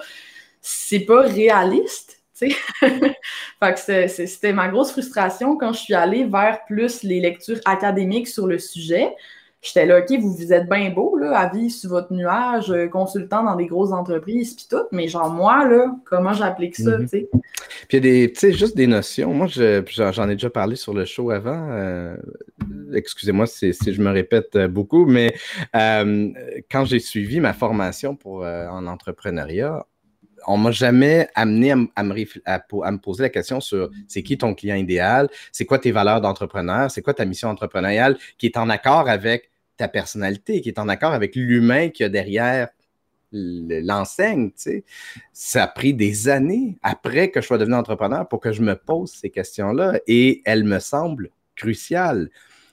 c'est 0.61 1.01
pas 1.01 1.23
réaliste 1.23 2.16
c'était 3.77 4.53
ma 4.53 4.69
grosse 4.69 4.93
frustration 4.93 5.57
quand 5.57 5.73
je 5.73 5.81
suis 5.81 5.95
allée 5.95 6.25
vers 6.25 6.65
plus 6.67 7.03
les 7.03 7.21
lectures 7.21 7.61
académiques 7.65 8.29
sur 8.29 8.47
le 8.47 8.59
sujet. 8.59 9.15
J'étais 9.63 9.87
là, 9.87 9.99
OK, 9.99 10.13
vous, 10.21 10.33
vous 10.33 10.53
êtes 10.53 10.69
bien 10.69 10.91
beau, 10.91 11.17
là, 11.17 11.37
à 11.37 11.49
vivre 11.53 11.73
sur 11.73 11.91
votre 11.91 12.13
nuage, 12.13 12.71
euh, 12.71 12.87
consultant 12.87 13.43
dans 13.43 13.57
des 13.57 13.67
grosses 13.67 13.91
entreprises, 13.91 14.55
puis 14.55 14.67
tout, 14.71 14.85
mais 14.93 15.09
genre, 15.09 15.31
moi, 15.31 15.67
là, 15.67 15.97
comment 16.05 16.35
j'applique 16.35 16.77
ça, 16.77 16.99
mhm. 16.99 17.05
tu 17.05 17.09
sais? 17.09 17.29
Puis 17.89 17.89
il 17.91 17.95
y 17.95 17.97
a 17.97 18.01
des, 18.01 18.33
tu 18.33 18.39
sais, 18.39 18.53
juste 18.53 18.77
des 18.77 18.87
notions. 18.87 19.33
Moi, 19.33 19.49
j'en 19.49 20.29
ai 20.29 20.35
déjà 20.35 20.51
parlé 20.51 20.77
sur 20.77 20.95
le 20.95 21.05
show 21.05 21.31
avant. 21.31 21.69
Euh, 21.71 22.17
excusez-moi 22.95 23.47
si, 23.47 23.73
je 23.73 24.01
me 24.01 24.11
répète 24.11 24.55
euh, 24.55 24.69
beaucoup, 24.69 25.05
mais 25.05 25.35
quand 25.73 26.85
j'ai 26.85 27.01
suivi 27.01 27.41
ma 27.41 27.53
formation 27.53 28.15
pour, 28.15 28.45
en 28.45 28.87
entrepreneuriat, 28.87 29.85
on 30.47 30.57
m'a 30.57 30.71
jamais 30.71 31.29
amené 31.35 31.73
à, 31.95 32.05
me, 32.05 32.97
poser 32.97 33.23
la 33.25 33.29
question 33.31 33.61
sur 33.61 33.91
c'est 34.09 34.23
qui 34.23 34.39
ton 34.39 34.55
client 34.55 34.77
idéal, 34.77 35.29
c'est 35.53 35.65
quoi 35.65 35.79
tes 35.79 35.93
valeurs 35.93 36.21
d'entrepreneur, 36.21 36.91
c'est 36.91 37.03
quoi 37.03 37.15
ta 37.15 37.25
mission 37.25 37.49
entrepreneuriale 37.49 38.17
qui 38.39 38.47
est 38.47 38.57
en 38.57 38.69
accord 38.71 39.09
avec 39.09 39.51
ta 39.77 39.89
personnalité, 39.89 40.61
qui 40.61 40.69
est 40.69 40.79
en 40.79 40.89
accord 40.89 41.13
avec 41.13 41.35
l'humain 41.37 41.89
qu'il 41.89 42.05
y 42.05 42.07
a 42.07 42.09
derrière 42.09 42.69
l'enseigne. 43.33 44.51
Ça 45.33 45.65
a 45.65 45.67
pris 45.67 45.95
des 45.95 46.29
années 46.29 46.79
après 46.83 47.31
que 47.31 47.41
je 47.41 47.47
sois 47.47 47.59
devenu 47.59 47.75
entrepreneur 47.75 48.27
pour 48.29 48.41
que 48.41 48.53
je 48.53 48.63
me 48.63 48.75
pose 48.75 49.11
ces 49.11 49.31
questions-là 49.31 50.01
et 50.07 50.43
elles 50.45 50.65
me 50.65 50.79
semblent 50.79 51.31
cruciales. 51.55 52.31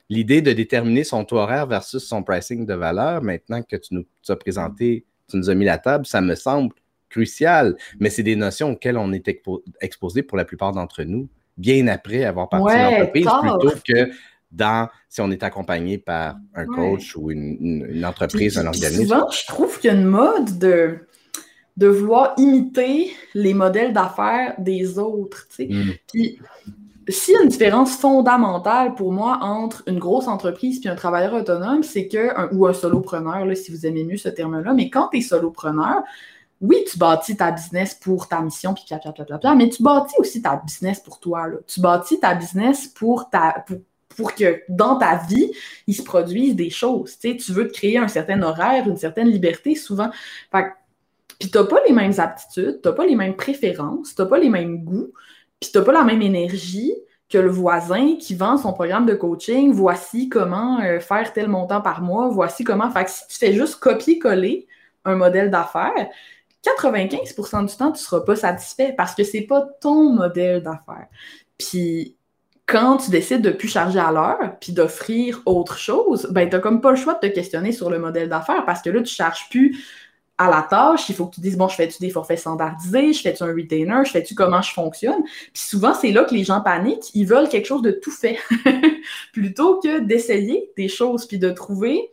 L'idée 0.10 0.42
de 0.42 0.52
déterminer 0.52 1.04
son 1.04 1.26
taux 1.26 1.38
horaire 1.38 1.68
versus 1.68 2.04
son 2.04 2.24
pricing 2.24 2.66
de 2.66 2.74
valeur, 2.74 3.22
maintenant 3.22 3.64
que 3.64 3.76
tu 3.76 3.96
nous 3.96 4.06
as 4.30 4.36
présenté, 4.36 5.06
tu 5.30 5.38
nous 5.38 5.50
as 5.50 5.56
mis 5.56 5.66
la 5.66 5.78
table, 5.78 6.06
ça 6.06 6.22
me 6.22 6.36
semble 6.36 6.76
crucial, 7.14 7.76
mais 8.00 8.10
c'est 8.10 8.24
des 8.24 8.36
notions 8.36 8.72
auxquelles 8.72 8.98
on 8.98 9.14
est 9.14 9.30
exposé 9.82 10.24
pour 10.24 10.38
la 10.38 10.46
plupart 10.46 10.72
d'entre 10.72 11.04
nous 11.04 11.30
bien 11.58 11.88
après 11.88 12.24
avoir 12.24 12.50
parti 12.50 12.76
de 12.76 12.82
l'entreprise 12.82 13.28
plutôt 13.42 13.78
que 13.88 14.12
dans 14.52 14.88
si 15.10 15.22
on 15.22 15.32
est 15.32 15.44
accompagné 15.44 15.98
par 15.98 16.36
un 16.56 16.66
coach 16.66 17.16
ou 17.16 17.32
une, 17.32 18.04
entreprise, 18.06 18.58
un 18.58 18.68
organisme. 18.68 19.04
Souvent, 19.04 19.30
je 19.30 19.46
trouve 19.48 19.80
qu'il 19.80 19.92
y 19.92 19.94
a 19.94 19.98
une 19.98 20.06
mode 20.06 20.58
de, 20.60 21.00
de 21.78 21.88
vouloir 21.88 22.34
imiter 22.38 23.12
les 23.34 23.54
modèles 23.54 23.94
d'affaires 23.94 24.56
des 24.60 25.00
autres. 25.00 25.48
Mm. 25.60 25.92
Puis, 26.12 26.40
s'il 27.10 27.34
y 27.34 27.38
a 27.38 27.42
une 27.42 27.50
différence 27.50 27.98
fondamentale 27.98 28.96
pour 28.96 29.12
moi 29.12 29.40
entre 29.42 29.84
une 29.88 30.00
grosse 30.00 30.28
entreprise 30.28 30.80
et 30.86 30.90
un 30.90 30.96
travailleur 30.96 31.34
autonome, 31.34 31.84
c'est 31.84 32.08
que, 32.08 32.54
ou 32.54 32.68
un 32.68 32.74
solopreneur, 32.74 33.46
là, 33.46 33.56
si 33.56 33.72
vous 33.72 33.86
aimez 33.86 34.04
mieux 34.04 34.18
ce 34.18 34.30
terme-là, 34.30 34.74
mais 34.74 34.90
quand 34.90 35.10
tu 35.10 35.18
es 35.18 35.22
solopreneur, 35.22 36.04
oui, 36.64 36.86
tu 36.90 36.98
bâtis 36.98 37.36
ta 37.36 37.52
business 37.52 37.94
pour 37.94 38.30
ta 38.30 38.40
mission, 38.40 38.74
puis 38.74 38.86
mais 39.58 39.70
tu 39.70 39.84
bâtis 39.84 40.16
aussi 40.18 40.42
ta 40.42 40.56
business 40.56 40.98
pour 41.02 41.20
toi. 41.20 41.48
Tu 41.68 41.82
bâtis 41.82 42.22
ta 42.22 42.34
business 42.34 42.88
pour, 42.88 43.30
ta, 43.30 43.66
pour, 44.16 44.34
que 44.34 44.62
dans 44.70 44.98
ta 44.98 45.18
vie, 45.18 45.52
il 45.88 45.94
se 45.94 46.04
produise 46.04 46.56
des 46.56 46.70
choses. 46.70 47.20
Tu, 47.20 47.36
veux 47.50 47.68
te 47.68 47.74
créer 47.74 47.98
un 47.98 48.08
certain 48.08 48.42
horaire, 48.42 48.88
une 48.88 48.96
certaine 48.96 49.28
liberté 49.28 49.76
souvent. 49.76 50.10
Fait, 50.54 50.68
puis 51.38 51.52
tu 51.52 51.58
n'as 51.58 51.66
pas 51.66 51.82
les 51.86 51.92
mêmes 51.92 52.14
aptitudes, 52.18 52.80
tu 52.82 52.88
n'as 52.88 52.96
pas 52.96 53.06
les 53.06 53.18
mêmes 53.18 53.36
préférences, 53.36 54.16
tu 54.16 54.22
n'as 54.22 54.28
pas 54.30 54.38
les 54.38 54.50
mêmes 54.50 54.86
goûts, 54.86 55.12
puis 55.60 55.70
tu 55.70 55.78
n'as 55.78 55.84
pas 55.84 55.92
la 55.92 56.06
même 56.06 56.22
énergie 56.22 56.94
que 57.28 57.40
le 57.40 57.50
voisin 57.50 58.16
qui 58.16 58.36
vend 58.36 58.58
son 58.58 58.72
programme 58.72 59.06
de 59.06 59.16
coaching. 59.16 59.74
Voici 59.74 60.30
comment 60.30 60.80
euh, 60.80 61.02
faire 61.02 61.34
tel 61.34 61.50
montant 61.50 61.82
par 61.82 62.02
mois, 62.02 62.30
voici 62.30 62.64
comment. 62.64 62.90
Fait 62.90 63.04
que 63.04 63.12
si 63.12 63.28
tu 63.28 63.38
fais 63.38 63.52
juste 63.52 63.82
copier-coller 63.82 64.66
un 65.04 65.16
modèle 65.16 65.52
d'affaires, 65.52 66.08
95% 66.64 67.66
du 67.66 67.76
temps, 67.76 67.92
tu 67.92 68.00
ne 68.00 68.06
seras 68.06 68.22
pas 68.22 68.36
satisfait 68.36 68.94
parce 68.96 69.16
que 69.16 69.24
ce 69.24 69.38
n'est 69.38 69.44
pas 69.44 69.66
ton 69.82 70.12
modèle 70.12 70.64
d'affaires. 70.64 71.08
Puis 71.58 72.16
quand 72.66 72.98
tu 72.98 73.12
décides 73.12 73.42
de 73.42 73.50
plus 73.52 73.68
charger 73.68 74.00
à 74.00 74.12
l'heure, 74.12 74.58
puis 74.60 74.72
d'offrir 74.72 75.42
autre 75.46 75.78
chose, 75.78 76.28
ben 76.32 76.50
tu 76.50 76.56
n'as 76.56 76.62
comme 76.62 76.82
pas 76.82 76.92
le 76.92 76.98
choix 76.98 77.16
de 77.16 77.28
te 77.28 77.34
questionner 77.34 77.72
sur 77.72 77.90
le 77.90 78.00
modèle 78.00 78.30
d'affaires 78.30 78.66
parce 78.66 78.82
que 78.82 78.90
là, 78.90 79.00
tu 79.00 79.04
ne 79.04 79.08
charges 79.08 79.50
plus 79.50 79.78
à 80.38 80.50
la 80.50 80.66
tâche, 80.68 81.10
il 81.10 81.16
faut 81.16 81.28
que 81.28 81.36
tu 81.36 81.42
dises, 81.42 81.58
bon, 81.58 81.68
je 81.68 81.76
fais-tu 81.76 82.00
des 82.00 82.10
forfaits 82.10 82.40
standardisés, 82.40 83.14
je 83.14 83.22
fais-tu 83.22 83.44
un 83.44 83.54
retainer, 83.54 84.02
je 84.06 84.12
fais-tu 84.12 84.34
comment 84.34 84.62
je 84.62 84.74
fonctionne? 84.74 85.24
Puis 85.24 85.64
souvent, 85.64 85.94
c'est 85.94 86.12
là 86.12 86.24
que 86.24 86.34
les 86.34 86.44
gens 86.44 86.62
paniquent, 86.62 87.14
ils 87.14 87.28
veulent 87.28 87.50
quelque 87.50 87.68
chose 87.68 87.84
de 87.84 87.92
tout 87.92 88.12
fait, 88.12 88.40
plutôt 89.34 89.80
que 89.80 90.00
d'essayer 90.00 90.72
des 90.76 90.88
choses, 90.88 91.28
puis 91.28 91.38
de 91.38 91.52
trouver 91.52 92.10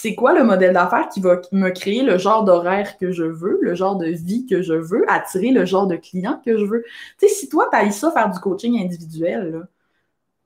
c'est 0.00 0.14
quoi 0.14 0.32
le 0.32 0.44
modèle 0.44 0.72
d'affaires 0.72 1.08
qui 1.08 1.20
va 1.20 1.40
me 1.50 1.70
créer 1.70 2.02
le 2.02 2.18
genre 2.18 2.44
d'horaire 2.44 2.96
que 2.98 3.10
je 3.10 3.24
veux, 3.24 3.58
le 3.60 3.74
genre 3.74 3.96
de 3.96 4.06
vie 4.06 4.46
que 4.46 4.62
je 4.62 4.74
veux, 4.74 5.04
attirer 5.10 5.50
le 5.50 5.64
genre 5.64 5.86
de 5.88 5.96
client 5.96 6.40
que 6.44 6.56
je 6.56 6.64
veux? 6.64 6.84
Tu 7.18 7.26
sais, 7.26 7.34
si 7.34 7.48
toi, 7.48 7.68
tu 7.72 7.92
ça 7.92 8.12
faire 8.12 8.30
du 8.30 8.38
coaching 8.38 8.80
individuel, 8.80 9.66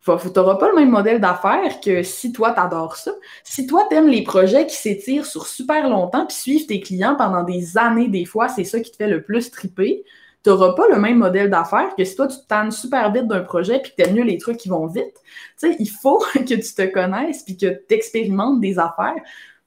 tu 0.04 0.10
n'auras 0.10 0.56
pas 0.56 0.68
le 0.68 0.74
même 0.74 0.90
modèle 0.90 1.20
d'affaires 1.20 1.80
que 1.80 2.02
si 2.02 2.32
toi, 2.32 2.54
tu 2.54 2.98
ça. 2.98 3.12
Si 3.44 3.66
toi, 3.66 3.86
tu 3.90 3.96
aimes 3.96 4.08
les 4.08 4.24
projets 4.24 4.66
qui 4.66 4.74
s'étirent 4.74 5.26
sur 5.26 5.46
super 5.46 5.88
longtemps 5.88 6.26
puis 6.26 6.36
suivent 6.36 6.66
tes 6.66 6.80
clients 6.80 7.14
pendant 7.14 7.42
des 7.42 7.76
années, 7.76 8.08
des 8.08 8.24
fois, 8.24 8.48
c'est 8.48 8.64
ça 8.64 8.80
qui 8.80 8.90
te 8.90 8.96
fait 8.96 9.08
le 9.08 9.22
plus 9.22 9.50
triper, 9.50 10.04
tu 10.42 10.50
n'auras 10.50 10.72
pas 10.74 10.88
le 10.88 10.98
même 10.98 11.18
modèle 11.18 11.50
d'affaires 11.50 11.94
que 11.96 12.04
si 12.04 12.16
toi, 12.16 12.26
tu 12.26 12.36
te 12.36 12.46
tannes 12.46 12.70
super 12.70 13.12
vite 13.12 13.28
d'un 13.28 13.40
projet 13.40 13.80
puis 13.80 13.92
que 13.92 14.02
tu 14.02 14.08
aimes 14.08 14.16
mieux 14.16 14.24
les 14.24 14.38
trucs 14.38 14.56
qui 14.56 14.68
vont 14.68 14.86
vite. 14.86 15.14
Tu 15.14 15.68
sais, 15.68 15.76
il 15.78 15.88
faut 15.88 16.18
que 16.34 16.54
tu 16.54 16.74
te 16.74 16.86
connaisses 16.92 17.42
puis 17.44 17.56
que 17.56 17.80
tu 17.88 17.94
expérimentes 17.94 18.60
des 18.60 18.78
affaires 18.78 19.14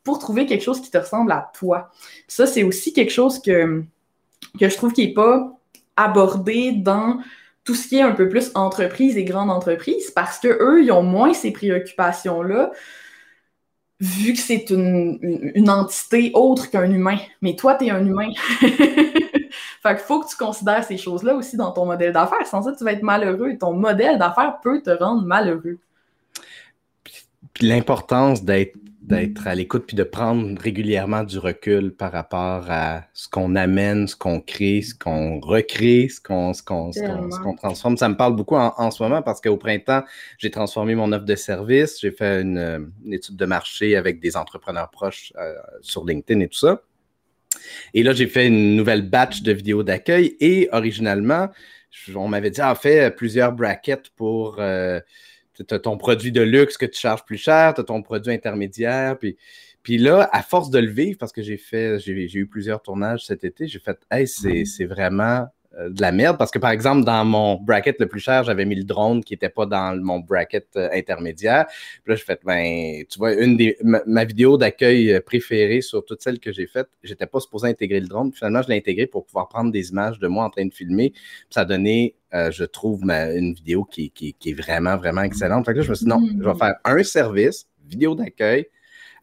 pour 0.03 0.19
trouver 0.19 0.45
quelque 0.45 0.63
chose 0.63 0.81
qui 0.81 0.91
te 0.91 0.97
ressemble 0.97 1.31
à 1.31 1.49
toi. 1.57 1.89
Ça, 2.27 2.45
c'est 2.45 2.63
aussi 2.63 2.93
quelque 2.93 3.11
chose 3.11 3.41
que, 3.41 3.83
que 4.59 4.69
je 4.69 4.75
trouve 4.75 4.93
qui 4.93 5.07
n'est 5.07 5.13
pas 5.13 5.51
abordé 5.95 6.73
dans 6.73 7.19
tout 7.63 7.73
ce 7.73 7.87
qui 7.87 7.97
est 7.97 8.01
un 8.01 8.11
peu 8.11 8.29
plus 8.29 8.51
entreprise 8.53 9.17
et 9.17 9.23
grande 9.23 9.49
entreprise 9.49 10.11
parce 10.11 10.39
qu'eux, 10.39 10.83
ils 10.83 10.91
ont 10.91 11.03
moins 11.03 11.33
ces 11.33 11.51
préoccupations-là 11.51 12.71
vu 13.99 14.33
que 14.33 14.39
c'est 14.39 14.69
une, 14.69 15.17
une, 15.55 15.69
entité 15.69 16.31
autre 16.33 16.69
qu'un 16.69 16.91
humain. 16.91 17.17
Mais 17.41 17.55
toi, 17.55 17.75
tu 17.75 17.85
es 17.85 17.89
un 17.89 18.05
humain. 18.05 18.29
Fait 19.85 19.93
qu'il 19.93 20.05
faut 20.05 20.19
que 20.19 20.27
tu 20.27 20.35
considères 20.35 20.83
ces 20.83 20.97
choses-là 20.97 21.35
aussi 21.35 21.57
dans 21.57 21.71
ton 21.71 21.85
modèle 21.85 22.11
d'affaires. 22.11 22.47
Sans 22.47 22.63
ça, 22.63 22.73
tu 22.75 22.83
vas 22.83 22.93
être 22.93 23.03
malheureux 23.03 23.51
et 23.51 23.57
ton 23.59 23.73
modèle 23.73 24.17
d'affaires 24.17 24.59
peut 24.63 24.81
te 24.81 24.89
rendre 24.89 25.23
malheureux. 25.23 25.77
Puis 27.53 27.67
l'importance 27.67 28.43
d'être 28.43 28.75
d'être 29.03 29.45
à 29.45 29.53
l'écoute 29.53 29.83
puis 29.85 29.95
de 29.95 30.01
prendre 30.01 30.59
régulièrement 30.59 31.23
du 31.23 31.37
recul 31.37 31.93
par 31.93 32.11
rapport 32.11 32.65
à 32.71 33.03
ce 33.13 33.29
qu'on 33.29 33.55
amène, 33.55 34.07
ce 34.07 34.15
qu'on 34.15 34.41
crée, 34.41 34.81
ce 34.81 34.95
qu'on 34.95 35.39
recrée, 35.39 36.09
ce 36.09 36.19
qu'on 36.19 36.53
qu'on 36.63 37.55
transforme. 37.55 37.97
Ça 37.97 38.09
me 38.09 38.17
parle 38.17 38.35
beaucoup 38.35 38.55
en, 38.55 38.89
ce 38.89 39.03
moment 39.03 39.21
parce 39.21 39.39
qu'au 39.39 39.57
printemps, 39.57 40.01
j'ai 40.39 40.49
transformé 40.49 40.95
mon 40.95 41.11
offre 41.11 41.25
de 41.25 41.35
service, 41.35 41.99
j'ai 42.01 42.09
fait 42.09 42.41
une, 42.41 42.91
étude 43.11 43.35
de 43.35 43.45
marché 43.45 43.95
avec 43.95 44.19
des 44.19 44.35
entrepreneurs 44.35 44.89
proches 44.89 45.31
euh, 45.37 45.53
sur 45.81 46.03
LinkedIn 46.03 46.39
et 46.39 46.47
tout 46.47 46.57
ça. 46.57 46.81
Et 47.93 48.03
là, 48.03 48.13
j'ai 48.13 48.27
fait 48.27 48.47
une 48.47 48.75
nouvelle 48.75 49.01
batch 49.01 49.41
de 49.41 49.51
vidéos 49.51 49.83
d'accueil 49.83 50.35
et 50.39 50.69
originalement, 50.71 51.49
on 52.15 52.27
m'avait 52.27 52.51
dit, 52.51 52.61
ah, 52.61 52.75
fais 52.75 53.11
plusieurs 53.11 53.51
brackets 53.53 54.09
pour 54.15 54.57
euh, 54.59 54.99
ton 55.63 55.97
produit 55.97 56.31
de 56.31 56.41
luxe 56.41 56.77
que 56.77 56.85
tu 56.85 56.99
charges 56.99 57.23
plus 57.25 57.37
cher, 57.37 57.73
tu 57.73 57.81
as 57.81 57.83
ton 57.83 58.01
produit 58.01 58.33
intermédiaire. 58.33 59.17
Puis, 59.17 59.37
puis 59.83 59.97
là, 59.97 60.29
à 60.31 60.41
force 60.41 60.69
de 60.69 60.79
le 60.79 60.89
vivre, 60.89 61.17
parce 61.17 61.31
que 61.31 61.41
j'ai 61.41 61.57
fait, 61.57 61.99
j'ai 61.99 62.29
eu 62.33 62.47
plusieurs 62.47 62.81
tournages 62.81 63.25
cet 63.25 63.43
été, 63.43 63.67
j'ai 63.67 63.79
fait, 63.79 63.97
hey, 64.11 64.27
c'est 64.27 64.85
vraiment 64.85 65.41
euh, 65.43 65.47
de 65.77 66.01
la 66.01 66.11
merde 66.11 66.37
parce 66.37 66.51
que, 66.51 66.59
par 66.59 66.71
exemple, 66.71 67.03
dans 67.03 67.25
mon 67.25 67.55
bracket 67.55 67.99
le 67.99 68.07
plus 68.07 68.19
cher, 68.19 68.43
j'avais 68.43 68.65
mis 68.65 68.75
le 68.75 68.83
drone 68.83 69.23
qui 69.23 69.33
n'était 69.33 69.49
pas 69.49 69.65
dans 69.65 70.01
mon 70.01 70.19
bracket 70.19 70.67
euh, 70.75 70.89
intermédiaire. 70.93 71.65
Puis 72.03 72.13
là, 72.13 72.15
je 72.15 72.23
fais, 72.23 72.39
ben, 72.43 73.03
tu 73.09 73.19
vois, 73.19 73.33
une 73.33 73.57
des, 73.57 73.77
ma, 73.83 74.23
vidéo 74.25 74.57
d'accueil 74.57 75.11
euh, 75.11 75.21
préférée 75.21 75.81
sur 75.81 76.05
toutes 76.05 76.21
celles 76.21 76.39
que 76.39 76.51
j'ai 76.51 76.67
faites, 76.67 76.87
j'étais 77.03 77.25
pas 77.25 77.39
supposé 77.39 77.67
intégrer 77.67 77.99
le 77.99 78.07
drone. 78.07 78.31
Finalement, 78.33 78.61
je 78.61 78.69
l'ai 78.69 78.77
intégré 78.77 79.05
pour 79.07 79.25
pouvoir 79.25 79.47
prendre 79.49 79.71
des 79.71 79.89
images 79.89 80.19
de 80.19 80.27
moi 80.27 80.45
en 80.45 80.49
train 80.49 80.65
de 80.65 80.73
filmer. 80.73 81.11
Puis 81.11 81.45
ça 81.49 81.61
a 81.61 81.65
donné, 81.65 82.15
je 82.33 82.63
trouve, 82.63 83.03
une 83.03 83.53
vidéo 83.53 83.83
qui, 83.83 84.11
qui, 84.11 84.35
est 84.45 84.53
vraiment, 84.53 84.97
vraiment 84.97 85.21
excellente. 85.21 85.65
Fait 85.65 85.73
que 85.73 85.77
là, 85.79 85.83
je 85.83 85.89
me 85.89 85.95
suis 85.95 86.05
dit, 86.05 86.09
non, 86.09 86.21
je 86.25 86.47
vais 86.47 86.55
faire 86.55 86.75
un 86.83 87.03
service, 87.03 87.67
vidéo 87.87 88.15
d'accueil, 88.15 88.67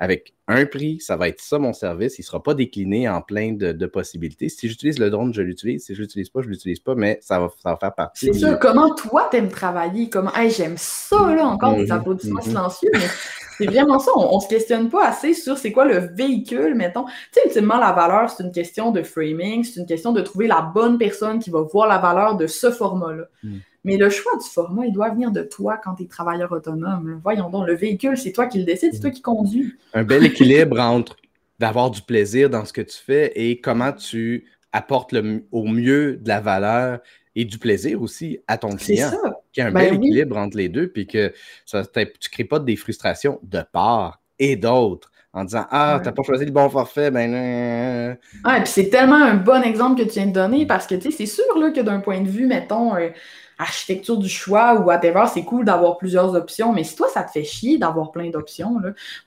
avec 0.03 0.35
un 0.49 0.67
prix, 0.67 0.99
ça 0.99 1.17
va 1.17 1.29
être 1.29 1.41
ça 1.41 1.61
mon 1.61 1.73
service. 1.73 2.19
Il 2.19 2.23
ne 2.23 2.25
sera 2.25 2.43
pas 2.43 2.55
décliné 2.55 3.09
en 3.09 3.23
plein 3.23 3.53
de, 3.53 3.87
possibilités. 3.87 4.49
Si 4.49 4.69
j'utilise 4.69 4.99
le 4.99 5.11
drone, 5.11 5.33
je 5.33 5.43
l'utilise. 5.43 5.85
Si 5.85 5.95
je 5.95 6.01
ne 6.01 6.07
l'utilise 6.07 6.29
pas, 6.29 6.41
je 6.41 6.49
ne 6.49 6.51
l'utilise 6.51 6.81
pas, 6.81 6.97
mais 6.97 7.21
ça 7.23 7.39
va, 7.39 7.77
faire 7.79 7.95
partie. 7.95 8.27
C'est 8.27 8.33
sûr. 8.33 8.59
Comment 8.59 8.93
toi, 8.97 9.29
tu 9.31 9.37
aimes 9.37 9.49
travailler? 9.49 10.11
Comment, 10.11 10.33
j'aime 10.49 10.75
ça, 10.77 11.33
là, 11.33 11.47
encore 11.47 11.77
des 11.77 11.85
mhm, 11.85 11.93
applaudissements 11.93 12.41
mhm. 12.41 12.49
silencieux, 12.49 12.91
mais 12.95 13.07
c'est 13.59 13.67
vraiment 13.67 14.01
ça. 14.01 14.11
On, 14.17 14.39
ne 14.39 14.43
se 14.43 14.49
questionne 14.49 14.91
pas 14.91 15.07
assez 15.07 15.35
sur 15.35 15.57
c'est 15.57 15.71
quoi 15.71 15.85
le 15.85 15.99
véhicule, 15.99 16.75
mettons. 16.75 17.05
Tu 17.05 17.13
sais, 17.35 17.43
ultimement, 17.47 17.79
la 17.79 17.93
valeur, 17.93 18.29
c'est 18.29 18.43
une 18.43 18.51
question 18.51 18.91
de 18.91 19.05
framing, 19.05 19.63
c'est 19.63 19.79
une 19.79 19.87
question 19.87 20.11
de 20.11 20.21
trouver 20.21 20.49
la 20.49 20.63
bonne 20.63 20.99
personne 20.99 21.39
qui 21.39 21.51
va 21.51 21.61
voir 21.61 21.87
la 21.87 21.99
valeur 21.99 22.37
de 22.37 22.49
ce 22.49 22.73
format-là. 22.73 23.27
Hmm. 23.45 23.59
Mais 23.85 23.97
le 23.97 24.11
choix 24.11 24.33
du 24.37 24.49
format, 24.49 24.87
il 24.87 24.93
doit 24.93 25.11
venir 25.11 25.33
de 25.33 25.43
toi 25.43 25.81
quand 25.83 25.95
tu 25.95 26.05
es 26.05 26.07
travailleur 26.07 26.53
autonome. 26.53 27.21
Voyons 27.23 27.51
donc, 27.51 27.67
le 27.67 27.75
véhicule, 27.75 28.17
c'est 28.17 28.33
toi 28.33 28.47
qui 28.47 28.59
le 28.59 28.65
décides, 28.65 28.93
c'est 28.93 29.01
toi 29.01 29.11
qui 29.11 29.23
conduis. 29.23 29.75
Un 29.93 30.05
bel 30.05 30.25
équilibre 30.25 30.79
entre 30.81 31.17
d'avoir 31.59 31.91
du 31.91 32.03
plaisir 32.03 32.51
dans 32.51 32.65
ce 32.65 32.73
que 32.73 32.81
tu 32.81 32.97
fais 32.97 33.33
et 33.35 33.61
comment 33.61 33.93
tu 33.93 34.47
apportes 34.73 35.13
le, 35.13 35.45
au 35.53 35.65
mieux 35.65 36.17
de 36.17 36.29
la 36.29 36.41
valeur 36.41 37.01
et 37.35 37.45
du 37.45 37.59
plaisir 37.59 38.03
aussi 38.03 38.39
à 38.47 38.59
ton 38.59 38.77
client. 38.77 39.11
Qu'il 39.53 39.63
y 39.63 39.67
a 39.67 39.69
un 39.69 39.73
ben 39.73 39.91
bel 39.91 39.95
équilibre 39.95 40.37
entre 40.37 40.57
les 40.57 40.69
deux, 40.69 40.89
puis 40.89 41.07
que 41.07 41.33
ça, 41.67 41.85
tu 41.85 42.01
ne 42.01 42.05
crées 42.31 42.45
pas 42.45 42.59
des 42.59 42.77
frustrations 42.77 43.39
de 43.43 43.63
part 43.73 44.21
et 44.39 44.57
d'autre 44.57 45.13
en 45.33 45.45
disant 45.45 45.67
Ah, 45.71 45.97
tu 45.99 46.05
t'as 46.05 46.13
pas 46.13 46.23
choisi 46.23 46.45
le 46.45 46.51
bon 46.51 46.69
forfait, 46.69 47.11
ben. 47.11 47.33
Euh... 47.33 48.15
Ouais, 48.45 48.63
puis 48.63 48.73
c'est 48.73 48.91
tellement 48.91 49.17
un 49.17 49.35
bon 49.35 49.63
exemple 49.63 50.03
que 50.03 50.07
tu 50.07 50.15
viens 50.15 50.27
de 50.27 50.33
donner 50.33 50.67
parce 50.67 50.87
que, 50.87 50.95
tu 50.95 51.11
sais, 51.11 51.17
c'est 51.17 51.27
sûr 51.27 51.59
là, 51.59 51.71
que 51.71 51.81
d'un 51.81 52.01
point 52.01 52.21
de 52.21 52.29
vue, 52.29 52.47
mettons, 52.47 52.95
euh, 52.97 53.09
architecture 53.59 54.17
du 54.17 54.29
choix 54.29 54.75
ou 54.75 54.85
whatever, 54.85 55.25
c'est 55.33 55.45
cool 55.45 55.65
d'avoir 55.65 55.99
plusieurs 55.99 56.35
options, 56.35 56.73
mais 56.73 56.85
si 56.85 56.97
toi, 56.97 57.09
ça 57.13 57.23
te 57.23 57.31
fait 57.31 57.45
chier 57.45 57.79
d'avoir 57.79 58.11
plein 58.11 58.31
d'options, 58.31 58.77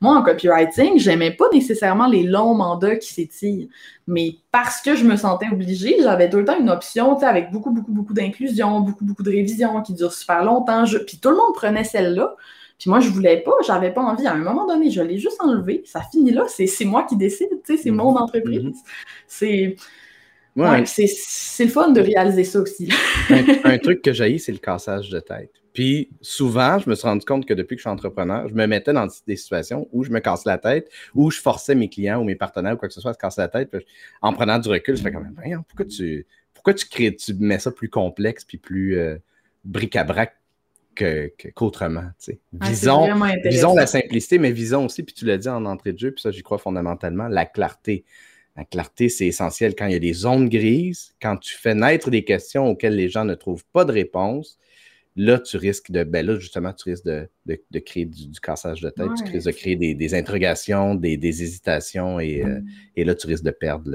moi, 0.02 0.16
en 0.16 0.24
copywriting, 0.24 0.98
j'aimais 1.00 1.32
pas 1.32 1.46
nécessairement 1.52 2.08
les 2.08 2.24
longs 2.24 2.56
mandats 2.56 2.96
qui 2.98 3.14
s'étirent, 3.14 3.68
mais 4.08 4.38
parce 4.52 4.82
que 4.82 4.96
je 4.96 5.04
me 5.04 5.16
sentais 5.16 5.48
obligée, 5.52 5.98
j'avais 6.02 6.30
tout 6.30 6.38
le 6.38 6.46
temps 6.46 6.60
une 6.60 6.70
option, 6.70 7.18
avec 7.20 7.52
beaucoup, 7.52 7.72
beaucoup, 7.72 7.92
beaucoup 7.92 8.14
d'inclusion, 8.14 8.82
beaucoup, 8.82 9.06
beaucoup 9.06 9.24
de 9.24 9.32
révision 9.32 9.82
qui 9.82 9.94
dure 9.94 10.14
super 10.14 10.44
longtemps, 10.44 10.86
puis 11.06 11.18
tout 11.18 11.30
le 11.30 11.36
monde 11.36 11.54
prenait 11.56 11.84
celle-là, 11.84 12.36
puis 12.78 12.90
moi, 12.90 13.00
je 13.00 13.10
voulais 13.10 13.38
pas, 13.38 13.54
j'avais 13.66 13.92
pas 13.92 14.02
envie. 14.02 14.28
À 14.28 14.34
un 14.34 14.38
moment 14.38 14.68
donné, 14.68 14.92
je 14.92 15.02
l'ai 15.02 15.18
juste 15.18 15.40
enlevé. 15.42 15.84
Ça 15.86 16.02
finit 16.02 16.32
là. 16.32 16.46
C'est 16.48 16.86
moi 16.86 17.04
qui 17.04 17.16
décide, 17.16 17.50
tu 17.66 17.78
sais, 17.78 17.84
c'est 17.84 17.92
mon 17.92 18.12
mhm. 18.12 18.18
entreprise. 18.18 18.84
C'est. 19.28 19.76
Ouais. 20.56 20.86
c'est 20.86 21.66
le 21.66 21.70
fun 21.70 21.92
de 21.92 22.00
réaliser 22.00 22.46
ça 22.46 22.62
aussi. 22.62 22.90
un, 23.30 23.78
truc 23.84 24.02
que 24.02 24.14
j'ai, 24.14 24.38
c'est 24.38 24.54
le 24.54 24.58
cassage 24.58 25.10
de 25.10 25.20
tête. 25.20 25.52
Puis 25.74 26.10
souvent, 26.22 26.80
je 26.80 26.90
me 26.90 26.96
suis 26.96 27.06
rendu 27.06 27.26
compte 27.26 27.46
que 27.46 27.54
depuis 27.54 27.76
que 27.76 27.80
je 27.80 27.84
suis 27.84 27.90
entrepreneur, 27.90 28.48
je 28.48 28.54
me 28.54 28.66
mettais 28.66 28.94
dans 28.94 29.08
des 29.28 29.36
situations 29.36 29.90
où 29.92 30.06
je 30.06 30.12
me 30.12 30.20
casse 30.20 30.46
la 30.46 30.58
tête, 30.58 30.90
où 31.14 31.30
je 31.30 31.42
forçais 31.42 31.76
mes 31.76 31.90
clients 31.90 32.22
ou 32.22 32.24
mes 32.24 32.36
partenaires 32.36 32.76
ou 32.76 32.78
quoi 32.78 32.88
que 32.88 32.94
ce 32.94 33.02
soit 33.02 33.12
à 33.12 33.14
se 33.14 33.20
casser 33.20 33.42
la 33.42 33.50
tête. 33.50 33.76
en 34.22 34.32
prenant 34.32 34.58
du 34.58 34.70
recul, 34.70 34.96
je 34.96 35.02
fais 35.02 35.12
comme 35.12 35.36
pourquoi 35.68 35.86
tu 35.86 36.26
pourquoi 36.54 36.74
tu 36.74 36.88
crées, 36.88 37.16
tu 37.16 37.34
mets 37.36 37.60
ça 37.60 37.72
plus 37.72 37.90
complexe 37.90 38.44
puis 38.46 38.58
plus 38.58 38.98
euh, 38.98 39.18
bric-à-brac 39.66 40.36
qu'autrement. 41.56 42.10
visons, 42.54 43.08
visons 43.44 43.76
la 43.76 43.86
simplicité, 43.86 44.40
mais 44.40 44.52
visons 44.52 44.86
aussi, 44.86 45.04
puis 45.04 45.14
tu 45.14 45.26
l'as 45.26 45.38
dit 45.38 45.50
en 45.50 45.66
entrée 45.66 45.92
de 45.94 46.00
jeu, 46.00 46.12
puis 46.12 46.22
ça, 46.22 46.32
j'y 46.32 46.42
crois 46.42 46.58
fondamentalement, 46.58 47.28
la 47.28 47.46
clarté. 47.46 48.06
La 48.56 48.64
clarté, 48.64 49.10
c'est 49.10 49.28
essentiel 49.28 49.76
quand 49.76 49.86
il 49.88 49.94
y 49.94 49.96
a 49.96 50.00
des 50.00 50.14
zones 50.14 50.48
grises, 50.48 51.14
quand 51.22 51.36
tu 51.38 51.54
fais 51.56 51.76
naître 51.76 52.10
des 52.10 52.24
questions 52.24 52.68
auxquelles 52.68 52.96
les 52.96 53.10
gens 53.10 53.26
ne 53.26 53.36
trouvent 53.36 53.66
pas 53.74 53.84
de 53.84 53.92
réponse. 53.92 54.58
Là, 55.18 55.40
tu 55.40 55.58
risques 55.58 55.92
de, 55.92 56.04
ben 56.04 56.26
là, 56.26 56.38
justement, 56.40 56.74
tu 56.74 56.90
risques 56.90 57.06
de, 57.06 57.80
créer 57.80 58.06
du, 58.06 58.40
cassage 58.42 58.82
de 58.82 58.90
tête, 58.90 59.10
tu 59.18 59.32
risques 59.32 59.48
de 59.48 59.52
créer 59.52 59.76
des, 59.76 60.14
interrogations, 60.14 60.96
des, 60.96 61.18
hésitations, 61.24 62.20
et, 62.20 62.44
euh, 62.44 62.60
et, 62.96 63.06
là, 63.06 63.16
tu 63.16 63.28
risques 63.28 63.44
de 63.44 63.52
perdre 63.52 63.92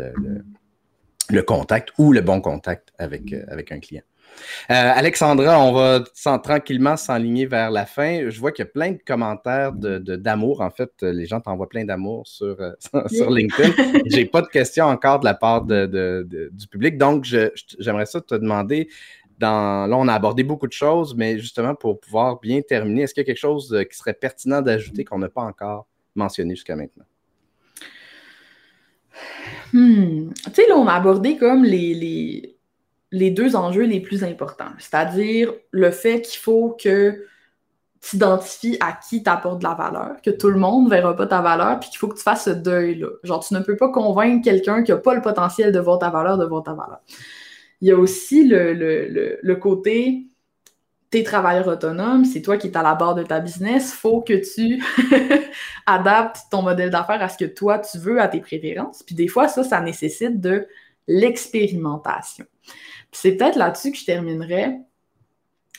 le, 1.28 1.42
contact 1.42 1.90
ou 1.98 2.12
le 2.12 2.22
bon 2.22 2.40
contact 2.40 2.90
avec, 2.98 3.32
euh, 3.32 3.44
avec 3.48 3.70
un 3.70 3.80
client. 3.80 4.02
Euh, 4.70 4.92
Alexandra, 4.94 5.60
on 5.60 5.72
va 5.72 6.04
tranquillement 6.38 6.96
s'enligner 6.96 7.46
vers 7.46 7.70
la 7.70 7.86
fin. 7.86 8.30
Je 8.30 8.38
vois 8.38 8.52
qu'il 8.52 8.64
y 8.64 8.68
a 8.68 8.70
plein 8.70 8.92
de 8.92 8.98
commentaires 9.04 9.72
d'amour. 9.72 10.60
en 10.60 10.70
fait, 10.70 10.90
les 11.02 11.26
gens 11.26 11.40
t'envoient 11.40 11.68
plein 11.68 11.84
d'amour 11.84 12.26
sur, 12.26 12.56
euh, 12.60 12.72
sur 13.10 13.30
LinkedIn. 13.30 13.72
J'ai 14.06 14.26
pas 14.26 14.42
de 14.42 14.48
questions 14.48 14.86
encore 14.86 15.20
de 15.20 15.24
la 15.24 15.34
part 15.34 15.64
du 15.64 16.66
public. 16.70 16.98
Donc, 16.98 17.24
j'aimerais 17.78 18.06
ça 18.06 18.20
te 18.20 18.34
demander. 18.34 18.88
Dans, 19.38 19.88
là, 19.88 19.96
on 19.96 20.06
a 20.06 20.12
abordé 20.12 20.42
beaucoup 20.42 20.66
de 20.66 20.72
choses, 20.72 21.14
mais 21.16 21.38
justement, 21.38 21.74
pour 21.74 21.98
pouvoir 21.98 22.40
bien 22.40 22.60
terminer, 22.60 23.02
est-ce 23.02 23.14
qu'il 23.14 23.22
y 23.22 23.24
a 23.24 23.26
quelque 23.26 23.38
chose 23.38 23.72
euh, 23.72 23.84
qui 23.84 23.96
serait 23.96 24.12
pertinent 24.12 24.60
d'ajouter 24.60 25.02
qu'on 25.02 25.18
n'a 25.18 25.30
pas 25.30 25.40
encore 25.40 25.86
mentionné 26.14 26.54
jusqu'à 26.54 26.76
maintenant? 26.76 27.06
Hmm. 29.72 30.28
Tu 30.44 30.52
sais, 30.52 30.68
là, 30.68 30.76
on 30.76 30.86
a 30.86 30.92
abordé 30.92 31.38
comme 31.38 31.64
les 31.64 31.94
les 31.94 32.59
deux 33.12 33.56
enjeux 33.56 33.84
les 33.84 34.00
plus 34.00 34.24
importants, 34.24 34.72
c'est-à-dire 34.78 35.52
le 35.72 35.90
fait 35.90 36.22
qu'il 36.22 36.38
faut 36.38 36.76
que 36.80 37.24
tu 38.00 38.16
identifies 38.16 38.78
à 38.80 38.92
qui 38.92 39.22
t'apporte 39.22 39.58
de 39.58 39.64
la 39.64 39.74
valeur, 39.74 40.22
que 40.22 40.30
tout 40.30 40.48
le 40.48 40.58
monde 40.58 40.84
ne 40.84 40.90
verra 40.90 41.14
pas 41.14 41.26
ta 41.26 41.42
valeur, 41.42 41.78
puis 41.80 41.90
qu'il 41.90 41.98
faut 41.98 42.08
que 42.08 42.16
tu 42.16 42.22
fasses 42.22 42.44
ce 42.44 42.50
deuil-là. 42.50 43.08
Genre, 43.24 43.44
tu 43.46 43.52
ne 43.52 43.60
peux 43.60 43.76
pas 43.76 43.90
convaincre 43.90 44.42
quelqu'un 44.42 44.82
qui 44.82 44.90
n'a 44.90 44.96
pas 44.96 45.14
le 45.14 45.20
potentiel 45.20 45.70
de 45.70 45.78
voir 45.78 45.98
ta 45.98 46.08
valeur 46.08 46.38
de 46.38 46.46
voir 46.46 46.62
ta 46.62 46.72
valeur. 46.72 47.00
Il 47.82 47.88
y 47.88 47.92
a 47.92 47.96
aussi 47.96 48.46
le, 48.46 48.72
le, 48.72 49.38
le, 49.42 49.56
côté, 49.56 50.26
t'es 51.10 51.22
travailleur 51.22 51.68
autonome, 51.68 52.24
c'est 52.24 52.40
toi 52.42 52.56
qui 52.56 52.68
es 52.68 52.76
à 52.76 52.82
la 52.82 52.94
barre 52.94 53.14
de 53.14 53.22
ta 53.22 53.40
business, 53.40 53.92
faut 53.92 54.22
que 54.22 54.34
tu 54.34 54.82
adaptes 55.86 56.38
ton 56.50 56.62
modèle 56.62 56.90
d'affaires 56.90 57.22
à 57.22 57.28
ce 57.28 57.36
que 57.36 57.46
toi 57.46 57.78
tu 57.78 57.98
veux, 57.98 58.20
à 58.20 58.28
tes 58.28 58.40
préférences. 58.40 59.02
Puis 59.02 59.14
des 59.14 59.28
fois, 59.28 59.48
ça, 59.48 59.62
ça 59.62 59.80
nécessite 59.80 60.40
de 60.40 60.66
l'expérimentation. 61.06 62.46
C'est 63.12 63.32
peut-être 63.32 63.56
là-dessus 63.56 63.92
que 63.92 63.98
je 63.98 64.04
terminerai. 64.04 64.78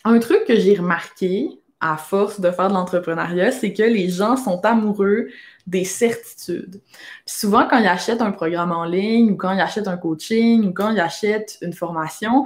Un 0.03 0.19
truc 0.19 0.45
que 0.45 0.55
j'ai 0.55 0.75
remarqué 0.75 1.61
à 1.81 1.97
force 1.97 2.39
de 2.39 2.51
faire 2.51 2.69
de 2.69 2.73
l'entrepreneuriat, 2.73 3.51
c'est 3.51 3.73
que 3.73 3.83
les 3.83 4.09
gens 4.09 4.37
sont 4.37 4.63
amoureux 4.63 5.29
des 5.67 5.83
certitudes. 5.83 6.81
souvent, 7.25 7.67
quand 7.67 7.79
ils 7.79 7.87
achètent 7.87 8.21
un 8.21 8.31
programme 8.31 8.71
en 8.71 8.85
ligne 8.85 9.31
ou 9.31 9.35
quand 9.35 9.51
ils 9.51 9.61
achètent 9.61 9.87
un 9.87 9.97
coaching 9.97 10.67
ou 10.67 10.73
quand 10.73 10.91
ils 10.91 10.99
achètent 10.99 11.57
une 11.61 11.73
formation, 11.73 12.45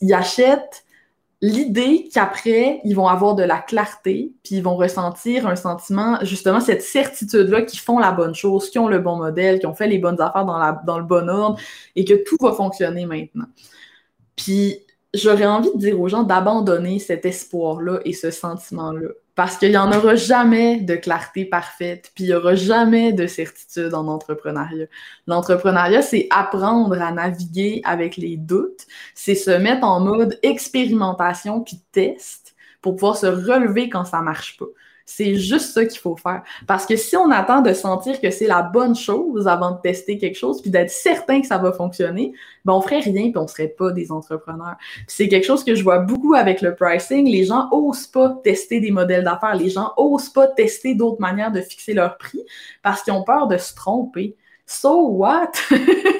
ils 0.00 0.14
achètent 0.14 0.84
l'idée 1.42 2.08
qu'après, 2.12 2.80
ils 2.84 2.94
vont 2.94 3.08
avoir 3.08 3.34
de 3.34 3.42
la 3.42 3.58
clarté, 3.58 4.32
puis 4.42 4.56
ils 4.56 4.62
vont 4.62 4.76
ressentir 4.76 5.46
un 5.46 5.56
sentiment, 5.56 6.18
justement, 6.22 6.60
cette 6.60 6.82
certitude-là 6.82 7.62
qu'ils 7.62 7.80
font 7.80 7.98
la 7.98 8.12
bonne 8.12 8.34
chose, 8.34 8.70
qu'ils 8.70 8.80
ont 8.80 8.88
le 8.88 9.00
bon 9.00 9.16
modèle, 9.16 9.58
qu'ils 9.58 9.68
ont 9.68 9.74
fait 9.74 9.88
les 9.88 9.98
bonnes 9.98 10.20
affaires 10.20 10.44
dans 10.44 10.98
le 10.98 11.04
bon 11.04 11.28
ordre 11.28 11.58
et 11.94 12.04
que 12.04 12.14
tout 12.14 12.36
va 12.40 12.52
fonctionner 12.52 13.04
maintenant. 13.04 13.46
Puis 14.36 14.86
j'aurais 15.14 15.46
envie 15.46 15.70
de 15.74 15.78
dire 15.78 16.00
aux 16.00 16.08
gens 16.08 16.22
d'abandonner 16.22 16.98
cet 16.98 17.24
espoir-là 17.24 18.00
et 18.04 18.12
ce 18.12 18.30
sentiment-là. 18.30 19.08
Parce 19.34 19.58
qu'il 19.58 19.70
n'y 19.70 19.76
en 19.76 19.92
aura 19.92 20.14
jamais 20.14 20.80
de 20.80 20.96
clarté 20.96 21.44
parfaite, 21.44 22.10
puis 22.14 22.24
il 22.24 22.28
n'y 22.28 22.34
aura 22.34 22.54
jamais 22.54 23.12
de 23.12 23.26
certitude 23.26 23.92
en 23.92 24.08
entrepreneuriat. 24.08 24.86
L'entrepreneuriat, 25.26 26.00
c'est 26.00 26.26
apprendre 26.30 27.00
à 27.00 27.12
naviguer 27.12 27.82
avec 27.84 28.16
les 28.16 28.38
doutes, 28.38 28.86
c'est 29.14 29.34
se 29.34 29.50
mettre 29.50 29.84
en 29.84 30.00
mode 30.00 30.38
expérimentation 30.42 31.60
puis 31.60 31.82
test 31.92 32.54
pour 32.80 32.96
pouvoir 32.96 33.16
se 33.16 33.26
relever 33.26 33.90
quand 33.90 34.06
ça 34.06 34.22
marche 34.22 34.56
pas. 34.56 34.66
C'est 35.08 35.36
juste 35.36 35.72
ça 35.72 35.84
qu'il 35.86 36.00
faut 36.00 36.16
faire. 36.16 36.42
Parce 36.66 36.84
que 36.84 36.96
si 36.96 37.16
on 37.16 37.30
attend 37.30 37.62
de 37.62 37.72
sentir 37.72 38.20
que 38.20 38.30
c'est 38.30 38.48
la 38.48 38.62
bonne 38.62 38.96
chose 38.96 39.46
avant 39.46 39.70
de 39.70 39.80
tester 39.80 40.18
quelque 40.18 40.36
chose, 40.36 40.60
puis 40.60 40.70
d'être 40.70 40.90
certain 40.90 41.40
que 41.40 41.46
ça 41.46 41.58
va 41.58 41.72
fonctionner, 41.72 42.32
ben 42.64 42.72
on 42.72 42.80
ferait 42.80 42.98
rien 42.98 43.30
puis 43.30 43.38
on 43.38 43.46
serait 43.46 43.68
pas 43.68 43.92
des 43.92 44.10
entrepreneurs. 44.10 44.74
C'est 45.06 45.28
quelque 45.28 45.46
chose 45.46 45.62
que 45.62 45.76
je 45.76 45.84
vois 45.84 46.00
beaucoup 46.00 46.34
avec 46.34 46.60
le 46.60 46.74
pricing. 46.74 47.24
Les 47.24 47.44
gens 47.44 47.68
osent 47.70 48.08
pas 48.08 48.30
tester 48.42 48.80
des 48.80 48.90
modèles 48.90 49.22
d'affaires. 49.22 49.54
Les 49.54 49.70
gens 49.70 49.92
osent 49.96 50.28
pas 50.28 50.48
tester 50.48 50.96
d'autres 50.96 51.20
manières 51.20 51.52
de 51.52 51.60
fixer 51.60 51.94
leur 51.94 52.18
prix 52.18 52.44
parce 52.82 53.02
qu'ils 53.02 53.12
ont 53.12 53.22
peur 53.22 53.46
de 53.46 53.58
se 53.58 53.74
tromper. 53.76 54.34
So 54.66 55.08
what? 55.10 55.52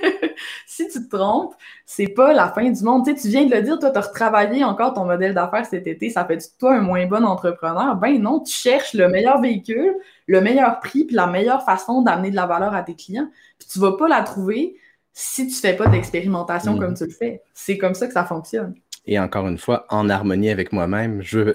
si 0.67 0.89
tu 0.89 1.09
te 1.09 1.17
trompes, 1.17 1.55
c'est 1.85 2.09
pas 2.09 2.33
la 2.33 2.49
fin 2.49 2.71
du 2.71 2.83
monde. 2.83 3.05
Tu, 3.05 3.15
sais, 3.15 3.21
tu 3.23 3.29
viens 3.29 3.45
de 3.45 3.55
le 3.55 3.63
dire, 3.63 3.79
toi, 3.79 3.91
tu 3.91 3.99
as 3.99 4.03
retravaillé 4.03 4.65
encore 4.65 4.95
ton 4.95 5.05
modèle 5.05 5.35
d'affaires 5.35 5.67
cet 5.67 5.87
été. 5.87 6.11
Ça 6.11 6.25
fait 6.25 6.37
de 6.37 6.43
toi 6.59 6.75
un 6.75 6.81
moins 6.81 7.07
bon 7.07 7.25
entrepreneur? 7.25 7.97
Ben 7.97 8.21
non, 8.21 8.41
tu 8.41 8.53
cherches 8.53 8.95
le 8.95 9.09
meilleur 9.09 9.41
véhicule, 9.41 9.95
le 10.27 10.41
meilleur 10.41 10.81
prix, 10.81 11.05
puis 11.05 11.17
la 11.17 11.27
meilleure 11.27 11.65
façon 11.65 12.03
d'amener 12.03 12.31
de 12.31 12.37
la 12.37 12.47
valeur 12.47 12.75
à 12.75 12.83
tes 12.83 12.95
clients. 12.95 13.29
Puis 13.59 13.69
tu 13.69 13.79
vas 13.79 13.93
pas 13.93 14.09
la 14.09 14.23
trouver 14.23 14.77
si 15.13 15.47
tu 15.47 15.55
fais 15.55 15.75
pas 15.75 15.87
d'expérimentation 15.87 16.75
mm. 16.75 16.81
comme 16.81 16.95
tu 16.95 17.05
le 17.05 17.11
fais. 17.11 17.43
C'est 17.55 17.79
comme 17.79 17.95
ça 17.95 18.07
que 18.07 18.13
ça 18.13 18.25
fonctionne 18.25 18.75
et 19.07 19.19
encore 19.19 19.47
une 19.47 19.59
fois, 19.59 19.87
en 19.89 20.09
harmonie 20.09 20.51
avec 20.51 20.73
moi-même. 20.73 21.23
Il 21.33 21.55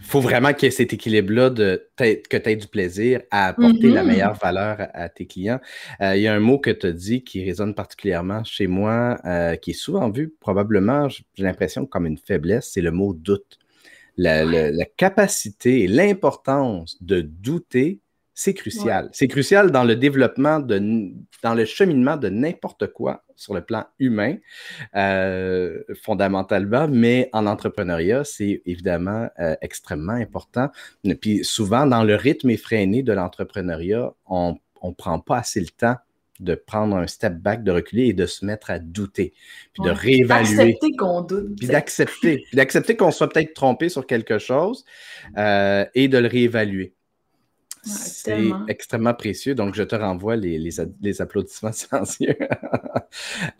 faut 0.00 0.20
vraiment 0.20 0.52
qu'il 0.52 0.66
y 0.66 0.68
ait 0.68 0.70
cet 0.70 0.92
équilibre-là 0.92 1.50
de 1.50 1.88
que 1.96 2.36
tu 2.36 2.48
aies 2.48 2.56
du 2.56 2.66
plaisir 2.66 3.22
à 3.30 3.48
apporter 3.48 3.88
la 3.88 4.02
mm-hmm. 4.02 4.06
meilleure 4.06 4.34
valeur 4.34 4.88
à, 4.92 5.08
tes 5.08 5.26
clients. 5.26 5.60
Euh, 6.00 6.16
il 6.16 6.22
y 6.22 6.28
a 6.28 6.34
un 6.34 6.40
mot 6.40 6.58
que 6.58 6.70
tu 6.70 6.86
as 6.86 6.92
dit 6.92 7.24
qui 7.24 7.44
résonne 7.44 7.74
particulièrement 7.74 8.44
chez 8.44 8.66
moi, 8.66 9.18
euh, 9.24 9.56
qui 9.56 9.70
est 9.70 9.74
souvent 9.74 10.10
vu 10.10 10.34
probablement, 10.40 11.08
j'ai 11.08 11.24
l'impression, 11.38 11.86
comme 11.86 12.06
une 12.06 12.18
faiblesse, 12.18 12.70
c'est 12.72 12.82
le 12.82 12.90
mot 12.90 13.14
doute. 13.14 13.58
La, 14.16 14.44
la 14.44 14.84
capacité 14.84 15.84
et 15.84 15.88
l'importance 15.88 16.98
de 17.00 17.22
douter 17.22 18.00
c'est 18.40 18.54
crucial. 18.54 19.10
C'est 19.12 19.28
crucial 19.28 19.70
dans 19.70 19.84
le 19.84 19.96
développement, 19.96 20.60
de, 20.60 20.78
dans 21.42 21.52
le 21.52 21.66
cheminement 21.66 22.16
de 22.16 22.30
n'importe 22.30 22.86
quoi 22.86 23.22
sur 23.36 23.52
le 23.52 23.60
plan 23.60 23.84
humain, 23.98 24.36
euh, 24.96 25.82
fondamentalement, 26.02 26.88
mais 26.88 27.28
en 27.34 27.46
entrepreneuriat, 27.46 28.24
c'est 28.24 28.62
évidemment 28.64 29.28
euh, 29.40 29.56
extrêmement 29.60 30.14
important. 30.14 30.70
Puis 31.20 31.44
souvent, 31.44 31.84
dans 31.84 32.02
le 32.02 32.14
rythme 32.14 32.48
effréné 32.48 33.02
de 33.02 33.12
l'entrepreneuriat, 33.12 34.14
on 34.24 34.56
ne 34.82 34.92
prend 34.92 35.18
pas 35.20 35.36
assez 35.36 35.60
le 35.60 35.66
temps 35.66 35.96
de 36.38 36.54
prendre 36.54 36.96
un 36.96 37.06
step 37.06 37.34
back, 37.34 37.62
de 37.62 37.72
reculer 37.72 38.06
et 38.06 38.12
de 38.14 38.24
se 38.24 38.46
mettre 38.46 38.70
à 38.70 38.78
douter, 38.78 39.34
puis 39.74 39.82
de 39.84 39.90
réévaluer. 39.90 40.56
D'accepter 40.56 40.96
qu'on 40.96 41.20
doute. 41.20 41.56
Puis 41.58 41.66
d'accepter. 41.66 42.46
d'accepter 42.54 42.96
qu'on 42.96 43.10
soit 43.10 43.28
peut-être 43.28 43.52
trompé 43.52 43.90
sur 43.90 44.06
quelque 44.06 44.38
chose 44.38 44.86
euh, 45.36 45.84
et 45.94 46.08
de 46.08 46.16
le 46.16 46.26
réévaluer. 46.26 46.94
C'est 47.82 48.50
extrêmement 48.68 49.14
précieux. 49.14 49.54
Donc, 49.54 49.74
je 49.74 49.82
te 49.82 49.94
renvoie 49.94 50.36
les, 50.36 50.58
les, 50.58 51.20
applaudissements 51.22 51.72
silencieux. 51.72 52.36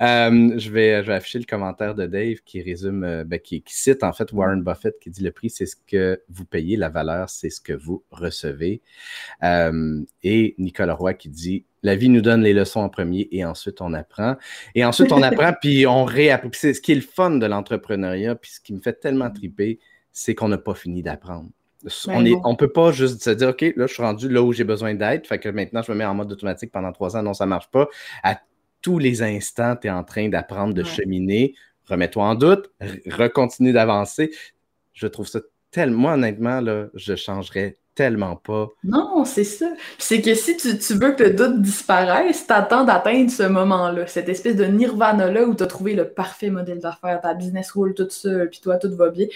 Euh, 0.01 0.59
je, 0.59 0.71
vais, 0.71 1.03
je 1.03 1.09
vais 1.09 1.15
afficher 1.15 1.39
le 1.39 1.45
commentaire 1.45 1.95
de 1.95 2.07
Dave 2.07 2.37
qui 2.45 2.63
résume, 2.63 3.03
euh, 3.05 3.25
ben, 3.25 3.41
qui, 3.41 3.63
cite 3.67 4.05
en 4.05 4.13
fait 4.13 4.33
Warren 4.33 4.63
Buffett 4.63 4.99
qui 5.01 5.11
dit 5.11 5.23
le 5.23 5.33
prix, 5.33 5.51
c'est 5.51 5.67
ce 5.67 5.75
que 5.75 6.23
vous 6.29 6.45
payez, 6.45 6.77
la 6.77 6.89
valeur, 6.89 7.29
c'est 7.29 7.51
ce 7.51 7.61
que 7.61 7.73
vous 7.73 8.05
recevez. 8.11 8.81
Euh, 9.43 10.03
et 10.23 10.55
Nicolas 10.59 10.95
Roy 10.95 11.15
qui 11.15 11.29
dit 11.29 11.65
la 11.83 11.97
vie 11.97 12.09
nous 12.09 12.21
donne 12.21 12.43
les 12.43 12.53
leçons 12.53 12.81
en 12.81 12.89
premier 12.89 13.29
et 13.33 13.45
ensuite 13.45 13.81
on 13.81 13.93
apprend. 13.95 14.37
Et 14.75 14.85
ensuite 14.85 15.13
on 15.13 15.23
apprend, 15.23 15.53
puis 15.61 15.87
on 15.87 16.05
réapprend. 16.05 16.51
C'est 16.53 16.75
ce 16.75 16.81
qui 16.81 16.93
est 16.93 16.97
le 16.97 17.01
fun 17.01 17.31
de 17.31 17.47
l'entrepreneuriat, 17.47 18.35
puis 18.37 18.53
ce 18.53 18.61
qui 18.61 18.75
me 18.75 18.81
fait 18.81 18.95
tellement 18.95 19.31
triper, 19.31 19.79
c'est 20.13 20.35
qu'on 20.35 20.49
n'a 20.49 20.59
pas 20.59 20.75
fini 20.75 21.03
d'apprendre. 21.03 21.51
On 22.09 22.21
ne 22.23 22.57
peut 22.57 22.73
pas 22.73 22.93
juste 22.93 23.23
se 23.23 23.31
dire, 23.31 23.49
OK, 23.49 23.63
là, 23.77 23.87
je 23.87 23.93
suis 23.93 24.03
rendu 24.03 24.29
là 24.29 24.43
où 24.43 24.53
j'ai 24.53 24.65
besoin 24.65 24.95
d'aide, 24.95 25.27
fait 25.27 25.39
que 25.39 25.49
maintenant, 25.49 25.83
je 25.83 25.93
me 25.93 25.97
mets 25.97 26.05
en 26.05 26.15
mode 26.15 26.31
automatique 26.31 26.73
pendant 26.73 26.93
trois 26.93 27.17
ans. 27.17 27.23
Non, 27.23 27.35
ça 27.35 27.45
ne 27.45 27.51
marche 27.51 27.71
pas. 27.71 27.89
À 28.23 28.39
tous 28.83 28.99
les 28.99 29.23
instants, 29.23 29.77
tu 29.77 29.89
es 29.89 29.91
en 29.91 30.05
train 30.05 30.29
d'apprendre, 30.29 30.75
de 30.75 30.85
cheminer. 30.85 31.55
Remets-toi 31.87 32.25
en 32.25 32.35
doute, 32.35 32.71
recontinue 33.11 33.73
d'avancer. 33.73 34.31
Je 34.93 35.07
trouve 35.07 35.27
ça 35.27 35.41
tellement, 35.71 36.01
moi, 36.01 36.13
honnêtement, 36.15 36.61
là, 36.61 36.87
je 36.95 37.15
changerais 37.17 37.79
tellement 37.95 38.37
pas. 38.37 38.69
Non, 38.85 39.25
c'est 39.25 39.45
ça. 39.45 39.67
C'est 39.99 40.23
que 40.23 40.35
si 40.35 40.57
tu, 40.57 40.95
veux 40.95 41.13
que 41.13 41.25
le 41.25 41.31
doute 41.31 41.61
disparaisse, 41.61 42.47
t'attends 42.47 42.85
d'atteindre 42.85 43.31
ce 43.31 43.43
moment-là, 43.43 44.07
cette 44.07 44.29
espèce 44.29 44.57
de 44.57 44.65
nirvana-là 44.65 45.45
où 45.45 45.55
tu 45.55 45.63
as 45.63 45.67
trouvé 45.67 45.95
le 45.95 46.09
parfait 46.09 46.51
modèle 46.51 46.79
d'affaires, 46.79 47.21
ta 47.21 47.35
business 47.35 47.73
roule 47.73 47.95
tout 47.95 48.09
seul, 48.09 48.49
puis 48.49 48.61
toi, 48.61 48.77
tout 48.77 48.95
va 48.95 49.11
bien 49.11 49.27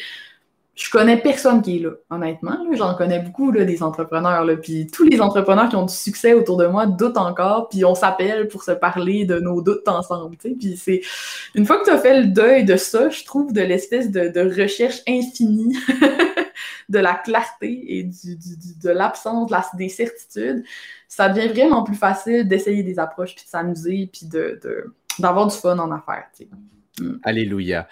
je 0.74 0.90
connais 0.90 1.16
personne 1.16 1.62
qui 1.62 1.76
est 1.76 1.80
là, 1.80 1.90
honnêtement. 2.10 2.58
J'en 2.72 2.94
connais 2.94 3.20
beaucoup 3.20 3.52
là, 3.52 3.64
des 3.64 3.82
entrepreneurs. 3.82 4.44
Puis 4.60 4.88
tous 4.88 5.04
les 5.04 5.20
entrepreneurs 5.20 5.68
qui 5.68 5.76
ont 5.76 5.86
du 5.86 5.94
succès 5.94 6.34
autour 6.34 6.56
de 6.56 6.66
moi 6.66 6.86
doutent 6.86 7.16
encore, 7.16 7.68
puis 7.68 7.84
on 7.84 7.94
s'appelle 7.94 8.48
pour 8.48 8.64
se 8.64 8.72
parler 8.72 9.24
de 9.24 9.38
nos 9.38 9.62
doutes 9.62 9.86
ensemble. 9.86 10.36
Puis 10.36 10.76
c'est 10.76 11.02
une 11.54 11.64
fois 11.64 11.78
que 11.78 11.84
tu 11.84 11.90
as 11.90 11.98
fait 11.98 12.20
le 12.20 12.26
deuil 12.26 12.64
de 12.64 12.76
ça, 12.76 13.08
je 13.08 13.24
trouve 13.24 13.52
de 13.52 13.60
l'espèce 13.60 14.10
de, 14.10 14.60
recherche 14.60 15.00
infinie 15.08 15.76
de 16.88 16.98
la 16.98 17.14
clarté 17.14 17.98
et 17.98 18.02
de 18.04 18.90
l'absence 18.90 19.50
de 19.50 19.76
des 19.76 19.88
certitudes, 19.88 20.64
ça 21.08 21.28
devient 21.28 21.48
vraiment 21.48 21.84
plus 21.84 21.94
facile 21.94 22.46
d'essayer 22.46 22.82
des 22.82 22.98
approches, 22.98 23.34
puis 23.34 23.44
de 23.44 23.48
s'amuser, 23.48 24.10
puis 24.12 24.26
d'avoir 25.18 25.46
de, 25.46 25.52
du 25.52 25.58
fun 25.58 25.78
en 25.78 25.90
affaires. 25.92 26.26
Mm. 27.00 27.16
Alléluia. 27.22 27.88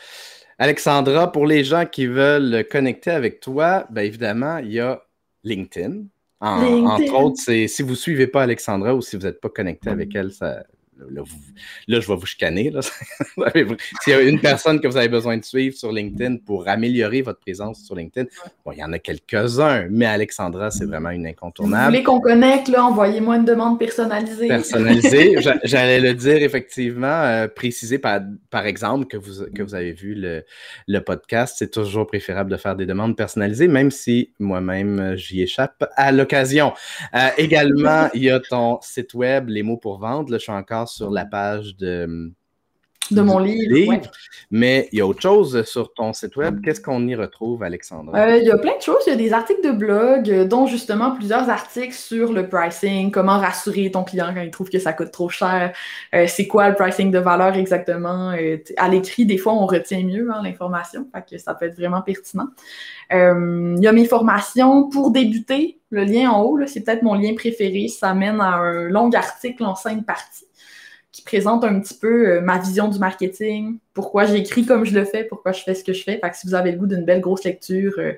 Alexandra, 0.63 1.33
pour 1.33 1.45
les 1.45 1.65
gens 1.65 1.87
qui 1.87 2.07
veulent 2.07 2.65
connecter 2.71 3.11
avec 3.11 3.41
toi, 3.41 3.85
bien 3.91 4.05
évidemment, 4.05 4.59
il 4.59 4.71
y 4.75 4.79
a 4.79 5.03
LinkedIn. 5.43 6.05
Entre 6.41 7.15
autres, 7.15 7.41
si 7.41 7.83
vous 7.83 7.91
ne 7.91 7.95
suivez 7.97 8.29
pas 8.29 8.45
Alexandra 8.45 8.95
ou 8.95 9.03
si 9.03 9.17
vous 9.17 9.25
n'êtes 9.25 9.41
pas 9.41 9.49
connecté 9.49 9.91
avec 9.91 10.15
elle, 10.15 10.31
ça, 10.31 10.63
Là, 11.11 11.22
je 11.88 12.07
vais 12.07 12.16
vous 12.16 12.26
chicaner. 12.26 12.72
S'il 14.03 14.12
y 14.12 14.16
a 14.16 14.20
une 14.20 14.40
personne 14.40 14.80
que 14.80 14.88
vous 14.88 14.96
avez 14.96 15.09
besoin 15.09 15.36
de 15.36 15.44
suivre 15.44 15.76
sur 15.76 15.92
LinkedIn 15.92 16.36
pour 16.38 16.68
améliorer 16.68 17.22
votre 17.22 17.40
présence 17.40 17.82
sur 17.84 17.94
LinkedIn, 17.94 18.28
bon, 18.64 18.72
il 18.72 18.78
y 18.78 18.84
en 18.84 18.92
a 18.92 18.98
quelques-uns, 18.98 19.86
mais 19.90 20.07
Alexandra, 20.07 20.70
c'est 20.70 20.84
vraiment 20.84 21.11
une 21.11 21.26
incontournable. 21.26 21.84
Vous 21.84 21.90
voulez 21.90 22.03
qu'on 22.03 22.20
connecte, 22.20 22.68
là, 22.68 22.84
envoyez-moi 22.84 23.36
une 23.36 23.44
demande 23.44 23.78
personnalisée. 23.78 24.48
Personnalisée, 24.48 25.36
j'allais 25.64 26.00
le 26.00 26.14
dire 26.14 26.42
effectivement, 26.42 27.07
euh, 27.07 27.48
préciser 27.48 27.98
par, 27.98 28.20
par, 28.50 28.66
exemple 28.66 29.07
que 29.07 29.16
vous, 29.16 29.46
que 29.55 29.62
vous 29.62 29.74
avez 29.74 29.92
vu 29.92 30.14
le, 30.14 30.44
le 30.86 31.00
podcast, 31.00 31.57
c'est 31.59 31.70
toujours 31.70 32.07
préférable 32.07 32.50
de 32.50 32.57
faire 32.57 32.76
des 32.76 32.86
demandes 32.86 33.16
personnalisées, 33.16 33.68
même 33.68 33.90
si 33.90 34.32
moi-même 34.38 35.16
j'y 35.16 35.42
échappe 35.42 35.84
à 35.96 36.12
l'occasion. 36.12 36.72
Euh, 37.14 37.28
également, 37.36 38.09
il 38.14 38.24
y 38.24 38.30
a 38.30 38.40
ton 38.40 38.78
site 38.82 39.14
web, 39.14 39.48
Les 39.48 39.62
mots 39.62 39.76
pour 39.76 39.98
vendre. 39.98 40.30
Là, 40.30 40.38
je 40.38 40.42
suis 40.42 40.53
encore 40.53 40.88
sur 40.93 41.11
la 41.11 41.24
page 41.24 41.76
de, 41.76 42.32
de 43.11 43.20
mon 43.20 43.38
livre. 43.38 44.01
Mais 44.51 44.88
il 44.93 44.99
y 44.99 45.01
a 45.01 45.07
autre 45.07 45.20
chose 45.20 45.62
sur 45.64 45.93
ton 45.93 46.12
site 46.12 46.36
web. 46.36 46.61
Qu'est-ce 46.62 46.80
qu'on 46.80 47.07
y 47.07 47.14
retrouve, 47.14 47.62
Alexandra? 47.62 48.18
Euh, 48.18 48.36
il 48.38 48.45
y 48.45 48.51
a 48.51 48.59
plein 48.59 48.76
de 48.76 48.82
choses. 48.82 49.03
Il 49.07 49.11
y 49.11 49.12
a 49.12 49.16
des 49.16 49.32
articles 49.32 49.62
de 49.62 49.72
blog, 49.72 50.30
euh, 50.30 50.45
dont 50.45 50.66
justement 50.66 51.12
plusieurs 51.12 51.49
articles 51.49 51.95
sur 51.95 52.32
le 52.32 52.49
pricing, 52.49 53.11
comment 53.11 53.38
rassurer 53.38 53.90
ton 53.90 54.05
client 54.05 54.32
quand 54.34 54.43
il 54.43 54.51
trouve 54.51 54.70
que 54.70 54.78
ça 54.78 54.93
coûte 54.93 55.11
trop 55.11 55.28
cher, 55.28 55.72
euh, 56.14 56.26
c'est 56.26 56.47
quoi 56.47 56.68
le 56.68 56.74
pricing 56.74 57.11
de 57.11 57.18
valeur 57.18 57.55
exactement. 57.57 58.34
à 58.76 58.88
l'écrit, 58.88 59.26
des 59.26 59.38
fois, 59.38 59.53
on 59.53 59.66
retient 59.66 60.03
mieux 60.03 60.28
hein, 60.32 60.40
l'information, 60.43 61.07
que 61.30 61.38
ça 61.38 61.55
peut 61.55 61.66
être 61.66 61.76
vraiment 61.76 62.03
pertinent. 62.03 62.49
il 63.11 63.78
y 63.80 63.86
a 63.86 63.93
mes 63.93 64.07
formations 64.07 64.88
pour 64.88 65.11
débuter. 65.11 65.78
Le 65.90 66.05
lien 66.05 66.30
en 66.30 66.43
haut, 66.43 66.59
c'est 66.66 66.80
peut-être 66.80 67.03
mon 67.03 67.14
lien 67.14 67.34
préféré. 67.34 67.88
Ça 67.88 68.14
mène 68.14 68.40
à 68.40 68.55
un 68.55 68.88
long 68.88 69.11
article 69.11 69.62
en 69.64 69.74
cinq 69.74 70.07
parties 70.07 70.47
qui 71.13 71.23
présente 71.23 71.63
un 71.63 71.79
petit 71.79 71.95
peu 71.95 72.29
euh, 72.29 72.41
ma 72.41 72.59
vision 72.59 72.89
du 72.89 72.99
marketing, 72.99 73.79
pourquoi 73.93 74.25
j'écris 74.25 74.65
comme 74.65 74.85
je 74.85 74.95
le 74.95 75.05
fais, 75.05 75.25
pourquoi 75.25 75.53
je 75.53 75.63
fais 75.63 75.75
ce 75.75 75.85
que 75.85 75.93
je 75.93 76.03
fais. 76.03 76.19
Fait 76.19 76.31
que 76.31 76.37
si 76.37 76.47
vous 76.47 76.55
avez 76.55 76.73
le 76.73 76.79
goût 76.79 76.87
d'une 76.87 77.05
belle 77.05 77.21
grosse 77.21 77.45
lecture 77.45 77.93
euh, 77.99 78.15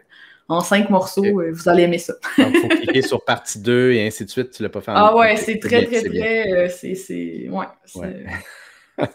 en 0.48 0.60
cinq 0.60 0.90
morceaux, 0.90 1.24
euh, 1.24 1.50
vous 1.52 1.68
allez 1.68 1.82
aimer 1.82 1.98
ça. 1.98 2.14
Donc, 2.38 2.52
il 2.54 2.60
faut 2.60 2.68
cliquer 2.68 3.02
sur 3.02 3.24
partie 3.24 3.58
2 3.58 3.92
et 3.92 4.06
ainsi 4.06 4.24
de 4.24 4.30
suite. 4.30 4.52
Tu 4.52 4.62
l'as 4.62 4.68
pas 4.68 4.80
fait 4.80 4.92
en 4.92 4.94
Ah 4.94 5.16
ouais, 5.16 5.36
c'est 5.36 5.58
très, 5.58 5.84
très, 5.86 6.02
très. 6.02 6.68
c'est 6.68 7.48
ouais, 7.50 7.66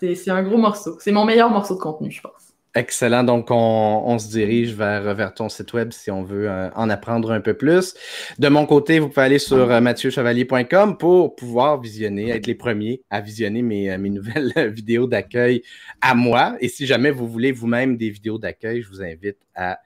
c'est 0.01 0.29
un 0.29 0.43
gros 0.43 0.57
morceau. 0.57 0.97
C'est 0.99 1.13
mon 1.13 1.23
meilleur 1.23 1.49
morceau 1.49 1.75
de 1.75 1.79
contenu, 1.79 2.11
je 2.11 2.21
pense. 2.21 2.48
Excellent. 2.75 3.23
Donc, 3.23 3.47
on, 3.49 4.19
se 4.19 4.29
dirige 4.29 4.75
vers, 4.75 5.33
ton 5.33 5.49
site 5.49 5.73
web 5.73 5.91
si 5.91 6.11
on 6.11 6.23
veut 6.23 6.47
euh, 6.47 6.69
en 6.75 6.89
apprendre 6.91 7.31
un 7.31 7.41
peu 7.41 7.55
plus. 7.55 7.95
De 8.37 8.47
mon 8.47 8.67
côté, 8.67 8.99
vous 8.99 9.09
pouvez 9.09 9.25
aller 9.25 9.39
sur 9.39 9.71
euh, 9.71 9.81
mathieuchevalier.com 9.81 10.97
pour 10.97 11.35
pouvoir 11.35 11.81
visionner, 11.81 12.29
être 12.29 12.45
les 12.45 12.53
premiers 12.53 13.01
à 13.09 13.21
visionner 13.21 13.63
mes, 13.63 13.89
euh, 13.91 13.97
nouvelles 14.09 14.53
vidéos 14.71 15.07
d'accueil 15.07 15.63
à 16.01 16.13
moi. 16.13 16.57
Et 16.59 16.69
si 16.69 16.85
jamais 16.85 17.09
vous 17.09 17.27
voulez 17.27 17.51
vous-même 17.51 17.97
des 17.97 18.11
vidéos 18.11 18.37
d'accueil, 18.37 18.83
je 18.83 18.89
vous 18.89 19.01
invite 19.01 19.39
à 19.55 19.79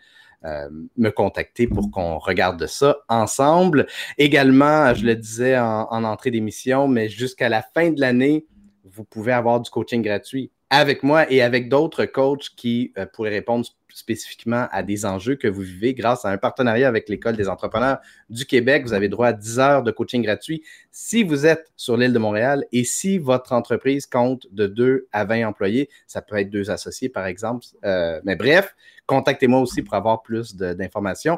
me 0.98 1.10
contacter 1.10 1.68
pour 1.68 1.90
qu'on 1.90 2.18
regarde 2.18 2.68
ça 2.68 2.98
ensemble. 3.08 3.88
Également, 4.18 4.94
je 4.94 5.06
le 5.06 5.16
disais 5.16 5.58
en 5.58 6.04
entrée 6.04 6.32
d'émission, 6.32 6.90
mais 6.90 7.08
jusqu'à 7.08 7.48
la 7.48 7.62
fin 7.62 7.92
de 7.92 8.02
l'année, 8.02 8.46
vous 8.84 9.06
pouvez 9.06 9.32
avoir 9.32 9.62
du 9.62 9.70
coaching 9.70 10.02
gratuit 10.02 10.52
avec 10.74 11.04
moi 11.04 11.32
et 11.32 11.44
avec 11.44 11.70
d'autres 11.70 12.06
coachs 12.06 12.50
qui 12.58 12.94
euh, 12.98 13.06
pourraient 13.06 13.30
répondre 13.30 13.64
spécifiquement 13.94 14.68
à 14.72 14.82
des 14.82 15.06
enjeux 15.06 15.36
que 15.36 15.48
vous 15.48 15.62
vivez 15.62 15.94
grâce 15.94 16.26
à 16.26 16.30
un 16.30 16.40
partenariat 16.40 16.88
avec 16.88 17.08
l'École 17.10 17.38
des 17.38 17.48
entrepreneurs 17.48 18.00
du 18.32 18.48
Québec. 18.48 18.84
Vous 18.84 18.94
avez 18.94 19.08
droit 19.08 19.28
à 19.28 19.34
10 19.34 19.60
heures 19.60 19.84
de 19.84 19.92
coaching 19.92 20.24
gratuit 20.24 20.64
si 20.92 21.22
vous 21.22 21.46
êtes 21.46 21.72
sur 21.78 21.96
l'île 21.96 22.12
de 22.12 22.18
Montréal 22.18 22.66
et 22.72 22.86
si 22.86 23.20
votre 23.20 23.54
entreprise 23.54 24.08
compte 24.08 24.48
de 24.52 24.66
2 24.66 25.08
à 25.12 25.26
20 25.26 25.48
employés. 25.48 25.90
Ça 26.08 26.24
peut 26.24 26.38
être 26.38 26.50
deux 26.50 26.72
associés, 26.72 27.10
par 27.10 27.28
exemple. 27.28 27.68
Euh, 27.86 28.20
mais 28.24 28.36
bref, 28.36 28.76
contactez-moi 29.06 29.60
aussi 29.60 29.84
pour 29.84 29.94
avoir 29.94 30.24
plus 30.24 30.56
d'informations. 30.56 31.38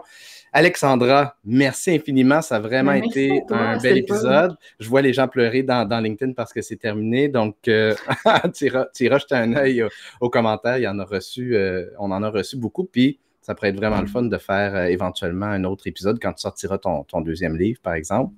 Alexandra, 0.58 1.36
merci 1.43 1.91
infiniment. 1.91 2.41
Ça 2.41 2.56
a 2.56 2.60
vraiment 2.62 2.93
été 2.93 3.43
un 3.49 3.78
bel 3.78 3.97
épisode. 3.97 4.56
Je 4.80 4.88
vois 4.88 5.01
les 5.01 5.12
gens 5.12 5.28
pleurer 5.28 5.64
dans, 5.64 6.01
LinkedIn 6.01 6.32
parce 6.32 6.53
que 6.53 6.62
c'est 6.62 6.78
terminé. 6.78 7.28
Donc, 7.28 7.58
euh, 7.68 7.93
tu 8.56 8.68
iras, 8.68 9.18
jeter 9.18 9.36
un 9.36 9.53
œil 9.53 9.86
aux, 10.22 10.30
commentaires. 10.30 10.78
Il 10.78 10.84
y 10.84 10.88
en 10.88 10.97
a 10.97 11.03
reçu, 11.03 11.58
euh, 11.58 11.88
on 11.99 12.10
en 12.10 12.24
a 12.24 12.30
reçu 12.30 12.56
beaucoup. 12.56 12.86
Puis, 12.86 13.20
ça 13.41 13.53
pourrait 13.53 13.72
être 13.72 13.76
vraiment 13.76 13.99
le 13.99 14.08
fun 14.08 14.24
de 14.24 14.38
faire 14.38 14.76
euh, 14.76 14.86
éventuellement 14.86 15.47
un 15.47 15.66
autre 15.66 15.88
épisode 15.88 16.20
quand 16.22 16.32
tu 16.32 16.43
sortiras 16.43 16.78
ton, 16.78 17.03
ton 17.03 17.20
deuxième 17.20 17.58
livre, 17.58 17.82
par 17.84 17.95
exemple. 17.95 18.34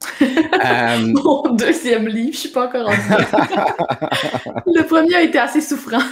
Euh, 0.54 0.98
Mon 1.24 1.54
deuxième 1.54 2.06
livre, 2.06 2.32
je 2.32 2.38
ne 2.38 2.40
suis 2.40 2.48
pas 2.50 2.66
encore 2.66 2.88
en 2.88 2.92
Le 4.66 4.86
premier 4.86 5.14
a 5.14 5.22
été 5.22 5.38
assez 5.38 5.60
souffrant. 5.60 5.98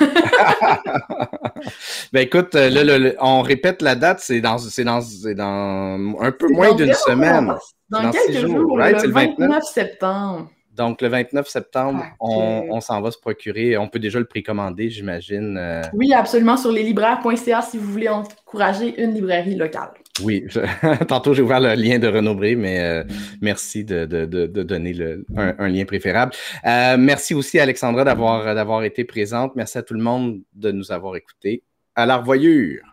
ben 2.12 2.20
écoute, 2.20 2.54
euh, 2.54 2.70
là, 2.70 3.12
on 3.20 3.42
répète 3.42 3.82
la 3.82 3.94
date, 3.94 4.20
c'est 4.20 4.40
dans, 4.40 4.56
dans, 4.56 5.00
dans 5.36 6.16
un 6.20 6.32
peu 6.32 6.48
moins 6.48 6.74
d'une 6.74 6.94
semaine. 6.94 7.54
Dans, 7.90 8.10
quelques 8.10 8.46
jours, 8.46 8.78
le, 8.78 9.10
29 9.10 9.62
septembre. 9.64 10.48
Donc, 10.76 11.02
le 11.02 11.08
29 11.08 11.46
septembre, 11.48 12.04
on, 12.18 12.80
s'en 12.80 13.00
va 13.02 13.10
se 13.10 13.18
procurer. 13.18 13.76
On 13.76 13.88
peut 13.88 13.98
déjà 13.98 14.18
le 14.18 14.24
précommander, 14.24 14.88
j'imagine. 14.88 15.56
Euh. 15.58 15.82
Oui, 15.92 16.14
absolument, 16.14 16.56
sur 16.56 16.72
leslibraires.ca 16.72 17.62
si 17.62 17.76
vous 17.76 17.90
voulez 17.90 18.08
encourager 18.08 19.00
une 19.02 19.14
librairie 19.14 19.54
locale. 19.54 19.90
Oui, 20.22 20.44
tantôt 21.08 21.32
j'ai 21.34 21.42
ouvert 21.42 21.60
le 21.60 21.74
lien 21.74 21.98
de 21.98 22.06
Renaud 22.06 22.34
Bré, 22.34 22.54
mais 22.54 22.80
euh, 22.80 23.04
merci 23.40 23.84
de, 23.84 24.04
donner 24.04 24.94
un, 25.36 25.68
lien 25.68 25.84
préférable. 25.84 26.32
Euh, 26.66 26.96
merci 26.98 27.34
aussi, 27.34 27.58
Alexandra, 27.58 28.04
d'avoir 28.04 28.84
été 28.84 29.04
présente. 29.04 29.54
Merci 29.56 29.78
à 29.78 29.82
tout 29.82 29.94
le 29.94 30.02
monde 30.02 30.40
de 30.54 30.70
nous 30.70 30.92
avoir 30.92 31.16
écoutés. 31.16 31.64
À 31.94 32.06
la 32.06 32.16
revoyure! 32.16 32.91